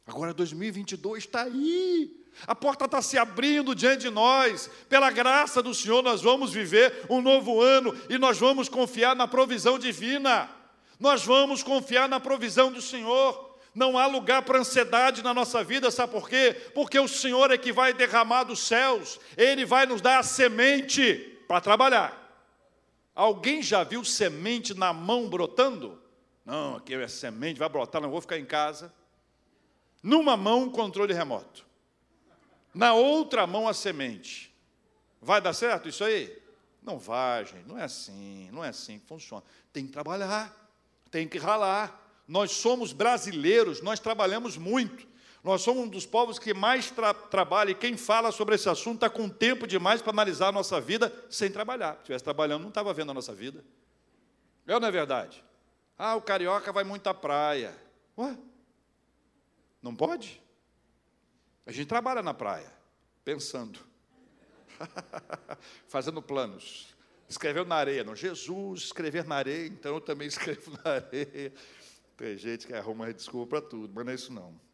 Agora 0.06 0.34
2022 0.34 1.24
está 1.24 1.44
aí. 1.44 2.22
A 2.46 2.54
porta 2.54 2.84
está 2.84 3.02
se 3.02 3.18
abrindo 3.18 3.74
diante 3.74 4.02
de 4.02 4.10
nós. 4.10 4.70
Pela 4.90 5.10
graça 5.10 5.64
do 5.64 5.74
Senhor, 5.74 6.04
nós 6.04 6.22
vamos 6.22 6.52
viver 6.52 7.06
um 7.10 7.22
novo 7.22 7.62
ano 7.62 7.98
e 8.10 8.18
nós 8.18 8.38
vamos 8.38 8.68
confiar 8.68 9.16
na 9.16 9.26
provisão 9.26 9.80
divina. 9.80 10.50
Nós 11.00 11.24
vamos 11.24 11.64
confiar 11.64 12.10
na 12.10 12.20
provisão 12.20 12.70
do 12.70 12.82
Senhor. 12.82 13.58
Não 13.74 13.98
há 13.98 14.06
lugar 14.06 14.42
para 14.42 14.60
ansiedade 14.60 15.24
na 15.24 15.34
nossa 15.34 15.64
vida, 15.64 15.90
sabe 15.92 16.12
por 16.12 16.28
quê? 16.28 16.54
Porque 16.74 17.00
o 17.00 17.08
Senhor 17.08 17.52
é 17.52 17.58
que 17.58 17.72
vai 17.72 17.94
derramar 17.94 18.44
dos 18.44 18.60
céus, 18.60 19.18
Ele 19.38 19.66
vai 19.66 19.86
nos 19.86 20.02
dar 20.02 20.20
a 20.20 20.24
semente 20.24 21.40
para 21.48 21.62
trabalhar. 21.62 22.27
Alguém 23.18 23.64
já 23.64 23.84
viu 23.84 24.06
semente 24.06 24.76
na 24.76 24.94
mão 24.94 25.28
brotando? 25.28 26.00
Não, 26.46 26.76
aqui 26.76 26.94
é 26.94 27.08
semente, 27.08 27.58
vai 27.58 27.68
brotar, 27.68 28.00
não 28.00 28.12
vou 28.12 28.22
ficar 28.22 28.38
em 28.38 28.46
casa. 28.46 28.94
Numa 30.04 30.38
mão, 30.38 30.70
controle 30.70 31.16
remoto. 31.16 31.66
Na 32.72 32.94
outra 32.94 33.48
mão, 33.48 33.68
a 33.68 33.74
semente. 33.74 34.56
Vai 35.20 35.42
dar 35.42 35.54
certo 35.54 35.90
isso 35.90 36.04
aí? 36.04 36.40
Não 36.84 37.00
vai, 37.00 37.44
gente, 37.44 37.68
não 37.68 37.80
é 37.80 37.86
assim, 37.86 38.52
não 38.52 38.64
é 38.64 38.70
assim 38.70 39.00
que 39.00 39.08
funciona. 39.08 39.44
Tem 39.74 39.88
que 39.88 39.92
trabalhar, 39.92 40.56
tem 41.10 41.28
que 41.28 41.40
ralar. 41.40 42.00
Nós 42.28 42.52
somos 42.52 42.94
brasileiros, 42.94 43.82
nós 43.82 44.00
trabalhamos 44.00 44.58
muito. 44.58 45.08
Nós 45.48 45.62
somos 45.62 45.86
um 45.86 45.88
dos 45.88 46.06
povos 46.06 46.38
que 46.38 46.54
mais 46.54 46.92
tra 46.92 47.14
trabalha, 47.14 47.72
e 47.72 47.76
quem 47.76 47.96
fala 47.96 48.34
sobre 48.34 48.56
esse 48.56 48.68
assunto 48.68 48.96
está 48.96 49.10
com 49.10 49.30
tempo 49.30 49.66
demais 49.66 50.02
para 50.02 50.12
analisar 50.12 50.50
a 50.50 50.52
nossa 50.52 50.82
vida 50.82 51.10
sem 51.30 51.50
trabalhar. 51.50 51.94
Se 51.94 52.00
estivesse 52.00 52.24
trabalhando, 52.26 52.64
não 52.64 52.70
estava 52.70 52.94
vendo 52.94 53.12
a 53.12 53.14
nossa 53.14 53.34
vida. 53.34 53.64
É 54.68 54.74
ou 54.74 54.82
não 54.82 54.90
é 54.90 54.92
verdade? 54.92 55.42
Ah, 55.98 56.18
o 56.18 56.22
carioca 56.22 56.74
vai 56.74 56.84
muito 56.84 57.08
à 57.08 57.14
praia. 57.14 57.74
Ué? 58.18 58.38
Não 59.82 59.96
pode? 59.96 60.44
A 61.66 61.72
gente 61.72 61.88
trabalha 61.88 62.22
na 62.22 62.34
praia, 62.34 62.70
pensando, 63.24 63.80
fazendo 65.88 66.22
planos. 66.22 66.94
Escreveu 67.30 67.64
na 67.64 67.76
areia, 67.76 68.04
não. 68.04 68.18
Jesus 68.18 68.82
escrever 68.82 69.24
na 69.24 69.38
areia, 69.38 69.68
então 69.68 69.96
eu 69.96 70.02
também 70.02 70.28
escrevo 70.28 70.78
na 70.84 70.92
areia. 70.92 71.54
Tem 72.18 72.38
gente 72.38 72.68
que 72.68 72.74
arruma 72.74 73.14
desculpa 73.14 73.62
para 73.62 73.70
tudo, 73.70 73.94
mas 73.96 74.06
não 74.06 74.12
é 74.12 74.16
isso 74.16 74.34
não. 74.34 74.67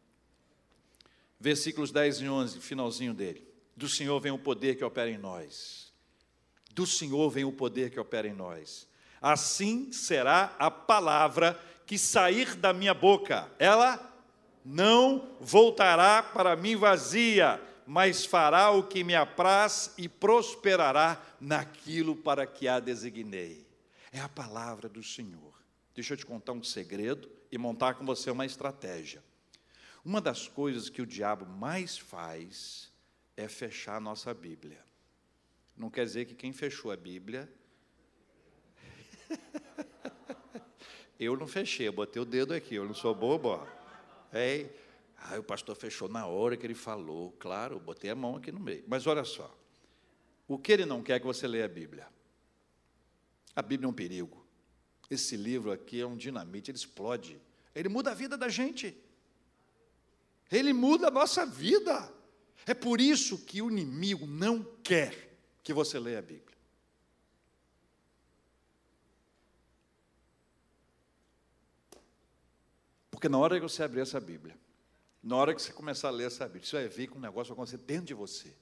Versículos 1.44 1.92
10 1.92 2.22
e 2.22 2.26
11, 2.26 2.60
finalzinho 2.60 3.12
dele. 3.12 3.46
Do 3.76 3.86
Senhor 3.86 4.18
vem 4.18 4.32
o 4.32 4.38
poder 4.38 4.78
que 4.78 4.82
opera 4.82 5.10
em 5.10 5.18
nós. 5.18 5.92
Do 6.72 6.86
Senhor 6.86 7.28
vem 7.28 7.44
o 7.44 7.52
poder 7.52 7.90
que 7.90 8.00
opera 8.00 8.26
em 8.26 8.32
nós. 8.32 8.88
Assim 9.20 9.92
será 9.92 10.56
a 10.58 10.70
palavra 10.70 11.60
que 11.84 11.98
sair 11.98 12.54
da 12.54 12.72
minha 12.72 12.94
boca. 12.94 13.46
Ela 13.58 14.00
não 14.64 15.36
voltará 15.38 16.22
para 16.22 16.56
mim 16.56 16.76
vazia, 16.76 17.60
mas 17.86 18.24
fará 18.24 18.70
o 18.70 18.82
que 18.82 19.04
me 19.04 19.14
apraz 19.14 19.92
e 19.98 20.08
prosperará 20.08 21.20
naquilo 21.38 22.16
para 22.16 22.46
que 22.46 22.66
a 22.66 22.80
designei. 22.80 23.66
É 24.10 24.18
a 24.18 24.30
palavra 24.30 24.88
do 24.88 25.02
Senhor. 25.02 25.52
Deixa 25.94 26.14
eu 26.14 26.16
te 26.16 26.24
contar 26.24 26.52
um 26.52 26.64
segredo 26.64 27.30
e 27.52 27.58
montar 27.58 27.96
com 27.96 28.06
você 28.06 28.30
uma 28.30 28.46
estratégia. 28.46 29.22
Uma 30.04 30.20
das 30.20 30.46
coisas 30.46 30.90
que 30.90 31.00
o 31.00 31.06
diabo 31.06 31.46
mais 31.46 31.96
faz 31.96 32.92
é 33.36 33.48
fechar 33.48 33.96
a 33.96 34.00
nossa 34.00 34.34
Bíblia. 34.34 34.84
Não 35.76 35.88
quer 35.88 36.04
dizer 36.04 36.26
que 36.26 36.34
quem 36.34 36.52
fechou 36.52 36.92
a 36.92 36.96
Bíblia. 36.96 37.50
eu 41.18 41.36
não 41.36 41.46
fechei, 41.46 41.88
eu 41.88 41.92
botei 41.92 42.20
o 42.20 42.24
dedo 42.24 42.52
aqui, 42.52 42.74
eu 42.74 42.84
não 42.84 42.94
sou 42.94 43.14
bobo. 43.14 43.48
Ó. 43.48 43.66
É, 44.30 44.68
o 45.38 45.42
pastor 45.42 45.74
fechou 45.74 46.08
na 46.08 46.26
hora 46.26 46.56
que 46.56 46.66
ele 46.66 46.74
falou. 46.74 47.32
Claro, 47.38 47.80
botei 47.80 48.10
a 48.10 48.14
mão 48.14 48.36
aqui 48.36 48.52
no 48.52 48.60
meio. 48.60 48.84
Mas 48.86 49.06
olha 49.06 49.24
só. 49.24 49.52
O 50.46 50.58
que 50.58 50.72
ele 50.72 50.84
não 50.84 51.02
quer 51.02 51.14
é 51.14 51.20
que 51.20 51.26
você 51.26 51.48
leia 51.48 51.64
a 51.64 51.68
Bíblia. 51.68 52.06
A 53.56 53.62
Bíblia 53.62 53.86
é 53.86 53.90
um 53.90 53.94
perigo. 53.94 54.44
Esse 55.10 55.34
livro 55.36 55.72
aqui 55.72 56.00
é 56.00 56.06
um 56.06 56.16
dinamite, 56.16 56.70
ele 56.70 56.76
explode. 56.76 57.40
Ele 57.74 57.88
muda 57.88 58.10
a 58.10 58.14
vida 58.14 58.36
da 58.36 58.48
gente. 58.48 58.96
Ele 60.50 60.72
muda 60.72 61.08
a 61.08 61.10
nossa 61.10 61.44
vida. 61.44 62.12
É 62.66 62.74
por 62.74 63.00
isso 63.00 63.38
que 63.38 63.60
o 63.60 63.70
inimigo 63.70 64.26
não 64.26 64.62
quer 64.82 65.36
que 65.62 65.72
você 65.72 65.98
leia 65.98 66.18
a 66.18 66.22
Bíblia. 66.22 66.56
Porque 73.10 73.28
na 73.28 73.38
hora 73.38 73.56
que 73.56 73.62
você 73.62 73.82
abrir 73.82 74.00
essa 74.00 74.20
Bíblia, 74.20 74.58
na 75.22 75.36
hora 75.36 75.54
que 75.54 75.62
você 75.62 75.72
começar 75.72 76.08
a 76.08 76.10
ler 76.10 76.26
essa 76.26 76.44
Bíblia, 76.44 76.66
você 76.66 76.76
vai 76.76 76.88
ver 76.88 77.06
que 77.06 77.16
um 77.16 77.20
negócio 77.20 77.54
vai 77.54 77.64
acontecer 77.64 77.78
dentro 77.78 78.06
de 78.06 78.14
você. 78.14 78.54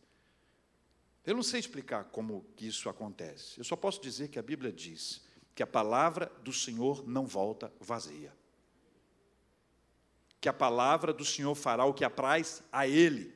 Eu 1.24 1.34
não 1.34 1.42
sei 1.42 1.60
explicar 1.60 2.04
como 2.04 2.44
que 2.56 2.66
isso 2.66 2.88
acontece. 2.88 3.58
Eu 3.58 3.64
só 3.64 3.76
posso 3.76 4.00
dizer 4.00 4.28
que 4.28 4.38
a 4.38 4.42
Bíblia 4.42 4.72
diz 4.72 5.22
que 5.54 5.62
a 5.62 5.66
palavra 5.66 6.26
do 6.42 6.52
Senhor 6.52 7.06
não 7.06 7.26
volta 7.26 7.72
vazia. 7.80 8.32
Que 10.42 10.48
a 10.48 10.52
palavra 10.52 11.12
do 11.12 11.24
Senhor 11.24 11.54
fará 11.54 11.84
o 11.84 11.94
que 11.94 12.04
apraz 12.04 12.64
a 12.72 12.84
Ele. 12.84 13.32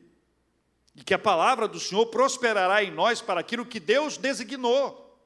E 0.96 1.04
que 1.04 1.14
a 1.14 1.18
palavra 1.18 1.68
do 1.68 1.78
Senhor 1.78 2.04
prosperará 2.06 2.82
em 2.82 2.90
nós 2.90 3.22
para 3.22 3.38
aquilo 3.38 3.64
que 3.64 3.78
Deus 3.78 4.16
designou. 4.16 5.16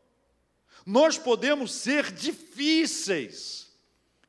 Nós 0.85 1.16
podemos 1.16 1.72
ser 1.72 2.12
difíceis. 2.12 3.72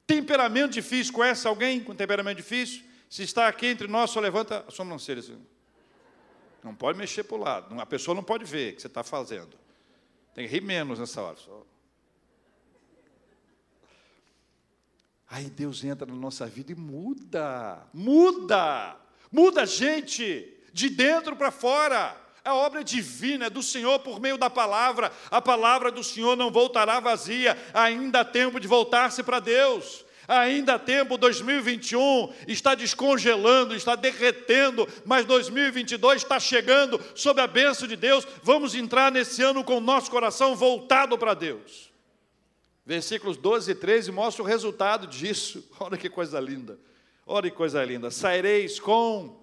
Temperamento 0.08 0.72
difícil, 0.72 1.12
conhece 1.12 1.46
alguém 1.46 1.84
com 1.84 1.94
temperamento 1.94 2.38
difícil? 2.38 2.84
Se 3.10 3.24
está 3.24 3.50
aqui 3.50 3.68
entre 3.68 3.86
nós, 3.86 4.12
só 4.12 4.22
levanta 4.22 4.64
a 4.66 4.72
sobrancelha. 4.72 5.22
Não 6.64 6.74
pode 6.74 6.98
mexer 6.98 7.24
para 7.24 7.36
o 7.36 7.40
lado. 7.40 7.82
A 7.82 7.86
pessoa 7.86 8.16
não 8.16 8.24
pode 8.24 8.46
ver 8.46 8.72
o 8.72 8.76
que 8.78 8.82
você 8.82 8.88
está 8.88 9.04
fazendo. 9.04 9.60
Tem 10.34 10.48
que 10.48 10.54
rir 10.54 10.62
menos 10.62 11.00
nessa 11.00 11.22
hora. 11.22 11.38
Aí 15.32 15.50
Deus 15.50 15.82
entra 15.84 16.06
na 16.06 16.14
nossa 16.14 16.46
vida 16.46 16.74
e 16.74 16.76
muda, 16.76 17.82
muda, 17.94 18.98
muda 19.32 19.62
a 19.62 19.66
gente, 19.66 20.46
de 20.74 20.90
dentro 20.90 21.38
para 21.38 21.50
fora. 21.50 22.18
A 22.44 22.54
obra 22.54 22.82
é 22.82 22.84
divina, 22.84 23.46
é 23.46 23.50
do 23.50 23.64
Senhor 23.64 24.00
por 24.00 24.20
meio 24.20 24.38
da 24.38 24.50
palavra. 24.50 25.10
A 25.30 25.42
palavra 25.42 25.90
do 25.90 26.04
Senhor 26.04 26.36
não 26.36 26.52
voltará 26.52 27.00
vazia, 27.00 27.58
ainda 27.74 28.20
há 28.20 28.26
tempo 28.26 28.60
de 28.60 28.68
voltar-se 28.68 29.24
para 29.24 29.40
Deus 29.40 30.04
ainda 30.28 30.76
há 30.76 30.80
tempo, 30.80 31.18
2021 31.18 32.32
está 32.48 32.74
descongelando, 32.74 33.76
está 33.76 33.96
derretendo, 33.96 34.88
mas 35.04 35.26
2022 35.26 36.22
está 36.22 36.40
chegando 36.40 37.02
sob 37.14 37.42
a 37.42 37.48
bênção 37.48 37.86
de 37.86 37.98
Deus. 37.98 38.26
Vamos 38.42 38.74
entrar 38.74 39.12
nesse 39.12 39.42
ano 39.44 39.62
com 39.64 39.78
o 39.78 39.82
nosso 39.82 40.10
coração 40.10 40.56
voltado 40.56 41.18
para 41.18 41.34
Deus. 41.34 41.91
Versículos 42.86 43.38
12 43.38 43.72
e 43.72 43.76
13 43.76 44.12
mostram 44.12 44.46
o 44.46 44.48
resultado 44.48 45.08
disso. 45.08 45.70
Olha 45.80 45.98
que 45.98 46.10
coisa 46.10 46.40
linda. 46.40 46.80
Olha 47.26 47.50
que 47.50 47.56
coisa 47.56 47.84
linda. 47.84 48.10
Saireis 48.12 48.80
com. 48.80 49.40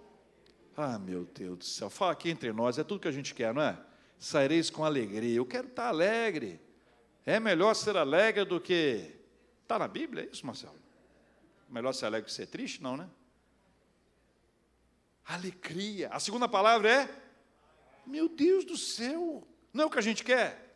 Ah, 0.77 0.99
meu 0.99 1.25
Deus 1.25 1.59
do 1.59 1.65
céu. 1.65 1.91
Fala 1.91 2.13
aqui 2.13 2.31
entre 2.31 2.53
nós, 2.53 2.79
é 2.79 2.85
tudo 2.85 3.01
que 3.01 3.09
a 3.09 3.13
gente 3.13 3.35
quer, 3.35 3.53
não 3.53 3.63
é? 3.63 3.79
Saireis 4.19 4.71
com 4.71 4.85
alegria. 4.85 5.37
Eu 5.37 5.47
quero 5.47 5.69
estar 5.69 5.89
alegre. 5.89 6.61
É 7.25 7.39
melhor 7.39 7.75
ser 7.75 7.97
alegre 7.97 8.45
do 8.45 8.61
que 8.61 9.19
Está 9.69 9.79
na 9.79 9.87
Bíblia 9.87 10.25
é 10.25 10.29
isso, 10.33 10.47
Marcelo? 10.47 10.81
Melhor 11.69 11.93
ser 11.93 12.07
alegre 12.07 12.25
que 12.25 12.33
ser 12.33 12.47
triste? 12.47 12.83
Não, 12.83 12.97
né? 12.97 13.07
Alegria. 15.27 16.09
A 16.09 16.19
segunda 16.19 16.49
palavra 16.49 16.91
é? 16.91 17.23
Meu 18.07 18.31
Deus 18.31 18.65
do 18.65 18.79
céu. 18.79 19.47
Não 19.75 19.85
é 19.85 19.87
o 19.87 19.91
que 19.91 19.99
a 19.99 20.03
gente 20.03 20.25
quer? 20.25 20.75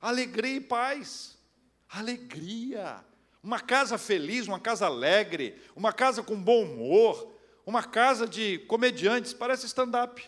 Alegria 0.00 0.54
e 0.54 0.60
paz. 0.60 1.36
Alegria. 1.88 3.04
Uma 3.42 3.60
casa 3.60 3.96
feliz, 3.96 4.46
uma 4.46 4.60
casa 4.60 4.86
alegre, 4.86 5.54
uma 5.74 5.92
casa 5.92 6.22
com 6.22 6.36
bom 6.36 6.64
humor, 6.64 7.32
uma 7.64 7.82
casa 7.82 8.26
de 8.26 8.58
comediantes, 8.60 9.32
parece 9.32 9.66
stand-up. 9.66 10.22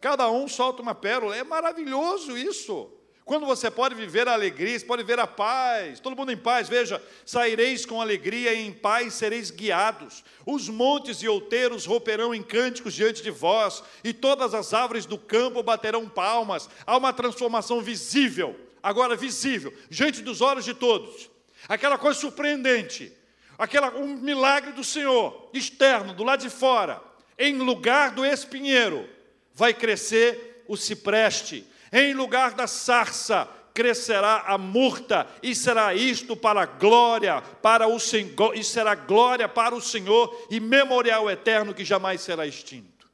Cada 0.00 0.30
um 0.30 0.48
solta 0.48 0.82
uma 0.82 0.94
pérola. 0.94 1.36
É 1.36 1.44
maravilhoso 1.44 2.36
isso. 2.36 2.92
Quando 3.24 3.44
você 3.44 3.68
pode 3.68 3.96
viver 3.96 4.28
a 4.28 4.34
alegria, 4.34 4.78
você 4.78 4.86
pode 4.86 5.02
ver 5.02 5.18
a 5.18 5.26
paz, 5.26 5.98
todo 5.98 6.16
mundo 6.16 6.30
em 6.30 6.36
paz, 6.36 6.68
veja, 6.68 7.02
saireis 7.24 7.84
com 7.84 8.00
alegria 8.00 8.54
e 8.54 8.64
em 8.64 8.72
paz 8.72 9.14
sereis 9.14 9.50
guiados. 9.50 10.22
Os 10.46 10.68
montes 10.68 11.22
e 11.22 11.28
outeiros 11.28 11.84
romperão 11.86 12.32
em 12.32 12.40
cânticos 12.40 12.94
diante 12.94 13.24
de 13.24 13.30
vós, 13.32 13.82
e 14.04 14.12
todas 14.12 14.54
as 14.54 14.72
árvores 14.72 15.06
do 15.06 15.18
campo 15.18 15.60
baterão 15.60 16.08
palmas. 16.08 16.70
Há 16.86 16.96
uma 16.96 17.12
transformação 17.12 17.80
visível, 17.80 18.56
agora 18.86 19.16
visível, 19.16 19.74
diante 19.90 20.22
dos 20.22 20.40
olhos 20.40 20.64
de 20.64 20.72
todos. 20.72 21.28
Aquela 21.68 21.98
coisa 21.98 22.20
surpreendente, 22.20 23.12
aquela 23.58 23.90
um 23.96 24.16
milagre 24.16 24.70
do 24.70 24.84
Senhor, 24.84 25.50
externo, 25.52 26.14
do 26.14 26.22
lado 26.22 26.42
de 26.42 26.48
fora, 26.48 27.02
em 27.36 27.58
lugar 27.58 28.12
do 28.12 28.24
espinheiro, 28.24 29.08
vai 29.52 29.74
crescer 29.74 30.64
o 30.68 30.76
cipreste 30.76 31.66
em 31.92 32.14
lugar 32.14 32.54
da 32.54 32.68
sarça 32.68 33.48
crescerá 33.74 34.44
a 34.46 34.56
murta, 34.56 35.26
e 35.42 35.54
será 35.54 35.92
isto 35.92 36.36
para 36.36 36.64
glória, 36.64 37.42
para 37.60 37.88
o 37.88 37.98
Senhor, 37.98 38.56
e 38.56 38.62
será 38.62 38.94
glória 38.94 39.48
para 39.48 39.74
o 39.74 39.82
Senhor 39.82 40.46
e 40.48 40.60
memorial 40.60 41.28
eterno 41.28 41.74
que 41.74 41.84
jamais 41.84 42.20
será 42.20 42.46
extinto. 42.46 43.10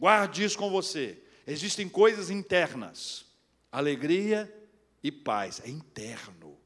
Guarde 0.00 0.42
isso 0.42 0.58
com 0.58 0.70
você. 0.70 1.18
Existem 1.46 1.88
coisas 1.88 2.30
internas, 2.30 3.26
alegria 3.70 4.52
e 5.02 5.10
paz, 5.10 5.60
é 5.64 5.68
interno. 5.68 6.58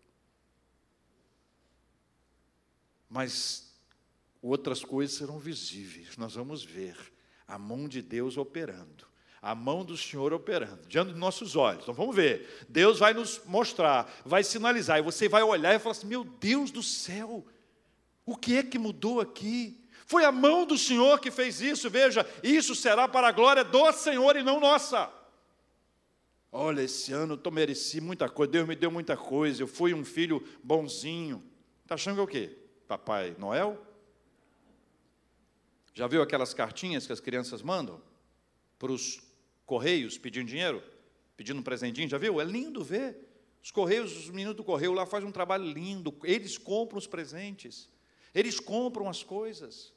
Mas 3.09 3.75
outras 4.43 4.85
coisas 4.85 5.17
serão 5.17 5.39
visíveis, 5.39 6.17
nós 6.17 6.35
vamos 6.35 6.65
ver 6.65 6.97
a 7.47 7.59
mão 7.59 7.89
de 7.89 8.03
Deus 8.03 8.37
operando 8.37 9.07
a 9.47 9.55
mão 9.55 9.85
do 9.85 9.97
Senhor 9.97 10.33
operando 10.33 10.81
diante 10.89 11.11
dos 11.11 11.21
nossos 11.21 11.55
olhos. 11.55 11.83
Então 11.83 11.95
vamos 11.95 12.17
ver. 12.17 12.67
Deus 12.69 12.99
vai 12.99 13.15
nos 13.15 13.41
mostrar, 13.45 14.13
vai 14.25 14.43
sinalizar, 14.43 14.99
e 14.99 15.03
você 15.03 15.29
vai 15.29 15.41
olhar 15.41 15.73
e 15.73 15.79
falar 15.79 15.93
assim: 15.93 16.09
meu 16.09 16.25
Deus 16.25 16.73
do 16.73 16.83
céu, 16.83 17.47
o 18.25 18.37
que 18.37 18.57
é 18.57 18.63
que 18.65 18.77
mudou 18.77 19.21
aqui? 19.21 19.81
Foi 20.05 20.25
a 20.25 20.33
mão 20.33 20.67
do 20.67 20.77
Senhor 20.77 21.21
que 21.21 21.31
fez 21.31 21.61
isso, 21.61 21.89
veja, 21.89 22.27
isso 22.43 22.75
será 22.75 23.07
para 23.07 23.29
a 23.29 23.33
glória 23.33 23.63
do 23.63 23.93
Senhor 23.93 24.37
e 24.37 24.43
não 24.43 24.59
nossa. 24.59 25.09
Olha, 26.59 26.81
esse 26.81 27.13
ano 27.13 27.39
eu 27.45 27.51
mereci 27.51 28.01
muita 28.01 28.31
coisa, 28.31 28.51
Deus 28.51 28.67
me 28.67 28.75
deu 28.75 28.91
muita 28.91 29.15
coisa, 29.15 29.63
eu 29.63 29.67
fui 29.67 29.93
um 29.93 30.03
filho 30.03 30.43
bonzinho. 30.65 31.45
Está 31.83 31.97
achando 31.97 32.15
que 32.15 32.21
é 32.21 32.25
o 32.25 32.27
quê? 32.27 32.57
Papai 32.89 33.37
Noel? 33.39 33.79
Já 35.93 36.07
viu 36.07 36.23
aquelas 36.23 36.55
cartinhas 36.55 37.07
que 37.07 37.13
as 37.13 37.21
crianças 37.21 37.61
mandam 37.61 38.01
para 38.79 38.91
os 38.91 39.21
Correios 39.67 40.17
pedindo 40.17 40.49
dinheiro, 40.49 40.83
pedindo 41.37 41.61
um 41.61 41.63
presentinho, 41.63 42.09
já 42.09 42.17
viu? 42.17 42.41
É 42.41 42.45
lindo 42.45 42.83
ver. 42.83 43.19
Os 43.63 43.71
Correios, 43.71 44.17
os 44.17 44.31
meninos 44.31 44.57
do 44.57 44.65
Correio 44.65 44.95
lá 44.95 45.05
fazem 45.05 45.29
um 45.29 45.33
trabalho 45.33 45.65
lindo, 45.65 46.15
eles 46.25 46.57
compram 46.57 46.97
os 46.97 47.07
presentes, 47.07 47.87
eles 48.35 48.59
compram 48.59 49.11
as 49.11 49.23
coisas. 49.23 49.93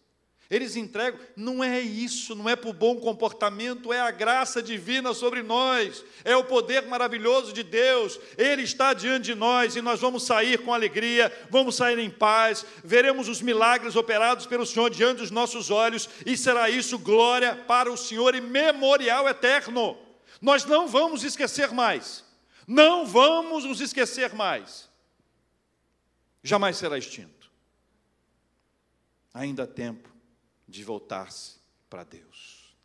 Eles 0.49 0.75
entregam, 0.75 1.19
não 1.35 1.63
é 1.63 1.79
isso, 1.79 2.33
não 2.33 2.49
é 2.49 2.55
por 2.55 2.73
bom 2.73 2.95
comportamento, 2.95 3.93
é 3.93 3.99
a 3.99 4.09
graça 4.09 4.63
divina 4.63 5.13
sobre 5.13 5.43
nós, 5.43 6.03
é 6.23 6.35
o 6.35 6.43
poder 6.43 6.87
maravilhoso 6.87 7.53
de 7.53 7.61
Deus, 7.61 8.19
Ele 8.35 8.63
está 8.63 8.95
diante 8.95 9.25
de 9.25 9.35
nós 9.35 9.75
e 9.75 9.81
nós 9.81 9.99
vamos 9.99 10.23
sair 10.23 10.57
com 10.63 10.73
alegria, 10.73 11.31
vamos 11.51 11.75
sair 11.75 11.99
em 11.99 12.09
paz, 12.09 12.65
veremos 12.83 13.29
os 13.29 13.43
milagres 13.43 13.95
operados 13.95 14.47
pelo 14.47 14.65
Senhor 14.65 14.89
diante 14.89 15.19
dos 15.19 15.29
nossos 15.29 15.69
olhos 15.69 16.09
e 16.25 16.35
será 16.35 16.67
isso 16.67 16.97
glória 16.97 17.55
para 17.55 17.91
o 17.91 17.97
Senhor 17.97 18.33
e 18.33 18.41
memorial 18.41 19.29
eterno. 19.29 19.99
Nós 20.41 20.65
não 20.65 20.87
vamos 20.87 21.23
esquecer 21.23 21.71
mais, 21.71 22.25
não 22.65 23.05
vamos 23.05 23.65
nos 23.65 23.79
esquecer 23.81 24.33
mais, 24.33 24.89
jamais 26.41 26.75
será 26.75 26.97
extinto, 26.97 27.51
ainda 29.31 29.61
há 29.61 29.67
tempo 29.67 30.09
de 30.70 30.84
voltar-se 30.84 31.57
para 31.89 32.03
Deus. 32.03 32.76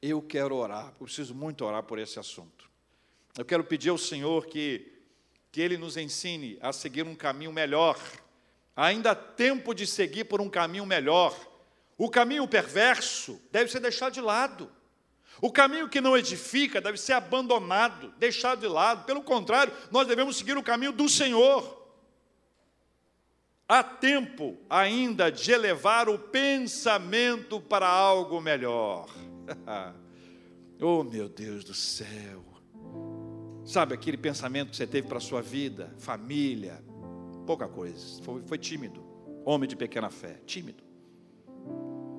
Eu 0.00 0.20
quero 0.20 0.54
orar, 0.54 0.92
eu 1.00 1.06
preciso 1.06 1.34
muito 1.34 1.64
orar 1.64 1.82
por 1.82 1.98
esse 1.98 2.18
assunto. 2.18 2.68
Eu 3.36 3.44
quero 3.44 3.64
pedir 3.64 3.88
ao 3.88 3.98
Senhor 3.98 4.46
que, 4.46 4.92
que 5.50 5.60
Ele 5.60 5.76
nos 5.76 5.96
ensine 5.96 6.58
a 6.60 6.72
seguir 6.72 7.04
um 7.04 7.16
caminho 7.16 7.52
melhor. 7.52 7.98
Ainda 8.76 9.12
há 9.12 9.14
tempo 9.14 9.74
de 9.74 9.86
seguir 9.86 10.24
por 10.24 10.40
um 10.40 10.50
caminho 10.50 10.84
melhor. 10.84 11.34
O 11.96 12.10
caminho 12.10 12.46
perverso 12.46 13.40
deve 13.50 13.70
ser 13.70 13.80
deixado 13.80 14.12
de 14.12 14.20
lado. 14.20 14.70
O 15.40 15.50
caminho 15.50 15.88
que 15.88 16.00
não 16.00 16.16
edifica 16.16 16.80
deve 16.80 16.98
ser 16.98 17.14
abandonado, 17.14 18.14
deixado 18.18 18.60
de 18.60 18.68
lado. 18.68 19.04
Pelo 19.04 19.22
contrário, 19.22 19.72
nós 19.90 20.06
devemos 20.06 20.36
seguir 20.36 20.56
o 20.56 20.62
caminho 20.62 20.92
do 20.92 21.08
Senhor. 21.08 21.83
Há 23.66 23.82
tempo 23.82 24.58
ainda 24.68 25.30
de 25.30 25.50
elevar 25.50 26.08
o 26.08 26.18
pensamento 26.18 27.58
para 27.60 27.88
algo 27.88 28.40
melhor. 28.40 29.08
oh, 30.80 31.02
meu 31.02 31.28
Deus 31.28 31.64
do 31.64 31.72
céu. 31.72 32.44
Sabe 33.64 33.94
aquele 33.94 34.18
pensamento 34.18 34.70
que 34.70 34.76
você 34.76 34.86
teve 34.86 35.08
para 35.08 35.16
a 35.16 35.20
sua 35.20 35.40
vida, 35.40 35.94
família, 35.98 36.84
pouca 37.46 37.66
coisa. 37.66 38.22
Foi, 38.22 38.42
foi 38.42 38.58
tímido. 38.58 39.02
Homem 39.46 39.66
de 39.66 39.76
pequena 39.76 40.10
fé, 40.10 40.40
tímido. 40.44 40.84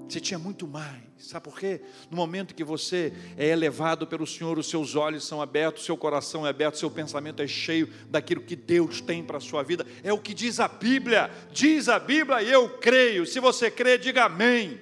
Você 0.08 0.20
tinha 0.20 0.38
muito 0.38 0.68
mais. 0.68 1.02
Sabe 1.18 1.46
por 1.46 1.60
quê? 1.60 1.82
No 2.12 2.18
momento 2.18 2.54
que 2.54 2.64
você 2.64 3.12
é 3.38 3.48
elevado 3.48 4.06
pelo 4.06 4.28
Senhor, 4.28 4.58
os 4.60 4.70
seus 4.70 4.96
olhos 4.96 5.26
são 5.26 5.42
abertos, 5.42 5.84
seu 5.84 5.98
coração 5.98 6.46
é 6.46 6.50
aberto, 6.50 6.78
seu 6.78 6.92
pensamento 6.92 7.42
é 7.42 7.48
cheio 7.48 7.90
daquilo 8.10 8.42
que 8.42 8.56
Deus 8.56 9.02
tem 9.02 9.24
para 9.24 9.38
a 9.38 9.42
sua 9.42 9.64
vida. 9.64 9.86
É 10.04 10.14
o 10.14 10.20
que 10.20 10.34
diz 10.34 10.60
a 10.60 10.68
Bíblia. 10.68 11.32
Diz 11.52 11.90
a 11.90 11.98
Bíblia 11.98 12.44
e 12.44 12.52
eu 12.52 12.70
creio. 12.78 13.26
Se 13.26 13.40
você 13.40 13.72
crê, 13.72 13.98
diga 13.98 14.26
amém. 14.26 14.80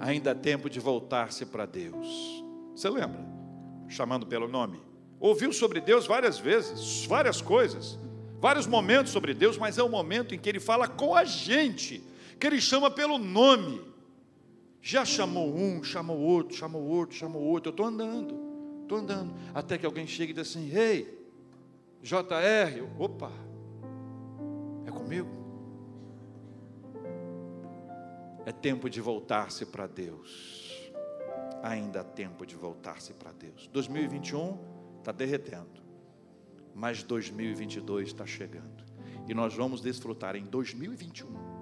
Ainda 0.00 0.32
há 0.32 0.34
tempo 0.34 0.68
de 0.68 0.80
voltar-se 0.80 1.46
para 1.46 1.64
Deus. 1.64 2.44
Você 2.74 2.90
lembra? 2.90 3.24
Chamando 3.88 4.26
pelo 4.26 4.48
nome. 4.48 4.80
Ouviu 5.20 5.52
sobre 5.52 5.80
Deus 5.80 6.06
várias 6.06 6.38
vezes, 6.38 7.06
várias 7.06 7.40
coisas, 7.40 7.98
vários 8.38 8.66
momentos 8.66 9.12
sobre 9.12 9.32
Deus, 9.32 9.56
mas 9.56 9.78
é 9.78 9.82
o 9.82 9.88
momento 9.88 10.34
em 10.34 10.38
que 10.38 10.48
Ele 10.48 10.60
fala 10.60 10.86
com 10.88 11.14
a 11.14 11.24
gente 11.24 12.02
que 12.38 12.46
ele 12.46 12.60
chama 12.60 12.90
pelo 12.90 13.18
nome. 13.18 13.80
Já 14.80 15.04
chamou 15.04 15.52
um, 15.52 15.82
chamou 15.82 16.18
outro, 16.18 16.56
chamou 16.56 16.82
outro, 16.82 17.16
chamou 17.16 17.42
outro. 17.42 17.70
Eu 17.70 17.72
estou 17.72 17.86
andando, 17.86 18.38
estou 18.82 18.98
andando. 18.98 19.34
Até 19.52 19.76
que 19.76 19.84
alguém 19.84 20.06
chega 20.06 20.30
e 20.30 20.34
diz 20.34 20.48
assim: 20.48 20.70
Ei, 20.70 21.28
JR, 22.02 22.76
eu, 22.76 22.88
opa, 22.98 23.32
é 24.86 24.90
comigo? 24.90 25.28
É 28.44 28.52
tempo 28.52 28.88
de 28.88 29.00
voltar-se 29.00 29.66
para 29.66 29.88
Deus. 29.88 30.92
Ainda 31.64 32.02
há 32.02 32.04
tempo 32.04 32.46
de 32.46 32.54
voltar-se 32.54 33.12
para 33.12 33.32
Deus. 33.32 33.68
2021 33.72 34.56
está 35.00 35.10
derretendo, 35.10 35.82
mas 36.72 37.02
2022 37.02 38.06
está 38.06 38.24
chegando. 38.24 38.84
E 39.28 39.34
nós 39.34 39.52
vamos 39.54 39.80
desfrutar 39.80 40.36
em 40.36 40.44
2021 40.44 41.55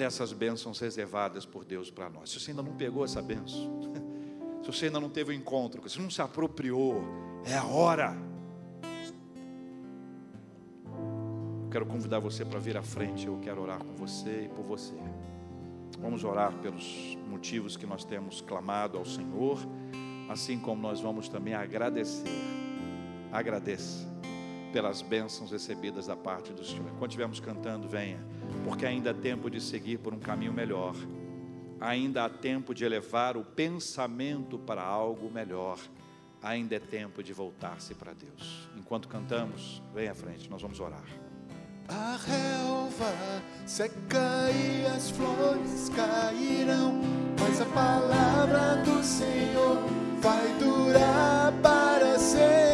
dessas 0.00 0.32
bênçãos 0.32 0.80
reservadas 0.80 1.44
por 1.44 1.62
Deus 1.62 1.90
para 1.90 2.08
nós. 2.08 2.30
Se 2.30 2.40
você 2.40 2.52
ainda 2.52 2.62
não 2.62 2.74
pegou 2.74 3.04
essa 3.04 3.20
bênção, 3.20 3.92
se 4.64 4.72
você 4.72 4.86
ainda 4.86 4.98
não 4.98 5.10
teve 5.10 5.30
o 5.30 5.34
um 5.34 5.36
encontro, 5.38 5.86
se 5.90 6.00
não 6.00 6.08
se 6.08 6.22
apropriou, 6.22 7.04
é 7.44 7.54
a 7.54 7.64
hora. 7.66 8.16
Quero 11.70 11.84
convidar 11.84 12.18
você 12.18 12.46
para 12.46 12.58
vir 12.58 12.78
à 12.78 12.82
frente. 12.82 13.26
Eu 13.26 13.38
quero 13.42 13.60
orar 13.60 13.84
com 13.84 13.94
você 13.94 14.46
e 14.46 14.48
por 14.48 14.64
você. 14.64 14.94
Vamos 15.98 16.24
orar 16.24 16.54
pelos 16.62 17.18
motivos 17.28 17.76
que 17.76 17.84
nós 17.84 18.02
temos 18.02 18.40
clamado 18.40 18.96
ao 18.96 19.04
Senhor, 19.04 19.58
assim 20.30 20.58
como 20.58 20.80
nós 20.80 20.98
vamos 21.02 21.28
também 21.28 21.52
agradecer. 21.52 22.24
Agradeça 23.30 24.08
pelas 24.72 25.02
bênçãos 25.02 25.50
recebidas 25.50 26.06
da 26.06 26.16
parte 26.16 26.54
do 26.54 26.64
Senhor. 26.64 26.90
Quando 26.98 27.10
estivermos 27.10 27.38
cantando, 27.38 27.86
venha, 27.86 28.18
porque 28.64 28.86
ainda 28.86 29.10
há 29.10 29.14
tempo 29.14 29.50
de 29.50 29.60
seguir 29.60 29.98
por 29.98 30.12
um 30.12 30.18
caminho 30.18 30.52
melhor, 30.52 30.94
ainda 31.80 32.24
há 32.24 32.28
tempo 32.28 32.74
de 32.74 32.84
elevar 32.84 33.36
o 33.36 33.44
pensamento 33.44 34.58
para 34.58 34.82
algo 34.82 35.30
melhor, 35.30 35.78
ainda 36.42 36.76
é 36.76 36.78
tempo 36.78 37.22
de 37.22 37.32
voltar-se 37.32 37.94
para 37.94 38.12
Deus. 38.12 38.68
Enquanto 38.76 39.08
cantamos, 39.08 39.82
venha 39.94 40.12
à 40.12 40.14
frente, 40.14 40.48
nós 40.50 40.62
vamos 40.62 40.80
orar. 40.80 41.04
A 41.88 42.16
relva 42.16 43.12
seca 43.66 44.50
e 44.52 44.86
as 44.86 45.10
flores 45.10 45.88
cairão, 45.88 47.00
mas 47.38 47.60
a 47.60 47.66
palavra 47.66 48.82
do 48.84 49.02
Senhor 49.02 49.78
vai 50.20 50.58
durar 50.58 51.52
para 51.60 52.18
sempre. 52.18 52.69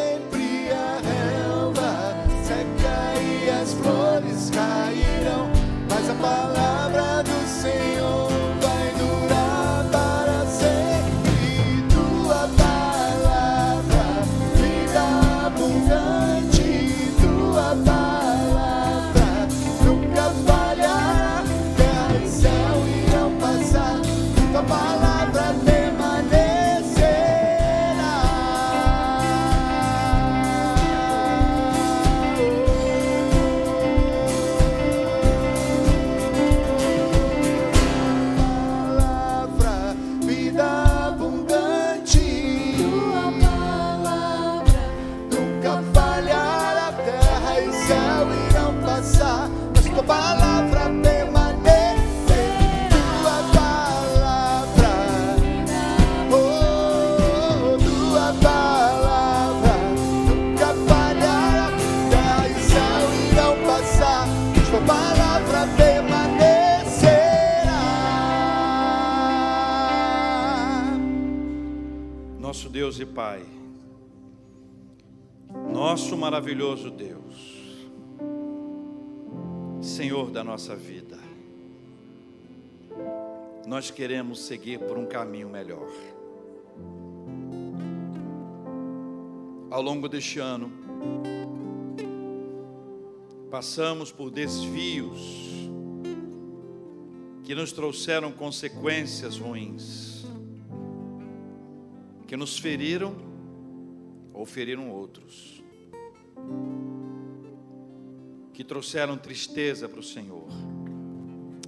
Mas 6.19 6.55
a 6.55 6.56
Nosso 72.47 72.69
Deus 72.69 72.97
e 72.97 73.05
Pai, 73.05 73.45
nosso 75.69 76.15
maravilhoso 76.15 76.89
Deus, 76.89 77.85
Senhor 79.81 80.31
da 80.31 80.45
nossa 80.45 80.73
vida, 80.73 81.17
nós 83.67 83.91
queremos 83.91 84.39
seguir 84.39 84.79
por 84.79 84.97
um 84.97 85.05
caminho 85.05 85.49
melhor. 85.49 85.89
Ao 89.69 89.81
longo 89.81 90.07
deste 90.07 90.39
ano, 90.39 90.71
passamos 93.51 94.09
por 94.09 94.31
desvios 94.31 95.19
que 97.43 97.53
nos 97.53 97.73
trouxeram 97.73 98.31
consequências 98.31 99.37
ruins 99.37 100.16
que 102.27 102.35
nos 102.35 102.59
feriram 102.59 103.15
ou 104.33 104.45
feriram 104.45 104.91
outros, 104.91 105.63
que 108.53 108.63
trouxeram 108.63 109.17
tristeza 109.17 109.87
para 109.87 109.99
o 109.99 110.03
Senhor. 110.03 110.47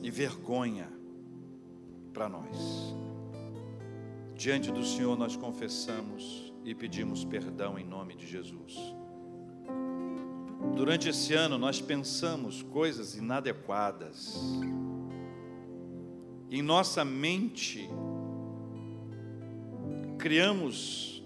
e 0.02 0.10
vergonha 0.10 0.90
para 2.14 2.30
nós. 2.30 2.96
Diante 4.34 4.72
do 4.72 4.84
Senhor 4.84 5.18
nós 5.18 5.36
confessamos 5.36 6.54
e 6.64 6.74
pedimos 6.74 7.26
perdão 7.26 7.78
em 7.78 7.86
nome 7.86 8.16
de 8.16 8.26
Jesus. 8.26 8.76
Durante 10.76 11.10
esse 11.10 11.34
ano 11.34 11.58
nós 11.58 11.82
pensamos 11.82 12.64
coisas 12.64 13.16
inadequadas. 13.16 14.40
Em 16.50 16.62
nossa 16.62 17.04
mente 17.04 17.90
criamos 20.20 21.24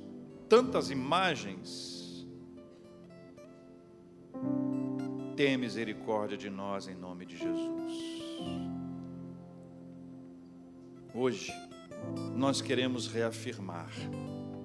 tantas 0.47 0.91
imagens. 0.91 2.27
Tenha 5.35 5.57
misericórdia 5.57 6.37
de 6.37 6.47
nós 6.47 6.87
em 6.87 6.93
nome 6.93 7.25
de 7.25 7.35
Jesus. 7.35 7.93
Hoje 11.11 11.51
nós 12.35 12.61
queremos 12.61 13.07
reafirmar, 13.07 13.91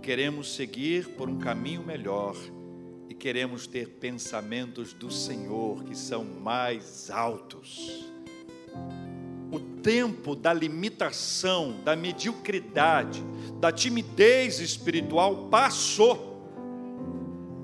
queremos 0.03 0.55
seguir 0.55 1.09
por 1.17 1.31
um 1.31 1.39
caminho 1.39 1.83
melhor 1.83 2.37
e 3.09 3.15
queremos 3.15 3.67
ter 3.67 3.89
pensamentos 3.89 4.93
do 4.93 5.11
Senhor 5.11 5.85
que 5.85 5.97
são 5.97 6.23
mais 6.23 7.11
altos. 7.11 8.07
O 9.51 9.59
tempo 9.59 10.35
da 10.35 10.53
limitação, 10.53 11.81
da 11.85 11.97
mediocridade, 11.97 13.23
da 13.61 13.73
timidez 13.73 14.61
espiritual 14.61 15.49
passou. 15.51 16.43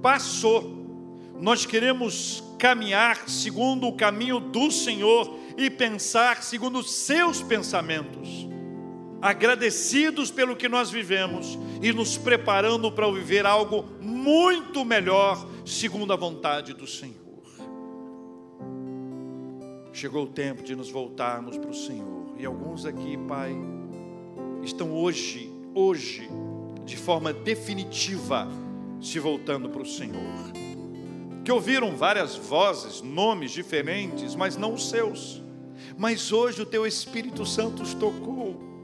Passou. 0.03 0.82
Nós 1.41 1.66
queremos 1.66 2.43
caminhar 2.59 3.28
segundo 3.28 3.87
o 3.87 3.97
caminho 3.97 4.41
do 4.41 4.70
Senhor 4.70 5.39
e 5.57 5.68
pensar 5.68 6.43
segundo 6.43 6.78
os 6.78 6.93
seus 6.93 7.43
pensamentos 7.43 8.55
agradecidos 9.24 10.30
pelo 10.30 10.55
que 10.55 10.68
nós 10.68 10.91
vivemos 10.91 11.59
e 11.80 11.95
nos 11.95 12.18
preparando 12.18 12.93
para 12.93 13.11
viver 13.11 13.47
algo 13.47 13.82
muito 13.99 14.85
melhor, 14.85 15.49
segundo 15.64 16.12
a 16.12 16.16
vontade 16.16 16.74
do 16.74 16.87
Senhor. 16.87 17.23
Chegou 19.95 20.24
o 20.24 20.28
tempo 20.28 20.62
de 20.62 20.76
nos 20.76 20.90
voltarmos 20.90 21.57
para 21.57 21.70
o 21.70 21.74
Senhor, 21.74 22.34
e 22.36 22.45
alguns 22.45 22.84
aqui, 22.84 23.16
Pai, 23.26 23.57
estão 24.62 24.92
hoje, 24.92 25.51
hoje, 25.74 26.28
de 26.84 26.99
forma 26.99 27.32
definitiva, 27.32 28.47
se 29.01 29.18
voltando 29.18 29.70
para 29.70 29.80
o 29.80 29.86
Senhor. 29.86 30.53
Que 31.42 31.51
ouviram 31.51 31.97
várias 31.97 32.36
vozes, 32.36 33.01
nomes 33.01 33.53
diferentes, 33.53 34.34
mas 34.34 34.57
não 34.57 34.74
os 34.74 34.90
seus. 34.90 35.42
Mas 35.97 36.30
hoje 36.30 36.61
o 36.61 36.66
teu 36.66 36.86
Espírito 36.86 37.47
Santo 37.47 37.82
os 37.82 37.95
tocou 37.95 38.74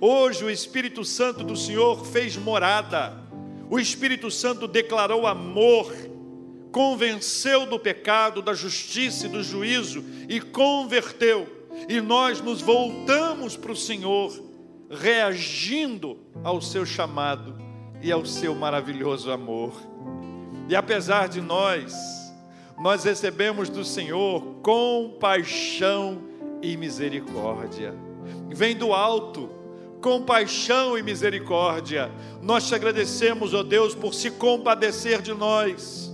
Hoje 0.00 0.44
o 0.44 0.50
Espírito 0.50 1.04
Santo 1.04 1.42
do 1.42 1.56
Senhor 1.56 2.04
fez 2.04 2.36
morada. 2.36 3.16
O 3.70 3.78
Espírito 3.78 4.30
Santo 4.30 4.68
declarou 4.68 5.26
amor, 5.26 5.90
convenceu 6.76 7.64
do 7.64 7.78
pecado, 7.78 8.42
da 8.42 8.52
justiça 8.52 9.24
e 9.24 9.30
do 9.30 9.42
juízo 9.42 10.04
e 10.28 10.38
converteu. 10.42 11.48
E 11.88 12.02
nós 12.02 12.42
nos 12.42 12.60
voltamos 12.60 13.56
para 13.56 13.72
o 13.72 13.76
Senhor, 13.76 14.30
reagindo 14.90 16.18
ao 16.44 16.60
seu 16.60 16.84
chamado 16.84 17.56
e 18.02 18.12
ao 18.12 18.26
seu 18.26 18.54
maravilhoso 18.54 19.30
amor. 19.30 19.72
E 20.68 20.76
apesar 20.76 21.30
de 21.30 21.40
nós, 21.40 21.94
nós 22.78 23.04
recebemos 23.04 23.70
do 23.70 23.82
Senhor 23.82 24.42
compaixão 24.62 26.24
e 26.60 26.76
misericórdia. 26.76 27.94
Vem 28.50 28.76
do 28.76 28.92
alto, 28.92 29.48
compaixão 30.02 30.98
e 30.98 31.02
misericórdia. 31.02 32.12
Nós 32.42 32.68
te 32.68 32.74
agradecemos, 32.74 33.54
ó 33.54 33.62
Deus, 33.62 33.94
por 33.94 34.12
se 34.12 34.30
compadecer 34.30 35.22
de 35.22 35.32
nós. 35.32 36.05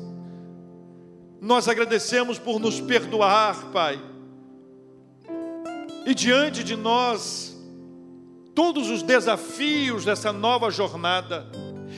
Nós 1.42 1.68
agradecemos 1.68 2.38
por 2.38 2.58
nos 2.58 2.80
perdoar, 2.80 3.66
Pai. 3.72 4.00
E 6.06 6.14
diante 6.14 6.64
de 6.64 6.76
nós, 6.76 7.54
todos 8.54 8.88
os 8.88 9.02
desafios 9.02 10.04
dessa 10.04 10.32
nova 10.32 10.70
jornada, 10.70 11.46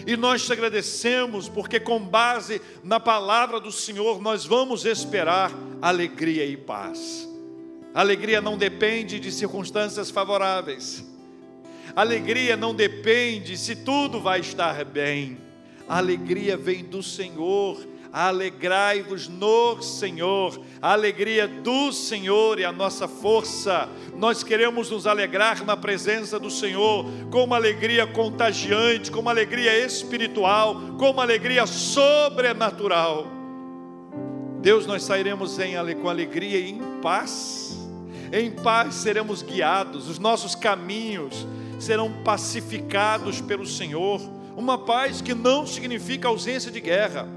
e 0.06 0.16
nós 0.16 0.44
te 0.44 0.52
agradecemos 0.52 1.48
porque, 1.48 1.78
com 1.78 2.00
base 2.00 2.60
na 2.82 2.98
palavra 2.98 3.60
do 3.60 3.70
Senhor, 3.70 4.20
nós 4.20 4.44
vamos 4.44 4.84
esperar 4.84 5.52
alegria 5.80 6.44
e 6.44 6.56
paz. 6.56 7.28
alegria 7.94 8.40
não 8.40 8.58
depende 8.58 9.20
de 9.20 9.30
circunstâncias 9.30 10.10
favoráveis 10.10 11.04
Alegria 11.94 12.56
não 12.56 12.74
depende 12.74 13.56
se 13.56 13.76
tudo 13.76 14.20
vai 14.20 14.40
estar 14.40 14.84
bem. 14.84 15.38
A 15.88 15.98
alegria 15.98 16.56
vem 16.56 16.82
do 16.82 17.02
Senhor. 17.02 17.86
Alegrai-vos 18.14 19.26
no 19.26 19.82
Senhor. 19.82 20.60
A 20.80 20.92
alegria 20.92 21.48
do 21.48 21.92
Senhor 21.92 22.60
é 22.60 22.64
a 22.64 22.70
nossa 22.70 23.08
força. 23.08 23.88
Nós 24.16 24.44
queremos 24.44 24.88
nos 24.88 25.04
alegrar 25.04 25.64
na 25.64 25.76
presença 25.76 26.38
do 26.38 26.48
Senhor, 26.48 27.04
com 27.28 27.42
uma 27.42 27.56
alegria 27.56 28.06
contagiante, 28.06 29.10
com 29.10 29.18
uma 29.18 29.32
alegria 29.32 29.84
espiritual, 29.84 30.76
com 30.96 31.10
uma 31.10 31.24
alegria 31.24 31.66
sobrenatural. 31.66 33.26
Deus, 34.60 34.86
nós 34.86 35.02
sairemos 35.02 35.58
em, 35.58 35.74
com 36.00 36.08
alegria 36.08 36.60
e 36.60 36.70
em 36.70 36.78
paz. 37.02 37.76
Em 38.32 38.48
paz 38.48 38.94
seremos 38.94 39.42
guiados, 39.42 40.08
os 40.08 40.20
nossos 40.20 40.54
caminhos 40.54 41.44
serão 41.80 42.22
pacificados 42.22 43.40
pelo 43.40 43.66
Senhor. 43.66 44.20
Uma 44.56 44.78
paz 44.78 45.20
que 45.20 45.34
não 45.34 45.66
significa 45.66 46.28
ausência 46.28 46.70
de 46.70 46.80
guerra, 46.80 47.28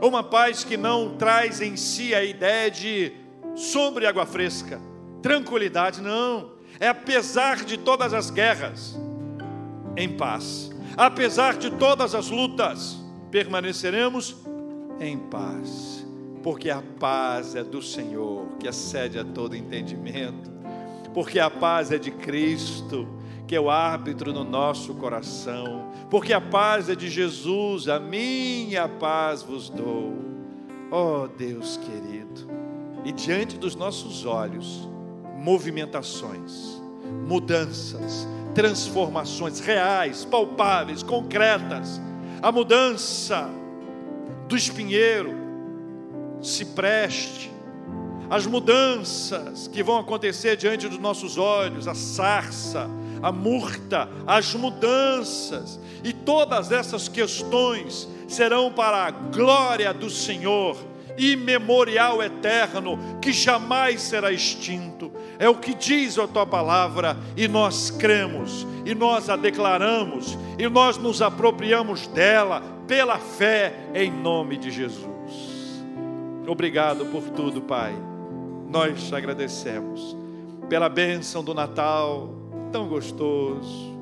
uma 0.00 0.22
paz 0.22 0.64
que 0.64 0.76
não 0.76 1.16
traz 1.16 1.60
em 1.60 1.76
si 1.76 2.14
a 2.14 2.22
ideia 2.24 2.70
de 2.70 3.12
sombra 3.56 4.04
e 4.04 4.06
água 4.06 4.26
fresca, 4.26 4.80
tranquilidade, 5.22 6.00
não. 6.00 6.52
É 6.78 6.88
apesar 6.88 7.64
de 7.64 7.76
todas 7.76 8.14
as 8.14 8.30
guerras, 8.30 8.98
em 9.96 10.08
paz, 10.08 10.70
apesar 10.96 11.56
de 11.56 11.70
todas 11.70 12.14
as 12.14 12.30
lutas, 12.30 12.98
permaneceremos 13.30 14.36
em 15.00 15.18
paz, 15.18 16.06
porque 16.42 16.70
a 16.70 16.82
paz 17.00 17.54
é 17.56 17.64
do 17.64 17.82
Senhor, 17.82 18.46
que 18.60 18.68
excede 18.68 19.18
a 19.18 19.24
todo 19.24 19.56
entendimento, 19.56 20.50
porque 21.12 21.40
a 21.40 21.50
paz 21.50 21.90
é 21.90 21.98
de 21.98 22.12
Cristo 22.12 23.17
que 23.48 23.56
é 23.56 23.60
o 23.60 23.70
árbitro 23.70 24.30
no 24.30 24.44
nosso 24.44 24.92
coração, 24.94 25.90
porque 26.10 26.34
a 26.34 26.40
paz 26.40 26.90
é 26.90 26.94
de 26.94 27.08
Jesus, 27.08 27.88
a 27.88 27.98
minha 27.98 28.86
paz 28.86 29.42
vos 29.42 29.70
dou. 29.70 30.14
Oh 30.90 31.26
Deus 31.26 31.78
querido, 31.78 32.46
e 33.06 33.10
diante 33.10 33.56
dos 33.56 33.74
nossos 33.74 34.26
olhos, 34.26 34.86
movimentações, 35.38 36.78
mudanças, 37.26 38.28
transformações 38.54 39.60
reais, 39.60 40.26
palpáveis, 40.26 41.02
concretas, 41.02 41.98
a 42.42 42.52
mudança 42.52 43.48
do 44.46 44.56
espinheiro, 44.56 45.32
se 46.42 46.66
preste, 46.66 47.50
as 48.28 48.46
mudanças 48.46 49.68
que 49.68 49.82
vão 49.82 49.98
acontecer 49.98 50.54
diante 50.54 50.86
dos 50.86 50.98
nossos 50.98 51.38
olhos, 51.38 51.88
a 51.88 51.94
sarça, 51.94 52.90
a 53.22 53.32
murta, 53.32 54.08
as 54.26 54.54
mudanças, 54.54 55.80
e 56.04 56.12
todas 56.12 56.70
essas 56.70 57.08
questões 57.08 58.08
serão 58.28 58.70
para 58.70 59.06
a 59.06 59.10
glória 59.10 59.92
do 59.92 60.10
Senhor, 60.10 60.76
imemorial 61.16 62.22
eterno, 62.22 62.98
que 63.20 63.32
jamais 63.32 64.02
será 64.02 64.30
extinto. 64.30 65.10
É 65.38 65.48
o 65.48 65.56
que 65.56 65.74
diz 65.74 66.18
a 66.18 66.28
tua 66.28 66.46
palavra, 66.46 67.16
e 67.36 67.48
nós 67.48 67.90
cremos, 67.90 68.66
e 68.84 68.94
nós 68.94 69.28
a 69.28 69.36
declaramos, 69.36 70.38
e 70.58 70.68
nós 70.68 70.96
nos 70.96 71.20
apropriamos 71.20 72.06
dela 72.08 72.62
pela 72.86 73.18
fé, 73.18 73.74
em 73.94 74.10
nome 74.10 74.56
de 74.56 74.70
Jesus. 74.70 75.08
Obrigado 76.46 77.06
por 77.06 77.22
tudo, 77.22 77.60
Pai. 77.60 77.94
Nós 78.70 79.02
te 79.02 79.14
agradecemos 79.14 80.16
pela 80.68 80.88
bênção 80.88 81.42
do 81.42 81.52
Natal, 81.52 82.30
tão 82.70 82.88
gostoso, 82.88 83.96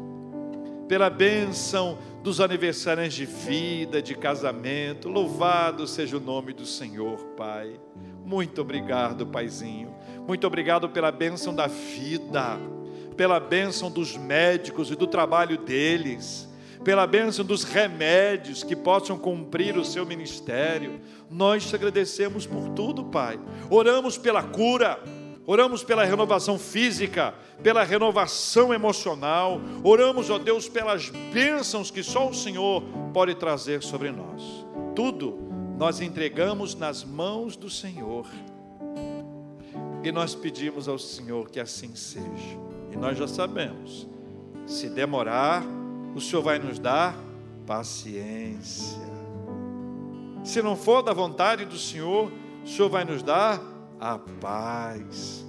pela 0.88 1.08
bênção 1.08 1.98
dos 2.22 2.40
aniversários 2.40 3.14
de 3.14 3.24
vida, 3.24 4.02
de 4.02 4.14
casamento. 4.14 5.08
Louvado 5.08 5.86
seja 5.86 6.16
o 6.16 6.20
nome 6.20 6.52
do 6.52 6.66
Senhor, 6.66 7.18
Pai. 7.36 7.78
Muito 8.24 8.60
obrigado, 8.60 9.26
Paizinho. 9.26 9.94
Muito 10.26 10.46
obrigado 10.46 10.88
pela 10.88 11.12
bênção 11.12 11.54
da 11.54 11.68
vida, 11.68 12.58
pela 13.16 13.38
bênção 13.38 13.90
dos 13.90 14.16
médicos 14.16 14.90
e 14.90 14.96
do 14.96 15.06
trabalho 15.06 15.58
deles, 15.58 16.48
pela 16.82 17.06
bênção 17.06 17.44
dos 17.44 17.62
remédios 17.62 18.64
que 18.64 18.74
possam 18.74 19.16
cumprir 19.16 19.76
o 19.76 19.84
seu 19.84 20.04
ministério. 20.04 21.00
Nós 21.30 21.68
te 21.68 21.76
agradecemos 21.76 22.46
por 22.46 22.70
tudo, 22.70 23.04
Pai. 23.04 23.38
Oramos 23.70 24.18
pela 24.18 24.42
cura 24.42 25.00
Oramos 25.46 25.84
pela 25.84 26.04
renovação 26.04 26.58
física, 26.58 27.32
pela 27.62 27.84
renovação 27.84 28.74
emocional. 28.74 29.60
Oramos, 29.84 30.28
ó 30.28 30.38
Deus, 30.38 30.68
pelas 30.68 31.08
bênçãos 31.08 31.90
que 31.90 32.02
só 32.02 32.28
o 32.28 32.34
Senhor 32.34 32.82
pode 33.14 33.34
trazer 33.36 33.82
sobre 33.82 34.10
nós. 34.10 34.42
Tudo 34.94 35.38
nós 35.78 36.00
entregamos 36.00 36.74
nas 36.74 37.04
mãos 37.04 37.56
do 37.56 37.70
Senhor. 37.70 38.26
E 40.02 40.10
nós 40.10 40.34
pedimos 40.34 40.88
ao 40.88 40.98
Senhor 40.98 41.48
que 41.48 41.60
assim 41.60 41.94
seja. 41.94 42.58
E 42.92 42.96
nós 42.96 43.16
já 43.16 43.28
sabemos, 43.28 44.08
se 44.66 44.88
demorar, 44.88 45.62
o 46.14 46.20
Senhor 46.20 46.42
vai 46.42 46.58
nos 46.58 46.78
dar 46.78 47.14
paciência. 47.66 49.00
Se 50.42 50.62
não 50.62 50.76
for 50.76 51.02
da 51.02 51.12
vontade 51.12 51.64
do 51.64 51.76
Senhor, 51.76 52.32
o 52.64 52.68
Senhor 52.68 52.88
vai 52.88 53.04
nos 53.04 53.22
dar 53.22 53.60
a 54.00 54.18
paz. 54.18 55.44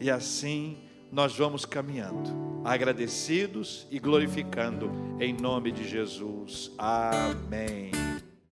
E 0.00 0.10
assim 0.10 0.78
nós 1.10 1.36
vamos 1.36 1.64
caminhando, 1.64 2.62
agradecidos 2.64 3.86
e 3.90 3.98
glorificando 3.98 4.90
em 5.20 5.32
nome 5.32 5.70
de 5.70 5.88
Jesus. 5.88 6.72
Amém. 6.76 7.90